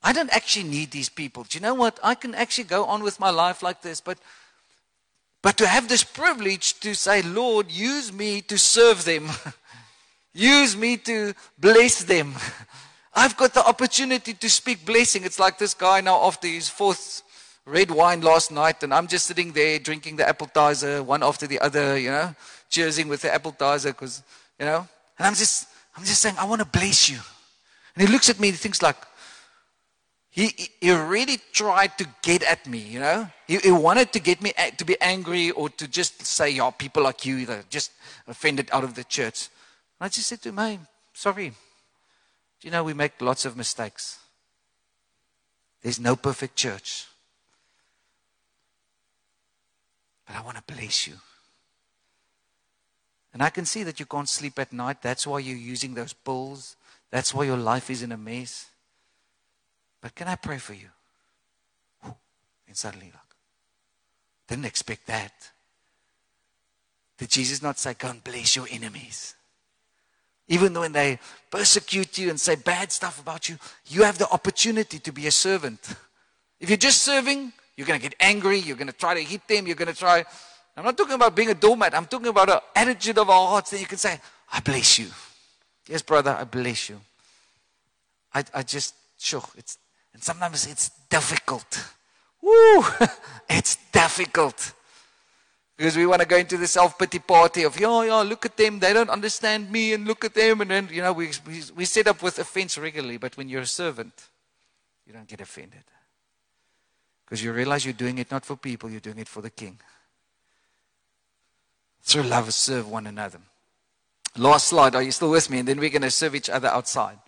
I 0.02 0.12
don't 0.12 0.32
actually 0.32 0.68
need 0.68 0.90
these 0.90 1.08
people. 1.08 1.44
Do 1.44 1.58
you 1.58 1.62
know 1.62 1.74
what? 1.74 1.98
I 2.02 2.14
can 2.14 2.34
actually 2.34 2.64
go 2.64 2.84
on 2.84 3.02
with 3.02 3.18
my 3.18 3.30
life 3.30 3.62
like 3.62 3.82
this, 3.82 4.00
but 4.00 4.18
but 5.42 5.56
to 5.58 5.66
have 5.68 5.88
this 5.88 6.02
privilege 6.02 6.80
to 6.80 6.94
say, 6.94 7.22
Lord, 7.22 7.70
use 7.70 8.12
me 8.12 8.40
to 8.42 8.58
serve 8.58 9.04
them. 9.04 9.28
use 10.34 10.76
me 10.76 10.96
to 10.96 11.34
bless 11.56 12.02
them. 12.02 12.34
I've 13.14 13.36
got 13.36 13.54
the 13.54 13.64
opportunity 13.64 14.34
to 14.34 14.50
speak 14.50 14.84
blessing. 14.84 15.24
It's 15.24 15.38
like 15.38 15.56
this 15.56 15.72
guy 15.72 16.00
now 16.00 16.26
after 16.26 16.48
his 16.48 16.68
fourth 16.68 17.22
red 17.64 17.90
wine 17.90 18.22
last 18.22 18.50
night, 18.50 18.82
and 18.82 18.92
I'm 18.92 19.06
just 19.06 19.26
sitting 19.26 19.52
there 19.52 19.78
drinking 19.78 20.16
the 20.16 20.24
Appletiser, 20.24 21.04
one 21.04 21.22
after 21.22 21.46
the 21.46 21.60
other, 21.60 21.96
you 21.96 22.10
know, 22.10 22.34
cheersing 22.70 23.08
with 23.08 23.22
the 23.22 23.28
Appletiser, 23.28 23.92
because, 23.92 24.22
you 24.58 24.66
know, 24.66 24.86
and 25.18 25.26
I'm 25.26 25.34
just, 25.34 25.68
I'm 25.96 26.04
just 26.04 26.20
saying, 26.22 26.36
I 26.38 26.44
want 26.44 26.60
to 26.60 26.66
bless 26.66 27.08
you. 27.08 27.18
And 27.94 28.06
he 28.06 28.12
looks 28.12 28.28
at 28.28 28.38
me 28.38 28.48
and 28.48 28.56
he 28.56 28.60
thinks 28.60 28.82
like, 28.82 28.96
he, 30.36 30.68
he 30.82 30.90
really 30.92 31.38
tried 31.52 31.96
to 31.96 32.06
get 32.20 32.42
at 32.42 32.66
me, 32.66 32.76
you 32.76 33.00
know. 33.00 33.26
He, 33.48 33.56
he 33.56 33.70
wanted 33.70 34.12
to 34.12 34.20
get 34.20 34.42
me 34.42 34.52
to 34.76 34.84
be 34.84 35.00
angry 35.00 35.50
or 35.50 35.70
to 35.70 35.88
just 35.88 36.26
say, 36.26 36.50
yeah, 36.50 36.68
people 36.68 37.04
like 37.04 37.24
you, 37.24 37.46
that 37.46 37.70
just 37.70 37.90
offended 38.28 38.68
out 38.70 38.84
of 38.84 38.94
the 38.94 39.04
church. 39.04 39.48
And 39.98 40.04
I 40.04 40.08
just 40.10 40.28
said 40.28 40.42
to 40.42 40.50
him, 40.50 40.58
hey, 40.58 40.78
sorry. 41.14 41.48
Do 41.48 42.68
you 42.68 42.70
know 42.70 42.84
we 42.84 42.92
make 42.92 43.18
lots 43.22 43.46
of 43.46 43.56
mistakes? 43.56 44.18
There's 45.82 45.98
no 45.98 46.16
perfect 46.16 46.54
church. 46.54 47.06
But 50.26 50.36
I 50.36 50.42
want 50.42 50.58
to 50.58 50.74
bless 50.74 51.06
you. 51.06 51.14
And 53.32 53.42
I 53.42 53.48
can 53.48 53.64
see 53.64 53.84
that 53.84 53.98
you 53.98 54.04
can't 54.04 54.28
sleep 54.28 54.58
at 54.58 54.70
night. 54.70 55.00
That's 55.00 55.26
why 55.26 55.38
you're 55.38 55.56
using 55.56 55.94
those 55.94 56.12
pills. 56.12 56.76
That's 57.10 57.32
why 57.32 57.44
your 57.44 57.56
life 57.56 57.88
is 57.88 58.02
in 58.02 58.12
a 58.12 58.18
mess. 58.18 58.66
But 60.00 60.14
can 60.14 60.28
I 60.28 60.36
pray 60.36 60.58
for 60.58 60.74
you? 60.74 60.88
And 62.04 62.76
suddenly, 62.76 63.06
like, 63.06 63.36
didn't 64.48 64.66
expect 64.66 65.06
that. 65.06 65.32
Did 67.18 67.30
Jesus 67.30 67.62
not 67.62 67.78
say, 67.78 67.94
Go 67.94 68.08
and 68.08 68.22
bless 68.22 68.56
your 68.56 68.66
enemies? 68.70 69.34
Even 70.48 70.74
when 70.74 70.92
they 70.92 71.18
persecute 71.50 72.18
you 72.18 72.30
and 72.30 72.40
say 72.40 72.54
bad 72.54 72.92
stuff 72.92 73.20
about 73.20 73.48
you, 73.48 73.56
you 73.86 74.04
have 74.04 74.18
the 74.18 74.28
opportunity 74.30 74.98
to 75.00 75.12
be 75.12 75.26
a 75.26 75.30
servant. 75.30 75.96
If 76.60 76.70
you're 76.70 76.76
just 76.76 77.02
serving, 77.02 77.52
you're 77.76 77.86
going 77.86 77.98
to 77.98 78.02
get 78.02 78.14
angry. 78.20 78.58
You're 78.58 78.76
going 78.76 78.86
to 78.86 78.92
try 78.92 79.14
to 79.14 79.22
hit 79.22 79.46
them. 79.48 79.66
You're 79.66 79.76
going 79.76 79.92
to 79.92 79.98
try. 79.98 80.24
I'm 80.76 80.84
not 80.84 80.96
talking 80.96 81.14
about 81.14 81.34
being 81.34 81.50
a 81.50 81.54
doormat. 81.54 81.94
I'm 81.94 82.06
talking 82.06 82.28
about 82.28 82.48
an 82.48 82.60
attitude 82.76 83.18
of 83.18 83.28
our 83.28 83.48
hearts 83.48 83.70
that 83.70 83.80
you 83.80 83.86
can 83.86 83.98
say, 83.98 84.20
I 84.52 84.60
bless 84.60 84.98
you. 84.98 85.08
Yes, 85.88 86.02
brother, 86.02 86.36
I 86.38 86.44
bless 86.44 86.88
you. 86.88 87.00
I, 88.32 88.44
I 88.54 88.62
just, 88.62 88.94
sure, 89.18 89.42
it's, 89.56 89.78
and 90.16 90.24
sometimes 90.24 90.66
it's 90.66 90.88
difficult. 91.10 91.92
Woo! 92.40 92.82
it's 93.50 93.76
difficult. 93.92 94.72
Because 95.76 95.94
we 95.94 96.06
want 96.06 96.22
to 96.22 96.26
go 96.26 96.38
into 96.38 96.56
the 96.56 96.66
self 96.66 96.98
pity 96.98 97.18
party 97.18 97.64
of, 97.64 97.78
yeah, 97.78 98.02
yeah, 98.02 98.22
look 98.22 98.46
at 98.46 98.56
them. 98.56 98.78
They 98.78 98.94
don't 98.94 99.10
understand 99.10 99.70
me, 99.70 99.92
and 99.92 100.06
look 100.06 100.24
at 100.24 100.32
them. 100.32 100.62
And 100.62 100.70
then, 100.70 100.88
you 100.90 101.02
know, 101.02 101.12
we, 101.12 101.32
we, 101.46 101.62
we 101.76 101.84
set 101.84 102.06
up 102.06 102.22
with 102.22 102.38
offense 102.38 102.78
regularly. 102.78 103.18
But 103.18 103.36
when 103.36 103.50
you're 103.50 103.60
a 103.60 103.66
servant, 103.66 104.14
you 105.06 105.12
don't 105.12 105.28
get 105.28 105.42
offended. 105.42 105.84
Because 107.26 107.44
you 107.44 107.52
realize 107.52 107.84
you're 107.84 107.92
doing 107.92 108.16
it 108.16 108.30
not 108.30 108.46
for 108.46 108.56
people, 108.56 108.88
you're 108.88 109.00
doing 109.00 109.18
it 109.18 109.28
for 109.28 109.42
the 109.42 109.50
king. 109.50 109.78
Through 112.04 112.22
love, 112.22 112.54
serve 112.54 112.88
one 112.88 113.06
another. 113.06 113.40
Last 114.38 114.68
slide, 114.68 114.94
are 114.94 115.02
you 115.02 115.12
still 115.12 115.30
with 115.30 115.50
me? 115.50 115.58
And 115.58 115.68
then 115.68 115.78
we're 115.78 115.90
going 115.90 116.00
to 116.00 116.10
serve 116.10 116.34
each 116.34 116.48
other 116.48 116.68
outside. 116.68 117.18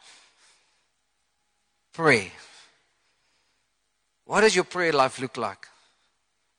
Pray. 1.93 2.33
What 4.29 4.43
does 4.43 4.55
your 4.55 4.65
prayer 4.65 4.93
life 4.93 5.19
look 5.23 5.39
like? 5.39 5.67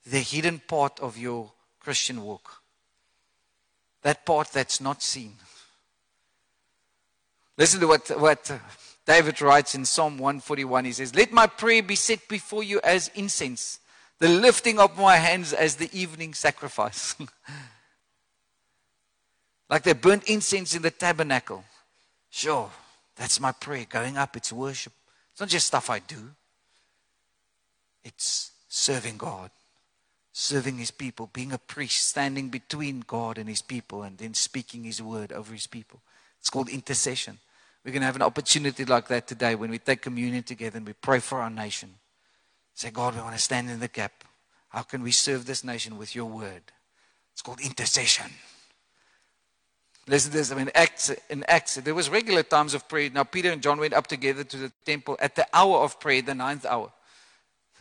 The 0.07 0.17
hidden 0.17 0.59
part 0.67 0.99
of 1.01 1.20
your 1.20 1.51
Christian 1.80 2.24
walk. 2.24 2.63
That 4.01 4.26
part 4.26 4.51
that's 4.51 4.82
not 4.82 5.03
seen. 5.03 5.36
Listen 7.59 7.80
to 7.82 7.88
what, 7.88 8.09
what 8.20 8.51
David 9.05 9.39
writes 9.39 9.76
in 9.76 9.86
Psalm 9.86 10.17
141. 10.17 10.86
He 10.86 10.93
says, 10.93 11.13
Let 11.13 11.32
my 11.32 11.45
prayer 11.45 11.84
be 11.84 11.93
set 11.93 12.28
before 12.28 12.63
you 12.63 12.82
as 12.84 13.11
incense, 13.13 13.80
The 14.17 14.30
lifting 14.30 14.80
of 14.80 14.97
my 14.97 15.17
hands 15.17 15.53
as 15.53 15.76
the 15.76 15.91
evening 15.93 16.34
sacrifice. 16.34 17.15
like 19.70 19.84
they 19.84 19.93
burnt 19.93 20.24
incense 20.24 20.74
in 20.74 20.82
the 20.82 20.89
tabernacle. 20.89 21.63
Sure, 22.32 22.72
that's 23.15 23.39
my 23.39 23.51
prayer. 23.51 23.86
Going 23.88 24.17
up, 24.17 24.36
it's 24.36 24.51
worship. 24.51 24.93
It's 25.34 25.39
not 25.39 25.49
just 25.49 25.67
stuff 25.67 25.91
I 25.91 25.99
do, 25.99 26.32
it's 28.10 28.51
serving 28.68 29.18
God, 29.18 29.51
serving 30.34 30.78
His 30.78 30.91
people, 30.91 31.30
being 31.32 31.53
a 31.53 31.57
priest, 31.57 32.07
standing 32.07 32.49
between 32.49 33.03
God 33.05 33.38
and 33.38 33.47
His 33.47 33.62
people, 33.62 34.03
and 34.03 34.18
then 34.18 34.34
speaking 34.34 34.84
His 34.84 35.01
word 35.01 35.32
over 35.32 35.53
His 35.53 35.68
people. 35.68 36.01
It's 36.39 36.49
called 36.49 36.70
intercession. 36.70 37.38
We're 37.86 37.91
going 37.91 38.01
to 38.01 38.07
have 38.07 38.16
an 38.16 38.24
opportunity 38.24 38.84
like 38.84 39.07
that 39.10 39.28
today 39.28 39.55
when 39.55 39.70
we 39.70 39.78
take 39.78 40.01
communion 40.01 40.43
together 40.43 40.78
and 40.78 40.88
we 40.88 40.93
pray 40.93 41.20
for 41.20 41.39
our 41.39 41.49
nation. 41.49 41.95
Say, 42.74 42.89
God, 42.89 43.16
we 43.16 43.22
want 43.22 43.36
to 43.36 43.41
stand 43.41 43.70
in 43.70 43.80
the 43.80 43.88
gap. 43.88 44.24
How 44.70 44.82
can 44.82 45.03
we 45.03 45.12
serve 45.12 45.45
this 45.45 45.64
nation 45.64 45.97
with 45.97 46.16
your 46.16 46.26
word? 46.26 46.64
It's 47.34 47.41
called 47.41 47.60
intercession. 47.62 48.32
Listen 50.07 50.32
to 50.32 50.38
this. 50.38 50.51
I 50.51 50.55
mean, 50.55 50.72
Acts, 50.74 51.12
in 51.30 51.43
Acts, 51.47 51.76
there 51.76 51.93
was 51.93 52.10
regular 52.10 52.41
times 52.41 52.74
of 52.74 52.88
prayer. 52.89 53.10
Now, 53.12 53.24
Peter 53.24 53.51
and 53.51 53.62
John 53.62 53.80
went 53.80 53.93
up 53.93 54.07
together 54.07 54.43
to 54.43 54.57
the 54.57 54.72
temple 54.84 55.16
at 55.20 55.36
the 55.36 55.45
hour 55.53 55.78
of 55.78 55.99
prayer, 55.99 56.22
the 56.22 56.34
ninth 56.34 56.66
hour. 56.66 56.91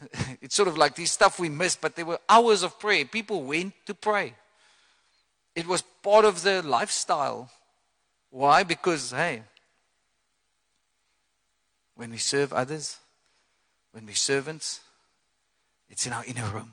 it's 0.41 0.55
sort 0.55 0.69
of 0.69 0.77
like 0.77 0.95
these 0.95 1.11
stuff 1.11 1.39
we 1.39 1.49
miss, 1.49 1.77
but 1.77 1.97
there 1.97 2.07
were 2.07 2.19
hours 2.29 2.63
of 2.63 2.79
prayer. 2.79 3.05
People 3.05 3.43
went 3.43 3.75
to 3.87 3.95
pray. 3.95 4.35
It 5.55 5.67
was 5.67 5.83
part 6.03 6.25
of 6.25 6.43
their 6.43 6.63
lifestyle. 6.63 7.51
Why? 8.31 8.63
Because, 8.63 9.11
hey, 9.11 9.43
when 11.95 12.11
we 12.11 12.19
serve 12.19 12.53
others, 12.53 12.99
when 13.93 14.07
we're 14.07 14.15
servants, 14.15 14.81
it's 15.91 16.07
in 16.07 16.13
our 16.13 16.25
inner 16.25 16.47
room. 16.47 16.73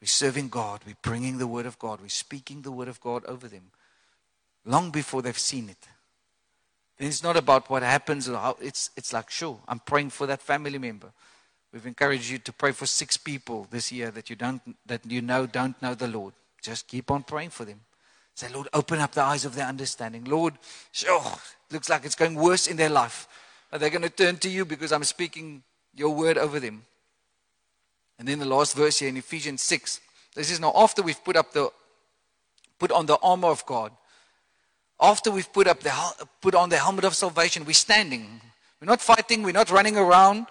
We're 0.00 0.06
serving 0.06 0.48
God. 0.48 0.80
We're 0.86 0.96
bringing 1.02 1.38
the 1.38 1.46
Word 1.46 1.66
of 1.66 1.78
God. 1.78 2.00
We're 2.00 2.08
speaking 2.08 2.62
the 2.62 2.70
Word 2.70 2.88
of 2.88 3.00
God 3.00 3.24
over 3.24 3.48
them 3.48 3.70
long 4.64 4.90
before 4.90 5.22
they've 5.22 5.38
seen 5.38 5.68
it. 5.68 5.88
Then 6.98 7.08
it's 7.08 7.22
not 7.22 7.36
about 7.36 7.70
what 7.70 7.82
happens 7.82 8.28
or 8.28 8.36
how 8.36 8.56
it's, 8.60 8.90
it's 8.96 9.12
like, 9.12 9.30
sure, 9.30 9.58
I'm 9.66 9.78
praying 9.78 10.10
for 10.10 10.26
that 10.26 10.42
family 10.42 10.78
member. 10.78 11.12
We've 11.72 11.86
encouraged 11.86 12.30
you 12.30 12.38
to 12.38 12.52
pray 12.52 12.72
for 12.72 12.86
six 12.86 13.16
people 13.16 13.66
this 13.70 13.92
year 13.92 14.10
that 14.12 14.30
you 14.30 14.36
don't 14.36 14.62
that 14.86 15.04
you 15.06 15.20
know 15.20 15.46
don't 15.46 15.80
know 15.82 15.94
the 15.94 16.08
Lord. 16.08 16.32
Just 16.62 16.88
keep 16.88 17.10
on 17.10 17.22
praying 17.22 17.50
for 17.50 17.64
them. 17.64 17.80
Say, 18.34 18.48
Lord, 18.48 18.68
open 18.72 19.00
up 19.00 19.12
the 19.12 19.22
eyes 19.22 19.44
of 19.44 19.54
their 19.54 19.66
understanding. 19.66 20.24
Lord, 20.24 20.54
sure, 20.92 21.24
looks 21.70 21.88
like 21.88 22.04
it's 22.04 22.14
going 22.14 22.36
worse 22.36 22.68
in 22.68 22.76
their 22.76 22.88
life. 22.88 23.26
Are 23.72 23.78
they 23.78 23.90
going 23.90 24.02
to 24.02 24.10
turn 24.10 24.36
to 24.36 24.48
you 24.48 24.64
because 24.64 24.92
I'm 24.92 25.04
speaking 25.04 25.62
your 25.94 26.14
word 26.14 26.38
over 26.38 26.60
them? 26.60 26.84
And 28.18 28.26
then 28.26 28.38
the 28.38 28.46
last 28.46 28.76
verse 28.76 28.98
here 29.00 29.08
in 29.08 29.16
Ephesians 29.16 29.62
6. 29.62 30.00
This 30.34 30.50
is 30.50 30.60
now 30.60 30.72
after 30.74 31.02
we've 31.02 31.22
put 31.22 31.36
up 31.36 31.52
the 31.52 31.70
put 32.78 32.92
on 32.92 33.06
the 33.06 33.18
armor 33.22 33.48
of 33.48 33.66
God. 33.66 33.92
After 35.00 35.30
we've 35.30 35.52
put 35.52 35.66
up 35.66 35.80
the 35.80 35.92
put 36.40 36.54
on 36.54 36.68
the 36.68 36.78
helmet 36.78 37.04
of 37.04 37.14
salvation, 37.14 37.64
we're 37.64 37.72
standing. 37.72 38.40
We're 38.80 38.86
not 38.86 39.00
fighting, 39.00 39.42
we're 39.42 39.52
not 39.52 39.70
running 39.70 39.96
around. 39.96 40.46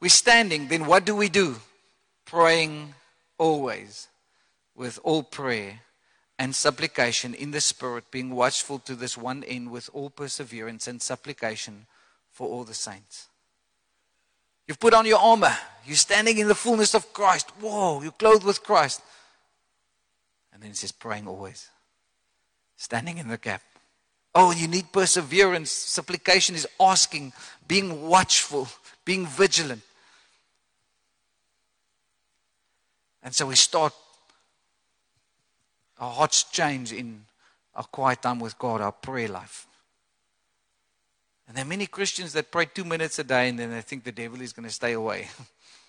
We're 0.00 0.08
standing. 0.08 0.68
Then 0.68 0.86
what 0.86 1.04
do 1.04 1.16
we 1.16 1.28
do? 1.28 1.56
Praying 2.24 2.94
always 3.38 4.08
with 4.74 4.98
all 5.02 5.22
prayer 5.22 5.80
and 6.38 6.54
supplication 6.54 7.32
in 7.32 7.50
the 7.50 7.60
Spirit, 7.60 8.10
being 8.10 8.30
watchful 8.30 8.78
to 8.80 8.94
this 8.94 9.16
one 9.16 9.42
end 9.44 9.70
with 9.70 9.88
all 9.92 10.10
perseverance 10.10 10.86
and 10.86 11.00
supplication 11.00 11.86
for 12.30 12.46
all 12.46 12.64
the 12.64 12.74
saints. 12.74 13.28
You've 14.66 14.80
put 14.80 14.92
on 14.94 15.06
your 15.06 15.18
armor. 15.18 15.56
You're 15.86 15.96
standing 15.96 16.38
in 16.38 16.48
the 16.48 16.54
fullness 16.54 16.94
of 16.94 17.12
Christ. 17.12 17.50
Whoa, 17.60 18.02
you're 18.02 18.10
clothed 18.10 18.44
with 18.44 18.62
Christ. 18.62 19.00
And 20.52 20.62
then 20.62 20.70
it 20.70 20.76
says, 20.76 20.92
praying 20.92 21.26
always, 21.26 21.68
standing 22.76 23.18
in 23.18 23.28
the 23.28 23.38
gap. 23.38 23.62
Oh, 24.34 24.52
you 24.52 24.68
need 24.68 24.92
perseverance. 24.92 25.70
Supplication 25.70 26.54
is 26.54 26.66
asking, 26.78 27.32
being 27.66 28.08
watchful, 28.08 28.68
being 29.06 29.24
vigilant. 29.24 29.82
And 33.22 33.34
so 33.34 33.46
we 33.46 33.54
start, 33.54 33.94
our 35.98 36.12
hearts 36.12 36.42
change 36.42 36.92
in 36.92 37.24
our 37.74 37.84
quiet 37.84 38.20
time 38.20 38.40
with 38.40 38.58
God, 38.58 38.82
our 38.82 38.92
prayer 38.92 39.28
life. 39.28 39.66
And 41.48 41.56
there 41.56 41.64
are 41.64 41.68
many 41.68 41.86
Christians 41.86 42.32
that 42.32 42.50
pray 42.50 42.66
two 42.66 42.84
minutes 42.84 43.18
a 43.20 43.24
day 43.24 43.48
and 43.48 43.58
then 43.58 43.70
they 43.70 43.80
think 43.80 44.02
the 44.02 44.12
devil 44.12 44.40
is 44.42 44.52
going 44.52 44.68
to 44.68 44.74
stay 44.74 44.92
away. 44.92 45.28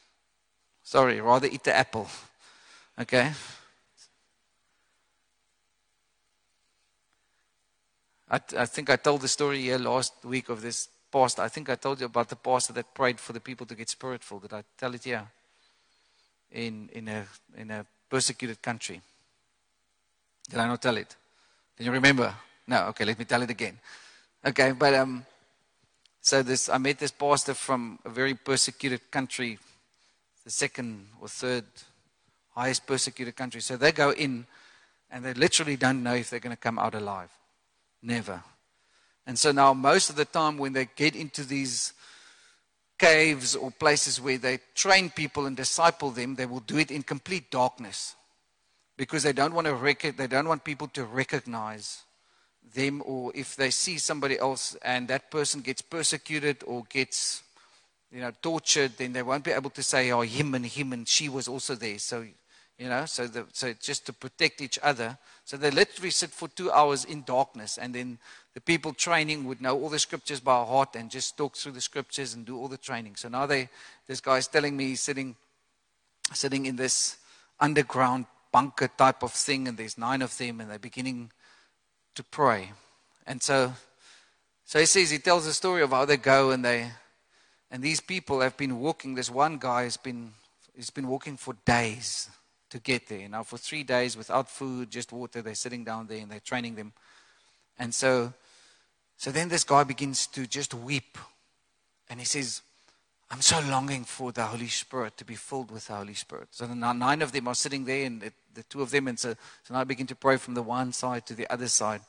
Sorry, 0.84 1.20
rather 1.20 1.48
eat 1.48 1.66
the 1.66 1.76
apple. 1.76 2.08
Okay? 3.00 3.32
I, 8.28 8.40
I 8.58 8.66
think 8.66 8.90
I 8.90 8.96
told 8.96 9.22
the 9.22 9.28
story 9.28 9.62
here 9.62 9.78
last 9.78 10.14
week 10.26 10.50
of 10.50 10.64
this 10.64 10.90
pastor. 11.12 11.42
I 11.42 11.48
think 11.50 11.70
I 11.70 11.76
told 11.76 12.00
you 12.00 12.06
about 12.06 12.30
the 12.30 12.36
pastor 12.36 12.74
that 12.74 12.94
prayed 12.94 13.20
for 13.20 13.34
the 13.34 13.40
people 13.40 13.66
to 13.66 13.76
get 13.76 13.90
spirit 13.90 14.24
filled. 14.24 14.44
Did 14.44 14.54
I 14.54 14.64
tell 14.78 14.94
it 14.94 15.04
here? 15.04 15.28
In, 16.52 16.90
in, 16.94 17.08
a, 17.10 17.26
in 17.58 17.72
a 17.72 17.86
persecuted 18.10 18.62
country. 18.62 19.02
Did 20.50 20.60
I 20.60 20.68
not 20.68 20.82
tell 20.82 20.98
it? 20.98 21.16
Can 21.76 21.86
you 21.86 21.92
remember? 21.92 22.34
No, 22.68 22.86
okay, 22.88 23.06
let 23.06 23.20
me 23.20 23.26
tell 23.26 23.42
it 23.42 23.50
again. 23.50 23.78
Okay, 24.46 24.72
but 24.72 24.94
um, 24.94 25.26
so 26.22 26.44
this, 26.44 26.70
I 26.70 26.78
met 26.78 27.00
this 27.00 27.12
pastor 27.12 27.54
from 27.54 28.00
a 28.06 28.10
very 28.10 28.34
persecuted 28.34 29.12
country, 29.12 29.60
the 30.44 30.52
second 30.52 31.08
or 31.22 31.28
third 31.28 31.66
highest 32.56 32.88
persecuted 32.88 33.36
country. 33.36 33.62
So 33.62 33.78
they 33.78 33.92
go 33.92 34.12
in 34.12 34.46
and 35.12 35.24
they 35.24 35.34
literally 35.34 35.76
don't 35.76 36.04
know 36.04 36.16
if 36.16 36.30
they're 36.30 36.40
going 36.40 36.56
to 36.56 36.62
come 36.62 36.80
out 36.80 36.96
alive. 36.96 37.30
Never. 38.02 38.42
And 39.28 39.38
so 39.38 39.52
now, 39.52 39.74
most 39.74 40.10
of 40.10 40.16
the 40.16 40.26
time, 40.26 40.58
when 40.58 40.72
they 40.72 40.88
get 40.96 41.14
into 41.14 41.44
these 41.44 41.92
caves 42.98 43.58
or 43.58 43.72
places 43.72 44.22
where 44.22 44.38
they 44.38 44.60
train 44.74 45.10
people 45.10 45.46
and 45.46 45.56
disciple 45.56 46.12
them, 46.12 46.36
they 46.36 46.46
will 46.46 46.62
do 46.62 46.78
it 46.78 46.90
in 46.90 47.04
complete 47.04 47.52
darkness 47.52 48.16
because 48.96 49.24
they 49.24 49.34
don't 49.34 49.54
want 49.54 49.68
to 49.68 49.76
rec- 49.76 50.16
they 50.16 50.28
don't 50.28 50.48
want 50.48 50.64
people 50.64 50.88
to 50.88 51.04
recognize 51.04 52.04
them 52.74 53.04
or 53.06 53.32
if 53.36 53.56
they 53.56 53.70
see 53.70 53.98
somebody 53.98 54.40
else 54.40 54.76
and 54.82 55.08
that 55.08 55.30
person 55.30 55.62
gets 55.62 55.82
persecuted 55.82 56.64
or 56.66 56.84
gets 56.90 57.44
you 58.12 58.20
know 58.20 58.32
tortured 58.42 58.92
then 58.98 59.14
they 59.14 59.22
won't 59.22 59.44
be 59.44 59.52
able 59.52 59.70
to 59.70 59.84
say 59.84 60.12
oh 60.12 60.22
him 60.22 60.54
and 60.54 60.66
him 60.66 60.92
and 60.94 61.08
she 61.08 61.30
was 61.30 61.48
also 61.48 61.76
there. 61.76 62.00
So 62.00 62.26
you 62.78 62.90
know 62.90 63.06
so 63.06 63.28
the, 63.28 63.46
so 63.54 63.74
just 63.74 64.06
to 64.06 64.14
protect 64.14 64.62
each 64.62 64.78
other 64.84 65.18
so 65.46 65.58
they 65.58 65.72
literally 65.72 66.12
sit 66.12 66.30
for 66.30 66.48
two 66.50 66.72
hours 66.72 67.06
in 67.06 67.24
darkness 67.24 67.78
and 67.78 67.94
then 67.94 68.18
the 68.54 68.62
people 68.62 68.94
training 68.94 69.46
would 69.46 69.62
know 69.62 69.80
all 69.80 69.90
the 69.90 70.00
scriptures 70.00 70.40
by 70.40 70.64
heart 70.64 70.96
and 70.96 71.10
just 71.10 71.38
talk 71.38 71.56
through 71.56 71.72
the 71.72 71.82
scriptures 71.82 72.34
and 72.34 72.46
do 72.46 72.58
all 72.58 72.68
the 72.68 72.78
training 72.78 73.16
so 73.16 73.28
now 73.30 73.46
they 73.46 73.70
this 74.08 74.22
guy's 74.22 74.48
telling 74.48 74.76
me 74.78 74.90
he's 74.90 75.02
sitting 75.02 75.36
sitting 76.34 76.66
in 76.66 76.76
this 76.76 77.18
underground 77.60 78.26
bunker 78.52 78.88
type 78.88 79.24
of 79.24 79.32
thing 79.32 79.68
and 79.68 79.78
there's 79.78 79.98
nine 79.98 80.22
of 80.22 80.38
them 80.38 80.60
and 80.60 80.70
they're 80.70 80.80
beginning 80.80 81.32
to 82.16 82.24
pray. 82.24 82.72
And 83.26 83.42
so, 83.42 83.74
so 84.66 84.80
he 84.80 84.86
says, 84.86 85.12
he 85.12 85.20
tells 85.20 85.46
the 85.46 85.54
story 85.54 85.82
of 85.82 85.92
how 85.92 86.06
they 86.06 86.18
go 86.18 86.52
and 86.52 86.64
they, 86.64 86.90
and 87.70 87.84
these 87.84 88.00
people 88.00 88.40
have 88.42 88.58
been 88.58 88.80
walking. 88.80 89.16
This 89.16 89.30
one 89.30 89.58
guy 89.58 89.84
has 89.84 89.98
been, 89.98 90.32
he's 90.76 90.90
been 90.90 91.08
walking 91.08 91.38
for 91.38 91.56
days 91.66 92.30
to 92.70 92.80
get 92.80 93.08
there. 93.08 93.28
Now, 93.30 93.44
for 93.44 93.58
three 93.58 93.84
days 93.84 94.18
without 94.18 94.50
food, 94.50 94.92
just 94.92 95.12
water, 95.12 95.42
they're 95.42 95.56
sitting 95.56 95.84
down 95.84 96.08
there 96.08 96.20
and 96.20 96.32
they're 96.32 96.40
training 96.40 96.76
them. 96.76 96.94
And 97.80 97.94
so, 97.94 98.34
so 99.18 99.32
then 99.32 99.50
this 99.50 99.64
guy 99.64 99.84
begins 99.84 100.28
to 100.28 100.46
just 100.48 100.74
weep. 100.74 101.18
And 102.10 102.20
he 102.20 102.26
says, 102.26 102.62
I'm 103.30 103.42
so 103.42 103.60
longing 103.60 104.06
for 104.06 104.32
the 104.32 104.44
Holy 104.44 104.68
Spirit 104.68 105.18
to 105.18 105.26
be 105.26 105.36
filled 105.36 105.72
with 105.72 105.88
the 105.88 105.96
Holy 105.96 106.14
Spirit. 106.14 106.48
So 106.52 106.66
now 106.68 106.94
nine 106.94 107.22
of 107.22 107.34
them 107.34 107.48
are 107.48 107.56
sitting 107.56 107.84
there, 107.86 108.06
and 108.06 108.22
the, 108.54 108.64
two 108.64 108.82
of 108.82 108.92
them, 108.92 109.08
and 109.08 109.20
so, 109.20 109.36
so 109.64 109.74
now 109.74 109.82
I 109.82 109.84
begin 109.84 110.08
to 110.08 110.16
pray 110.16 110.38
from 110.38 110.54
the 110.54 110.62
one 110.62 110.94
side 110.94 111.26
to 111.26 111.36
the 111.36 111.50
other 111.52 111.68
side. 111.68 112.02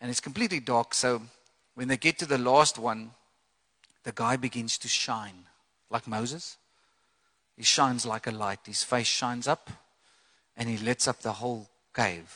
And 0.00 0.10
it's 0.10 0.20
completely 0.20 0.60
dark. 0.60 0.94
So 0.94 1.22
when 1.74 1.88
they 1.88 1.96
get 1.96 2.18
to 2.18 2.26
the 2.26 2.38
last 2.38 2.78
one, 2.78 3.12
the 4.04 4.12
guy 4.12 4.36
begins 4.36 4.76
to 4.78 4.88
shine 4.88 5.46
like 5.90 6.06
Moses. 6.06 6.58
He 7.56 7.62
shines 7.62 8.04
like 8.04 8.26
a 8.26 8.30
light. 8.30 8.60
His 8.66 8.82
face 8.82 9.06
shines 9.06 9.46
up, 9.46 9.70
and 10.56 10.68
he 10.68 10.78
lights 10.78 11.08
up 11.08 11.20
the 11.20 11.32
whole 11.32 11.68
cave 11.94 12.34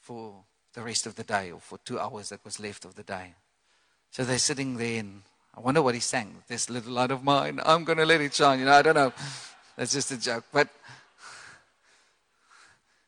for 0.00 0.34
the 0.74 0.82
rest 0.82 1.06
of 1.06 1.14
the 1.16 1.24
day, 1.24 1.50
or 1.50 1.60
for 1.60 1.78
two 1.84 1.98
hours 1.98 2.28
that 2.28 2.44
was 2.44 2.60
left 2.60 2.84
of 2.84 2.94
the 2.94 3.02
day. 3.02 3.34
So 4.10 4.24
they're 4.24 4.38
sitting 4.38 4.76
there 4.76 5.00
and 5.00 5.22
I 5.56 5.60
wonder 5.60 5.82
what 5.82 5.94
he 5.94 6.00
sang. 6.00 6.42
This 6.46 6.70
little 6.70 6.92
light 6.92 7.10
of 7.10 7.24
mine, 7.24 7.60
I'm 7.64 7.84
going 7.84 7.98
to 7.98 8.06
let 8.06 8.20
it 8.20 8.34
shine. 8.34 8.60
You 8.60 8.66
know, 8.66 8.72
I 8.72 8.82
don't 8.82 8.94
know. 8.94 9.12
That's 9.76 9.92
just 9.92 10.12
a 10.12 10.16
joke. 10.16 10.44
But 10.52 10.68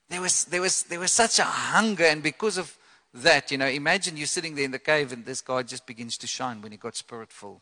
there 0.09 0.21
was, 0.21 0.45
there 0.47 0.61
was, 0.61 0.83
there 0.85 0.99
was 0.99 1.13
such 1.13 1.39
a 1.39 1.45
hunger, 1.45 2.05
and 2.05 2.23
because 2.23 2.59
of 2.59 2.77
that, 3.15 3.51
you 3.51 3.59
know, 3.59 3.67
imagine 3.67 4.17
you're 4.17 4.27
sitting 4.27 4.55
there 4.55 4.65
in 4.65 4.71
the 4.71 4.79
cave 4.79 5.13
and 5.13 5.25
this 5.25 5.41
guy 5.41 5.63
just 5.63 5.87
begins 5.87 6.17
to 6.19 6.27
shine 6.27 6.61
when 6.61 6.73
he 6.73 6.79
got 6.79 6.97
spirit 6.97 7.31
full. 7.33 7.61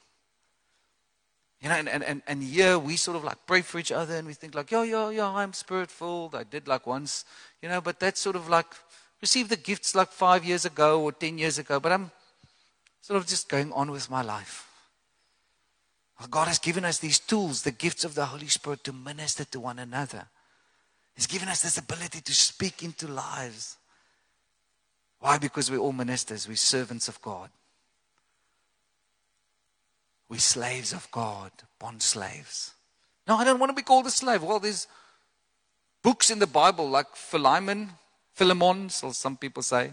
You 1.61 1.69
know, 1.69 1.75
and, 1.75 1.89
and, 1.89 2.05
and, 2.05 2.23
and 2.27 2.43
here 2.43 2.79
we 2.79 2.97
sort 2.97 3.17
of 3.17 3.25
like 3.25 3.39
pray 3.47 3.63
for 3.63 3.79
each 3.79 3.91
other 3.91 4.15
and 4.15 4.27
we 4.27 4.35
think 4.35 4.55
like, 4.55 4.71
yo, 4.71 4.83
yeah, 4.83 5.11
yeah, 5.11 5.29
I'm 5.29 5.53
spirit 5.53 5.91
filled. 5.91 6.35
I 6.35 6.45
did 6.45 6.69
like 6.69 6.87
once, 6.87 7.25
you 7.61 7.69
know, 7.69 7.81
but 7.81 7.99
that's 7.99 8.21
sort 8.21 8.37
of 8.37 8.49
like 8.49 8.67
received 9.21 9.51
the 9.51 9.57
gifts 9.57 9.95
like 9.95 10.09
five 10.09 10.45
years 10.45 10.65
ago 10.65 11.03
or 11.03 11.11
10 11.11 11.39
years 11.39 11.59
ago, 11.59 11.81
but 11.81 11.91
I'm 11.91 12.11
sort 13.01 13.21
of 13.21 13.27
just 13.27 13.49
going 13.49 13.73
on 13.73 13.91
with 13.91 14.09
my 14.09 14.23
life. 14.23 14.67
God 16.31 16.49
has 16.49 16.59
given 16.59 16.85
us 16.85 16.99
these 16.99 17.19
tools, 17.21 17.63
the 17.63 17.71
gifts 17.71 18.05
of 18.05 18.15
the 18.15 18.27
Holy 18.27 18.49
Spirit, 18.49 18.83
to 18.85 18.93
minister 18.93 19.45
to 19.45 19.61
one 19.61 19.79
another. 19.79 20.27
He's 21.15 21.29
given 21.29 21.49
us 21.49 21.63
this 21.63 21.79
ability 21.79 22.21
to 22.21 22.35
speak 22.35 22.83
into 22.83 23.07
lives. 23.07 23.77
Why? 25.21 25.39
Because 25.39 25.71
we're 25.71 25.79
all 25.79 25.93
ministers, 25.93 26.49
we're 26.49 26.57
servants 26.57 27.09
of 27.09 27.21
God. 27.23 27.51
We're 30.29 30.39
slaves 30.39 30.93
of 30.93 31.11
God, 31.11 31.51
bond 31.79 32.03
slaves. 32.03 32.73
No, 33.27 33.37
I 33.37 33.45
don't 33.45 33.59
want 33.59 33.71
to 33.71 33.75
be 33.75 33.83
called 33.83 34.07
a 34.07 34.11
slave. 34.11 34.43
Well, 34.43 34.61
there's 34.61 34.87
books 36.03 36.31
in 36.31 36.39
the 36.39 36.47
Bible 36.47 36.89
like 36.89 37.15
Philemon, 37.15 37.91
Philemon, 38.35 38.91
so 38.91 39.13
some 39.13 39.37
people 39.37 39.63
say, 39.63 39.93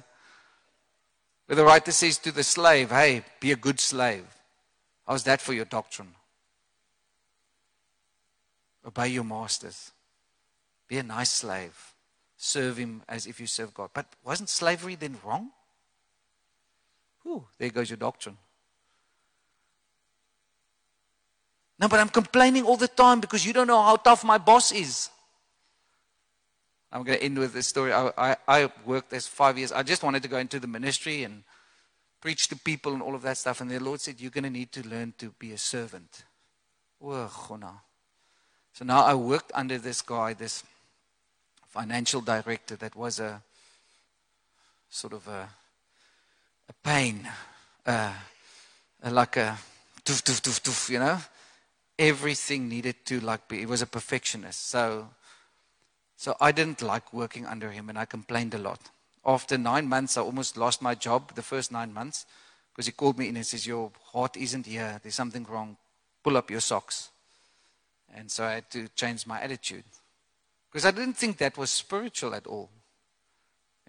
where 1.45 1.55
the 1.55 1.63
writer 1.63 1.91
says 1.91 2.17
to 2.19 2.31
the 2.31 2.43
slave, 2.43 2.89
hey, 2.89 3.23
be 3.39 3.51
a 3.51 3.55
good 3.55 3.79
slave. 3.79 4.25
How's 5.07 5.23
that 5.23 5.41
for 5.41 5.53
your 5.53 5.65
doctrine? 5.65 6.13
Obey 8.85 9.09
your 9.09 9.23
masters. 9.23 9.91
Be 10.87 10.97
a 10.97 11.03
nice 11.03 11.31
slave. 11.31 11.93
Serve 12.37 12.77
him 12.77 13.01
as 13.07 13.25
if 13.25 13.39
you 13.39 13.47
serve 13.47 13.73
God. 13.73 13.89
But 13.93 14.07
wasn't 14.23 14.49
slavery 14.49 14.95
then 14.95 15.17
wrong? 15.23 15.51
Ooh, 17.25 17.45
there 17.57 17.69
goes 17.69 17.89
your 17.89 17.97
doctrine. 17.97 18.37
No, 21.77 21.87
but 21.87 21.99
I'm 21.99 22.09
complaining 22.09 22.63
all 22.65 22.77
the 22.77 22.87
time 22.87 23.19
because 23.19 23.45
you 23.45 23.51
don't 23.53 23.67
know 23.67 23.81
how 23.81 23.97
tough 23.97 24.23
my 24.23 24.37
boss 24.37 24.71
is. 24.71 25.09
I'm 26.91 27.03
going 27.03 27.17
to 27.17 27.23
end 27.23 27.37
with 27.37 27.53
this 27.53 27.67
story. 27.67 27.91
I, 27.91 28.11
I, 28.17 28.37
I 28.47 28.71
worked 28.85 29.09
there 29.09 29.19
five 29.19 29.57
years. 29.57 29.73
I 29.73 29.83
just 29.83 30.01
wanted 30.01 30.23
to 30.23 30.29
go 30.29 30.37
into 30.37 30.59
the 30.59 30.67
ministry 30.67 31.23
and 31.23 31.43
preach 32.21 32.47
to 32.47 32.55
people 32.55 32.93
and 32.93 33.01
all 33.01 33.15
of 33.15 33.21
that 33.23 33.37
stuff. 33.37 33.59
And 33.59 33.69
the 33.69 33.79
Lord 33.79 33.99
said, 33.99 34.21
You're 34.21 34.31
going 34.31 34.45
to 34.45 34.49
need 34.49 34.71
to 34.71 34.87
learn 34.87 35.13
to 35.17 35.31
be 35.37 35.51
a 35.51 35.57
servant. 35.57 36.23
So 37.01 38.83
now 38.83 39.03
I 39.03 39.13
worked 39.13 39.51
under 39.53 39.77
this 39.77 40.01
guy, 40.01 40.33
this 40.33 40.63
financial 41.67 42.21
director 42.21 42.77
that 42.77 42.95
was 42.95 43.19
a 43.19 43.41
sort 44.89 45.11
of 45.11 45.27
a, 45.27 45.49
a 46.69 46.73
pain, 46.81 47.27
uh, 47.85 48.13
like 49.03 49.35
a 49.35 49.57
toof, 50.05 50.23
toof, 50.23 50.41
toof, 50.41 50.63
toof, 50.63 50.89
you 50.89 50.99
know? 50.99 51.19
Everything 51.97 52.67
needed 52.67 53.05
to 53.05 53.19
like 53.19 53.47
be 53.47 53.59
he 53.59 53.65
was 53.65 53.81
a 53.81 53.87
perfectionist. 53.87 54.69
So 54.69 55.09
so 56.17 56.35
i 56.39 56.51
didn't 56.51 56.81
like 56.81 57.13
working 57.13 57.45
under 57.45 57.71
him 57.71 57.89
and 57.89 57.97
i 57.97 58.05
complained 58.05 58.53
a 58.53 58.57
lot. 58.57 58.79
After 59.25 59.57
nine 59.57 59.87
months 59.87 60.17
i 60.17 60.21
almost 60.21 60.57
lost 60.57 60.81
my 60.81 60.95
job 60.95 61.33
the 61.35 61.41
first 61.41 61.71
nine 61.71 61.93
months 61.93 62.25
because 62.71 62.85
he 62.85 62.91
called 62.91 63.17
me 63.17 63.29
in 63.29 63.37
and 63.37 63.45
says 63.45 63.65
your 63.65 63.91
heart 64.11 64.35
isn't 64.35 64.65
here. 64.65 64.99
There's 65.01 65.15
something 65.15 65.45
wrong. 65.49 65.77
Pull 66.23 66.35
up 66.35 66.51
your 66.51 66.59
socks. 66.59 67.09
And 68.13 68.29
so 68.29 68.43
i 68.43 68.53
had 68.53 68.69
to 68.71 68.87
change 68.89 69.25
my 69.25 69.41
attitude 69.41 69.85
because 70.71 70.85
i 70.85 70.91
didn't 70.91 71.17
think 71.17 71.37
that 71.37 71.57
was 71.57 71.69
spiritual 71.69 72.35
at 72.35 72.47
all. 72.47 72.69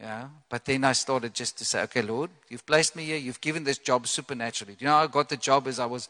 Yeah. 0.00 0.28
But 0.48 0.64
then 0.64 0.84
i 0.84 0.92
started 0.92 1.34
just 1.34 1.58
to 1.58 1.64
say 1.64 1.82
okay 1.82 2.02
lord 2.02 2.30
you've 2.48 2.66
placed 2.66 2.94
me 2.94 3.04
here. 3.04 3.16
You've 3.16 3.40
given 3.40 3.64
this 3.64 3.78
job 3.78 4.06
supernaturally. 4.06 4.76
You 4.78 4.86
know 4.86 4.96
i 4.96 5.06
got 5.08 5.28
the 5.28 5.36
job 5.36 5.66
as 5.66 5.80
i 5.80 5.86
was 5.86 6.08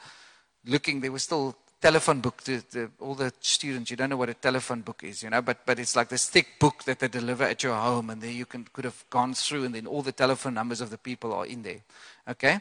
looking. 0.67 1.01
There 1.01 1.13
was 1.13 1.23
still 1.23 1.57
telephone 1.81 2.21
book 2.21 2.43
to, 2.43 2.61
to, 2.63 2.91
all 3.01 3.15
the 3.15 3.33
students. 3.41 3.91
You 3.91 3.97
don't 3.97 4.11
know 4.11 4.17
what 4.17 4.29
a 4.29 4.35
telephone 4.35 4.81
book 4.81 5.03
is, 5.05 5.23
you 5.23 5.31
know, 5.31 5.43
but, 5.43 5.59
but 5.67 5.79
it's 5.79 5.95
like 5.95 6.09
this 6.09 6.29
thick 6.29 6.59
book 6.59 6.85
that 6.85 6.99
they 6.99 7.09
deliver 7.09 7.45
at 7.45 7.63
your 7.63 7.75
home, 7.75 8.11
and 8.11 8.21
then 8.21 8.35
you 8.35 8.47
can, 8.47 8.67
could 8.73 8.85
have 8.85 9.05
gone 9.11 9.35
through, 9.35 9.65
and 9.65 9.75
then 9.75 9.87
all 9.87 10.03
the 10.03 10.13
telephone 10.13 10.55
numbers 10.55 10.81
of 10.81 10.91
the 10.91 10.99
people 10.99 11.33
are 11.33 11.47
in 11.47 11.63
there. 11.63 11.81
Okay? 12.29 12.59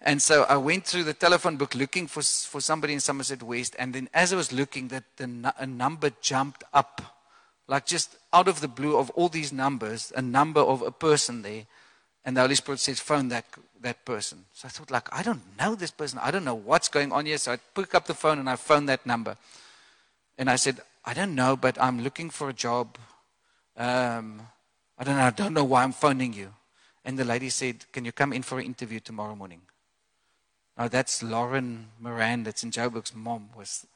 And 0.00 0.20
so 0.22 0.44
I 0.44 0.56
went 0.56 0.84
through 0.84 1.04
the 1.04 1.14
telephone 1.14 1.56
book 1.56 1.74
looking 1.74 2.06
for, 2.06 2.22
for 2.22 2.60
somebody 2.60 2.92
in 2.92 3.00
Somerset 3.00 3.42
West, 3.42 3.74
and 3.78 3.94
then 3.94 4.08
as 4.14 4.32
I 4.32 4.36
was 4.36 4.52
looking, 4.52 4.88
that 4.88 5.04
the, 5.16 5.54
a 5.58 5.66
number 5.66 6.10
jumped 6.20 6.64
up, 6.72 7.02
like 7.66 7.86
just 7.86 8.16
out 8.32 8.48
of 8.48 8.60
the 8.60 8.68
blue 8.68 8.96
of 8.96 9.10
all 9.10 9.28
these 9.28 9.52
numbers, 9.52 10.12
a 10.14 10.22
number 10.22 10.60
of 10.60 10.82
a 10.82 10.90
person 10.90 11.42
there. 11.42 11.64
And 12.24 12.36
the 12.36 12.40
Holy 12.42 12.54
Spirit 12.54 12.80
says, 12.80 13.00
phone 13.00 13.28
that, 13.28 13.46
that 13.80 14.04
person. 14.04 14.44
So 14.52 14.66
I 14.66 14.70
thought, 14.70 14.90
like, 14.90 15.08
I 15.12 15.22
don't 15.22 15.42
know 15.58 15.74
this 15.74 15.90
person. 15.90 16.18
I 16.22 16.30
don't 16.30 16.44
know 16.44 16.54
what's 16.54 16.88
going 16.88 17.12
on 17.12 17.26
here. 17.26 17.38
So 17.38 17.52
I 17.52 17.58
pick 17.74 17.94
up 17.94 18.06
the 18.06 18.14
phone 18.14 18.38
and 18.38 18.50
I 18.50 18.56
phoned 18.56 18.88
that 18.88 19.06
number. 19.06 19.36
And 20.36 20.50
I 20.50 20.56
said, 20.56 20.80
I 21.04 21.14
don't 21.14 21.34
know, 21.34 21.56
but 21.56 21.80
I'm 21.80 22.02
looking 22.02 22.30
for 22.30 22.48
a 22.48 22.52
job. 22.52 22.98
Um, 23.76 24.42
I 24.98 25.04
don't 25.04 25.16
know. 25.16 25.22
I 25.22 25.30
don't 25.30 25.54
know 25.54 25.64
why 25.64 25.84
I'm 25.84 25.92
phoning 25.92 26.32
you. 26.32 26.52
And 27.04 27.18
the 27.18 27.24
lady 27.24 27.48
said, 27.48 27.86
Can 27.92 28.04
you 28.04 28.12
come 28.12 28.32
in 28.32 28.42
for 28.42 28.58
an 28.58 28.66
interview 28.66 29.00
tomorrow 29.00 29.34
morning? 29.34 29.62
Now 30.76 30.88
that's 30.88 31.22
Lauren 31.22 31.88
Moran, 31.98 32.44
that's 32.44 32.62
in 32.62 32.70
Joburg's 32.70 33.14
mom. 33.14 33.50
Was 33.56 33.86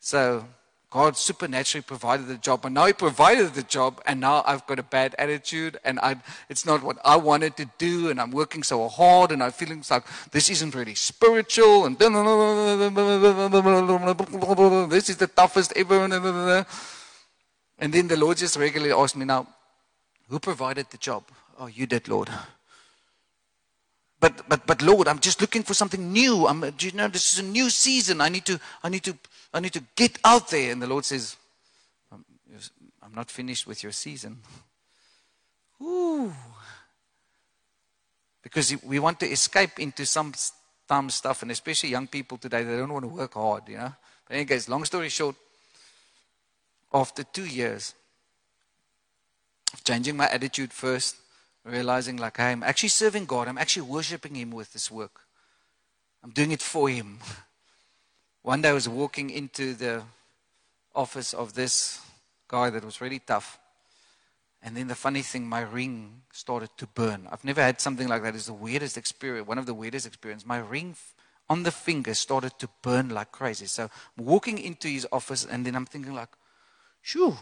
so 0.00 0.44
God 0.90 1.18
supernaturally 1.18 1.82
provided 1.82 2.28
the 2.28 2.38
job, 2.38 2.64
and 2.64 2.74
now 2.74 2.86
He 2.86 2.94
provided 2.94 3.52
the 3.52 3.62
job, 3.62 4.00
and 4.06 4.20
now 4.20 4.42
I've 4.46 4.66
got 4.66 4.78
a 4.78 4.82
bad 4.82 5.14
attitude, 5.18 5.78
and 5.84 5.98
I, 6.00 6.16
it's 6.48 6.64
not 6.64 6.82
what 6.82 6.96
I 7.04 7.16
wanted 7.16 7.58
to 7.58 7.68
do, 7.76 8.08
and 8.08 8.18
I'm 8.18 8.30
working 8.30 8.62
so 8.62 8.88
hard, 8.88 9.30
and 9.30 9.42
I'm 9.42 9.52
feeling 9.52 9.84
like 9.90 10.04
this 10.30 10.48
isn't 10.48 10.74
really 10.74 10.94
spiritual, 10.94 11.84
and 11.84 11.98
this 11.98 12.08
is 15.10 15.16
the 15.18 15.26
toughest 15.26 15.74
ever. 15.76 16.64
And 17.78 17.92
then 17.92 18.08
the 18.08 18.16
Lord 18.16 18.38
just 18.38 18.56
regularly 18.56 18.92
asked 18.92 19.14
me, 19.14 19.26
Now, 19.26 19.46
who 20.28 20.38
provided 20.38 20.86
the 20.90 20.96
job? 20.96 21.24
Oh, 21.58 21.66
you 21.66 21.86
did, 21.86 22.08
Lord. 22.08 22.30
But, 24.20 24.48
but, 24.48 24.66
but 24.66 24.82
Lord, 24.82 25.06
I'm 25.06 25.20
just 25.20 25.40
looking 25.40 25.62
for 25.62 25.74
something 25.74 26.12
new. 26.12 26.46
I'm, 26.46 26.64
you 26.80 26.92
know, 26.92 27.08
this 27.08 27.32
is 27.32 27.38
a 27.38 27.42
new 27.44 27.70
season. 27.70 28.20
I 28.20 28.28
need 28.28 28.44
to, 28.46 28.58
I 28.82 28.88
need 28.88 29.04
to 29.04 29.16
I 29.52 29.60
need 29.60 29.72
to 29.72 29.82
get 29.96 30.18
out 30.24 30.48
there. 30.50 30.72
And 30.72 30.82
the 30.82 30.86
Lord 30.86 31.04
says, 31.04 31.36
um, 32.12 32.24
I'm 33.02 33.14
not 33.14 33.30
finished 33.30 33.66
with 33.66 33.82
your 33.82 33.92
season. 33.92 34.38
Ooh. 35.82 36.32
Because 38.42 38.74
we 38.82 38.98
want 38.98 39.20
to 39.20 39.26
escape 39.26 39.78
into 39.78 40.06
some 40.06 40.32
dumb 40.88 41.10
stuff, 41.10 41.42
and 41.42 41.50
especially 41.50 41.90
young 41.90 42.06
people 42.06 42.38
today, 42.38 42.62
they 42.62 42.76
don't 42.76 42.92
want 42.92 43.04
to 43.04 43.08
work 43.08 43.34
hard, 43.34 43.68
you 43.68 43.76
know. 43.76 43.92
But 44.26 44.36
anyways, 44.36 44.68
long 44.68 44.84
story 44.84 45.08
short, 45.08 45.36
after 46.92 47.22
two 47.22 47.46
years 47.46 47.94
of 49.72 49.84
changing 49.84 50.16
my 50.16 50.28
attitude 50.28 50.72
first, 50.72 51.16
realizing 51.64 52.16
like 52.16 52.38
hey, 52.38 52.52
I'm 52.52 52.62
actually 52.62 52.88
serving 52.88 53.26
God, 53.26 53.48
I'm 53.48 53.58
actually 53.58 53.82
worshiping 53.82 54.34
Him 54.34 54.50
with 54.50 54.72
this 54.72 54.90
work. 54.90 55.20
I'm 56.24 56.30
doing 56.30 56.52
it 56.52 56.62
for 56.62 56.88
Him. 56.88 57.18
One 58.48 58.62
day 58.62 58.70
I 58.70 58.72
was 58.72 58.88
walking 58.88 59.28
into 59.28 59.74
the 59.74 60.02
office 60.94 61.34
of 61.34 61.52
this 61.52 62.00
guy 62.48 62.70
that 62.70 62.82
was 62.82 63.02
really 63.02 63.18
tough. 63.18 63.58
And 64.62 64.74
then 64.74 64.88
the 64.88 64.94
funny 64.94 65.20
thing, 65.20 65.46
my 65.46 65.60
ring 65.60 66.22
started 66.32 66.70
to 66.78 66.86
burn. 66.86 67.28
I've 67.30 67.44
never 67.44 67.60
had 67.60 67.78
something 67.78 68.08
like 68.08 68.22
that. 68.22 68.34
It's 68.34 68.46
the 68.46 68.54
weirdest 68.54 68.96
experience, 68.96 69.46
one 69.46 69.58
of 69.58 69.66
the 69.66 69.74
weirdest 69.74 70.06
experiences. 70.06 70.46
My 70.46 70.60
ring 70.60 70.96
on 71.50 71.64
the 71.64 71.70
finger 71.70 72.14
started 72.14 72.58
to 72.60 72.70
burn 72.80 73.10
like 73.10 73.32
crazy. 73.32 73.66
So 73.66 73.90
I'm 74.16 74.24
walking 74.24 74.56
into 74.56 74.88
his 74.88 75.06
office, 75.12 75.44
and 75.44 75.66
then 75.66 75.74
I'm 75.74 75.84
thinking 75.84 76.14
like, 76.14 76.30
shoo, 77.02 77.36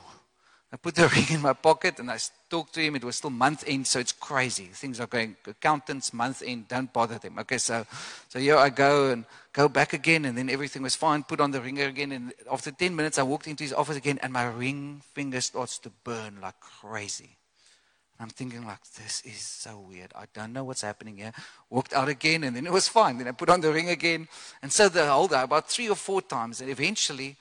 I 0.73 0.77
put 0.77 0.97
the 0.97 1.09
ring 1.17 1.27
in 1.31 1.43
my 1.43 1.53
pocket 1.53 1.99
and 1.99 2.11
I 2.11 2.19
talked 2.51 2.75
to 2.75 2.81
him. 2.81 2.97
It 2.97 3.05
was 3.05 3.17
still 3.17 3.31
month 3.31 3.65
end, 3.67 3.87
so 3.87 4.01
it's 4.01 4.13
crazy. 4.13 4.65
Things 4.73 5.01
are 5.01 5.07
going, 5.07 5.37
accountants, 5.47 6.13
month 6.13 6.43
end, 6.45 6.69
don't 6.69 6.93
bother 6.93 7.19
them. 7.19 7.39
Okay, 7.41 7.59
so, 7.59 7.87
so 8.29 8.39
here 8.39 8.57
I 8.57 8.71
go 8.71 9.11
and 9.11 9.25
go 9.53 9.69
back 9.69 9.93
again, 9.93 10.25
and 10.25 10.37
then 10.37 10.51
everything 10.51 10.83
was 10.83 10.95
fine. 10.95 11.23
Put 11.23 11.41
on 11.41 11.51
the 11.51 11.61
ring 11.61 11.81
again, 11.81 12.13
and 12.13 12.33
after 12.51 12.71
10 12.71 12.95
minutes, 12.95 13.19
I 13.19 13.23
walked 13.23 13.47
into 13.47 13.65
his 13.65 13.73
office 13.73 13.97
again, 13.97 14.19
and 14.23 14.33
my 14.33 14.47
ring 14.47 15.03
finger 15.15 15.41
starts 15.41 15.79
to 15.79 15.91
burn 16.05 16.41
like 16.43 16.59
crazy. 16.61 17.37
I'm 18.19 18.31
thinking 18.31 18.67
like, 18.67 18.83
this 18.97 19.23
is 19.27 19.41
so 19.41 19.79
weird. 19.79 20.13
I 20.17 20.25
don't 20.33 20.55
know 20.55 20.65
what's 20.65 20.81
happening 20.81 21.19
here. 21.19 21.33
Walked 21.69 21.93
out 21.93 22.09
again, 22.09 22.45
and 22.45 22.57
then 22.57 22.67
it 22.67 22.73
was 22.73 22.89
fine. 22.89 23.19
Then 23.19 23.29
I 23.29 23.33
put 23.33 23.51
on 23.51 23.61
the 23.61 23.73
ring 23.73 23.91
again. 23.91 24.27
And 24.63 24.73
so 24.73 24.89
the 24.89 25.07
whole 25.07 25.29
day, 25.29 25.43
about 25.43 25.69
three 25.69 25.89
or 25.89 25.97
four 25.97 26.23
times, 26.23 26.63
and 26.63 26.71
eventually 26.71 27.37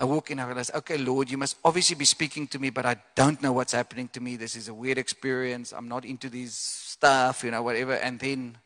I 0.00 0.04
walk 0.04 0.30
in, 0.30 0.40
I 0.40 0.46
realize, 0.46 0.70
okay, 0.74 0.96
Lord, 0.96 1.30
you 1.30 1.36
must 1.36 1.58
obviously 1.62 1.94
be 1.94 2.06
speaking 2.06 2.46
to 2.48 2.58
me, 2.58 2.70
but 2.70 2.86
I 2.86 2.96
don't 3.14 3.42
know 3.42 3.52
what's 3.52 3.72
happening 3.72 4.08
to 4.14 4.20
me. 4.22 4.36
This 4.36 4.56
is 4.56 4.68
a 4.68 4.72
weird 4.72 4.96
experience. 4.96 5.74
I'm 5.74 5.88
not 5.88 6.06
into 6.06 6.30
this 6.30 6.54
stuff, 6.54 7.44
you 7.44 7.50
know, 7.50 7.62
whatever. 7.62 7.92
And 7.92 8.18
then 8.18 8.56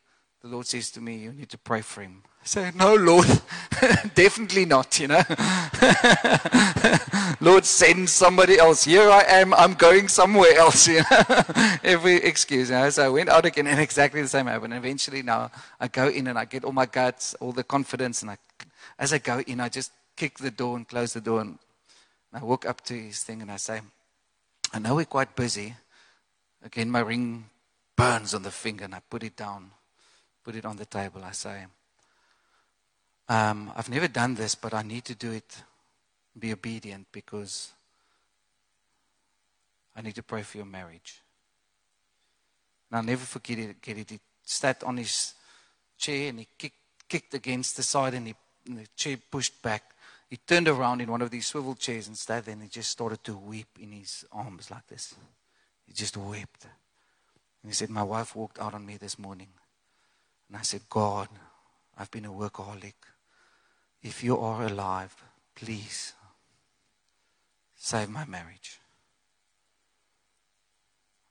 the 0.43 0.47
Lord 0.47 0.65
says 0.65 0.93
to 0.93 1.01
me, 1.01 1.17
You 1.17 1.33
need 1.33 1.49
to 1.49 1.59
pray 1.59 1.81
for 1.81 2.03
him. 2.03 2.23
I 2.41 2.47
say, 2.47 2.71
No, 2.77 2.95
Lord, 2.95 3.27
definitely 4.15 4.65
not, 4.65 4.97
you 5.01 5.09
know. 5.09 5.25
Lord, 7.41 7.65
send 7.65 8.09
somebody 8.09 8.57
else. 8.57 8.85
Here 8.85 9.11
I 9.11 9.23
am, 9.23 9.55
I'm 9.55 9.75
going 9.75 10.07
somewhere 10.07 10.57
else, 10.57 10.87
you 10.87 11.03
know. 11.11 11.25
Every 11.83 12.15
excuse, 12.15 12.71
you 12.71 12.77
know. 12.77 12.89
So 12.91 13.07
I 13.07 13.09
went 13.09 13.29
out 13.29 13.45
again, 13.45 13.67
and 13.67 13.81
exactly 13.81 14.23
the 14.23 14.29
same 14.29 14.47
happened. 14.47 14.73
And 14.73 14.85
eventually 14.85 15.23
now 15.23 15.51
I 15.81 15.89
go 15.89 16.07
in 16.07 16.29
and 16.29 16.39
I 16.39 16.45
get 16.45 16.63
all 16.63 16.71
my 16.71 16.87
guts, 16.87 17.35
all 17.41 17.51
the 17.51 17.65
confidence, 17.65 18.23
and 18.23 18.31
I 18.31 18.39
as 18.99 19.13
I 19.13 19.19
go 19.19 19.41
in, 19.41 19.59
I 19.59 19.69
just 19.69 19.91
kick 20.17 20.39
the 20.39 20.51
door 20.51 20.77
and 20.77 20.89
close 20.89 21.13
the 21.13 21.21
door. 21.21 21.41
And 21.41 21.59
I 22.33 22.43
walk 22.43 22.67
up 22.67 22.83
to 22.87 22.95
his 22.95 23.23
thing 23.23 23.43
and 23.43 23.51
I 23.51 23.57
say, 23.57 23.81
I 24.73 24.79
know 24.79 24.97
we're 24.97 25.05
quite 25.05 25.37
busy. 25.37 25.75
Again, 26.65 26.91
my 26.91 27.01
ring 27.01 27.45
burns 27.97 28.35
on 28.35 28.43
the 28.43 28.51
finger 28.51 28.85
and 28.85 28.95
I 28.95 29.01
put 29.09 29.23
it 29.23 29.37
down, 29.37 29.71
put 30.43 30.57
it 30.57 30.65
on 30.65 30.77
the 30.77 30.87
table. 30.87 31.23
I 31.25 31.33
say, 31.33 31.67
um, 33.29 33.73
I've 33.77 33.89
never 33.89 34.09
done 34.09 34.35
this, 34.35 34.55
but 34.55 34.75
I 34.75 34.83
need 34.83 35.05
to 35.07 35.15
do 35.15 35.33
it, 35.33 35.63
be 36.39 36.53
obedient 36.53 37.07
because 37.13 37.73
I 39.97 40.03
need 40.03 40.15
to 40.17 40.23
pray 40.23 40.43
for 40.43 40.59
your 40.59 40.67
marriage. 40.67 41.23
And 42.91 42.99
I'll 42.99 43.05
never 43.05 43.25
forget 43.25 43.59
it. 43.59 43.81
Get 43.81 43.99
it. 43.99 44.11
He 44.11 44.21
sat 44.43 44.83
on 44.85 44.97
his 44.97 45.35
chair 45.97 46.29
and 46.29 46.41
he 46.41 46.49
kicked, 46.59 46.77
kicked 47.09 47.35
against 47.35 47.77
the 47.77 47.83
side 47.83 48.15
and, 48.15 48.27
he, 48.27 48.35
and 48.67 48.79
the 48.79 48.87
chair 48.97 49.17
pushed 49.31 49.63
back. 49.63 49.94
He 50.31 50.37
turned 50.37 50.69
around 50.69 51.01
in 51.01 51.11
one 51.11 51.23
of 51.23 51.31
these 51.31 51.47
swivel 51.47 51.75
chairs 51.75 52.07
and 52.07 52.17
sat 52.17 52.45
there 52.45 52.55
and 52.55 52.63
he 52.63 52.69
just 52.69 52.91
started 52.91 53.23
to 53.25 53.37
weep 53.37 53.69
in 53.81 53.93
his 53.93 54.25
arms 54.33 54.71
like 54.71 54.87
this. 54.87 55.15
He 55.87 55.93
just 55.93 56.17
wept. 56.17 56.65
And 57.63 57.71
he 57.71 57.75
said, 57.75 57.91
My 57.91 58.03
wife 58.03 58.35
walked 58.35 58.59
out 58.59 58.75
on 58.75 58.85
me 58.85 58.97
this 58.97 59.19
morning. 59.19 59.49
And 60.49 60.57
I 60.57 60.63
said, 60.63 60.83
God, 60.89 61.29
I've 61.97 62.11
been 62.11 62.25
a 62.25 62.33
workaholic. 62.33 62.95
If 64.03 64.23
you 64.23 64.39
are 64.39 64.65
alive, 64.65 65.15
please 65.55 66.13
save 67.77 68.09
my 68.09 68.25
marriage. 68.25 68.79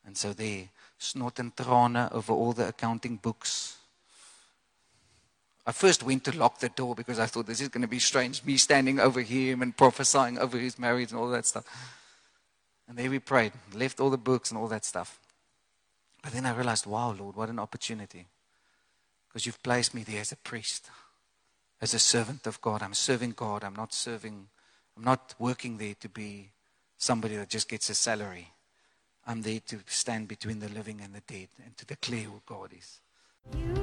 And 0.06 0.18
so 0.18 0.34
there, 0.34 0.70
snot 0.98 1.40
and 1.40 1.56
trane 1.56 2.12
over 2.12 2.34
all 2.34 2.54
the 2.54 2.68
accounting 2.68 3.18
books. 3.18 3.78
I 5.66 5.72
first 5.72 6.04
went 6.04 6.26
to 6.26 6.38
lock 6.38 6.60
the 6.60 6.70
door 6.70 6.94
because 6.94 7.20
I 7.20 7.26
thought 7.26 7.48
this 7.48 7.62
is 7.62 7.70
going 7.70 7.84
to 7.84 7.88
be 7.88 8.00
strange, 8.00 8.44
me 8.44 8.58
standing 8.58 9.00
over 9.00 9.22
him 9.22 9.62
and 9.62 9.76
prophesying 9.76 10.38
over 10.38 10.58
his 10.58 10.78
marriage 10.78 11.12
and 11.12 11.20
all 11.20 11.30
that 11.30 11.46
stuff. 11.46 11.64
And 12.88 12.98
there 12.98 13.10
we 13.10 13.20
prayed, 13.20 13.54
left 13.74 14.02
all 14.02 14.10
the 14.10 14.18
books 14.18 14.52
and 14.52 14.60
all 14.60 14.68
that 14.68 14.84
stuff. 14.84 15.20
But 16.22 16.34
then 16.34 16.46
I 16.46 16.54
realized, 16.54 16.86
wow, 16.86 17.16
Lord, 17.18 17.36
what 17.36 17.50
an 17.50 17.60
opportunity. 17.60 18.28
Because 19.28 19.46
you've 19.46 19.64
placed 19.64 19.94
me 19.94 20.04
there 20.04 20.22
as 20.22 20.32
a 20.32 20.38
priest, 20.38 20.90
as 21.82 21.94
a 21.94 22.00
servant 22.00 22.46
of 22.46 22.62
God. 22.62 22.82
I'm 22.82 22.94
serving 22.94 23.32
God. 23.32 23.64
I'm 23.64 23.76
not 23.76 23.94
serving, 23.94 24.48
I'm 24.98 25.04
not 25.04 25.34
working 25.40 25.78
there 25.78 25.96
to 26.02 26.10
be 26.10 26.50
somebody 26.98 27.38
that 27.38 27.50
just 27.50 27.70
gets 27.70 27.90
a 27.90 27.96
salary. 27.96 28.50
I'm 29.26 29.42
there 29.42 29.62
to 29.68 29.80
stand 29.88 30.28
between 30.28 30.60
the 30.60 30.70
living 30.70 31.00
and 31.02 31.14
the 31.14 31.22
dead 31.22 31.48
and 31.64 31.76
to 31.78 31.86
declare 31.86 32.24
who 32.24 32.42
God 32.46 32.72
is. 32.78 33.83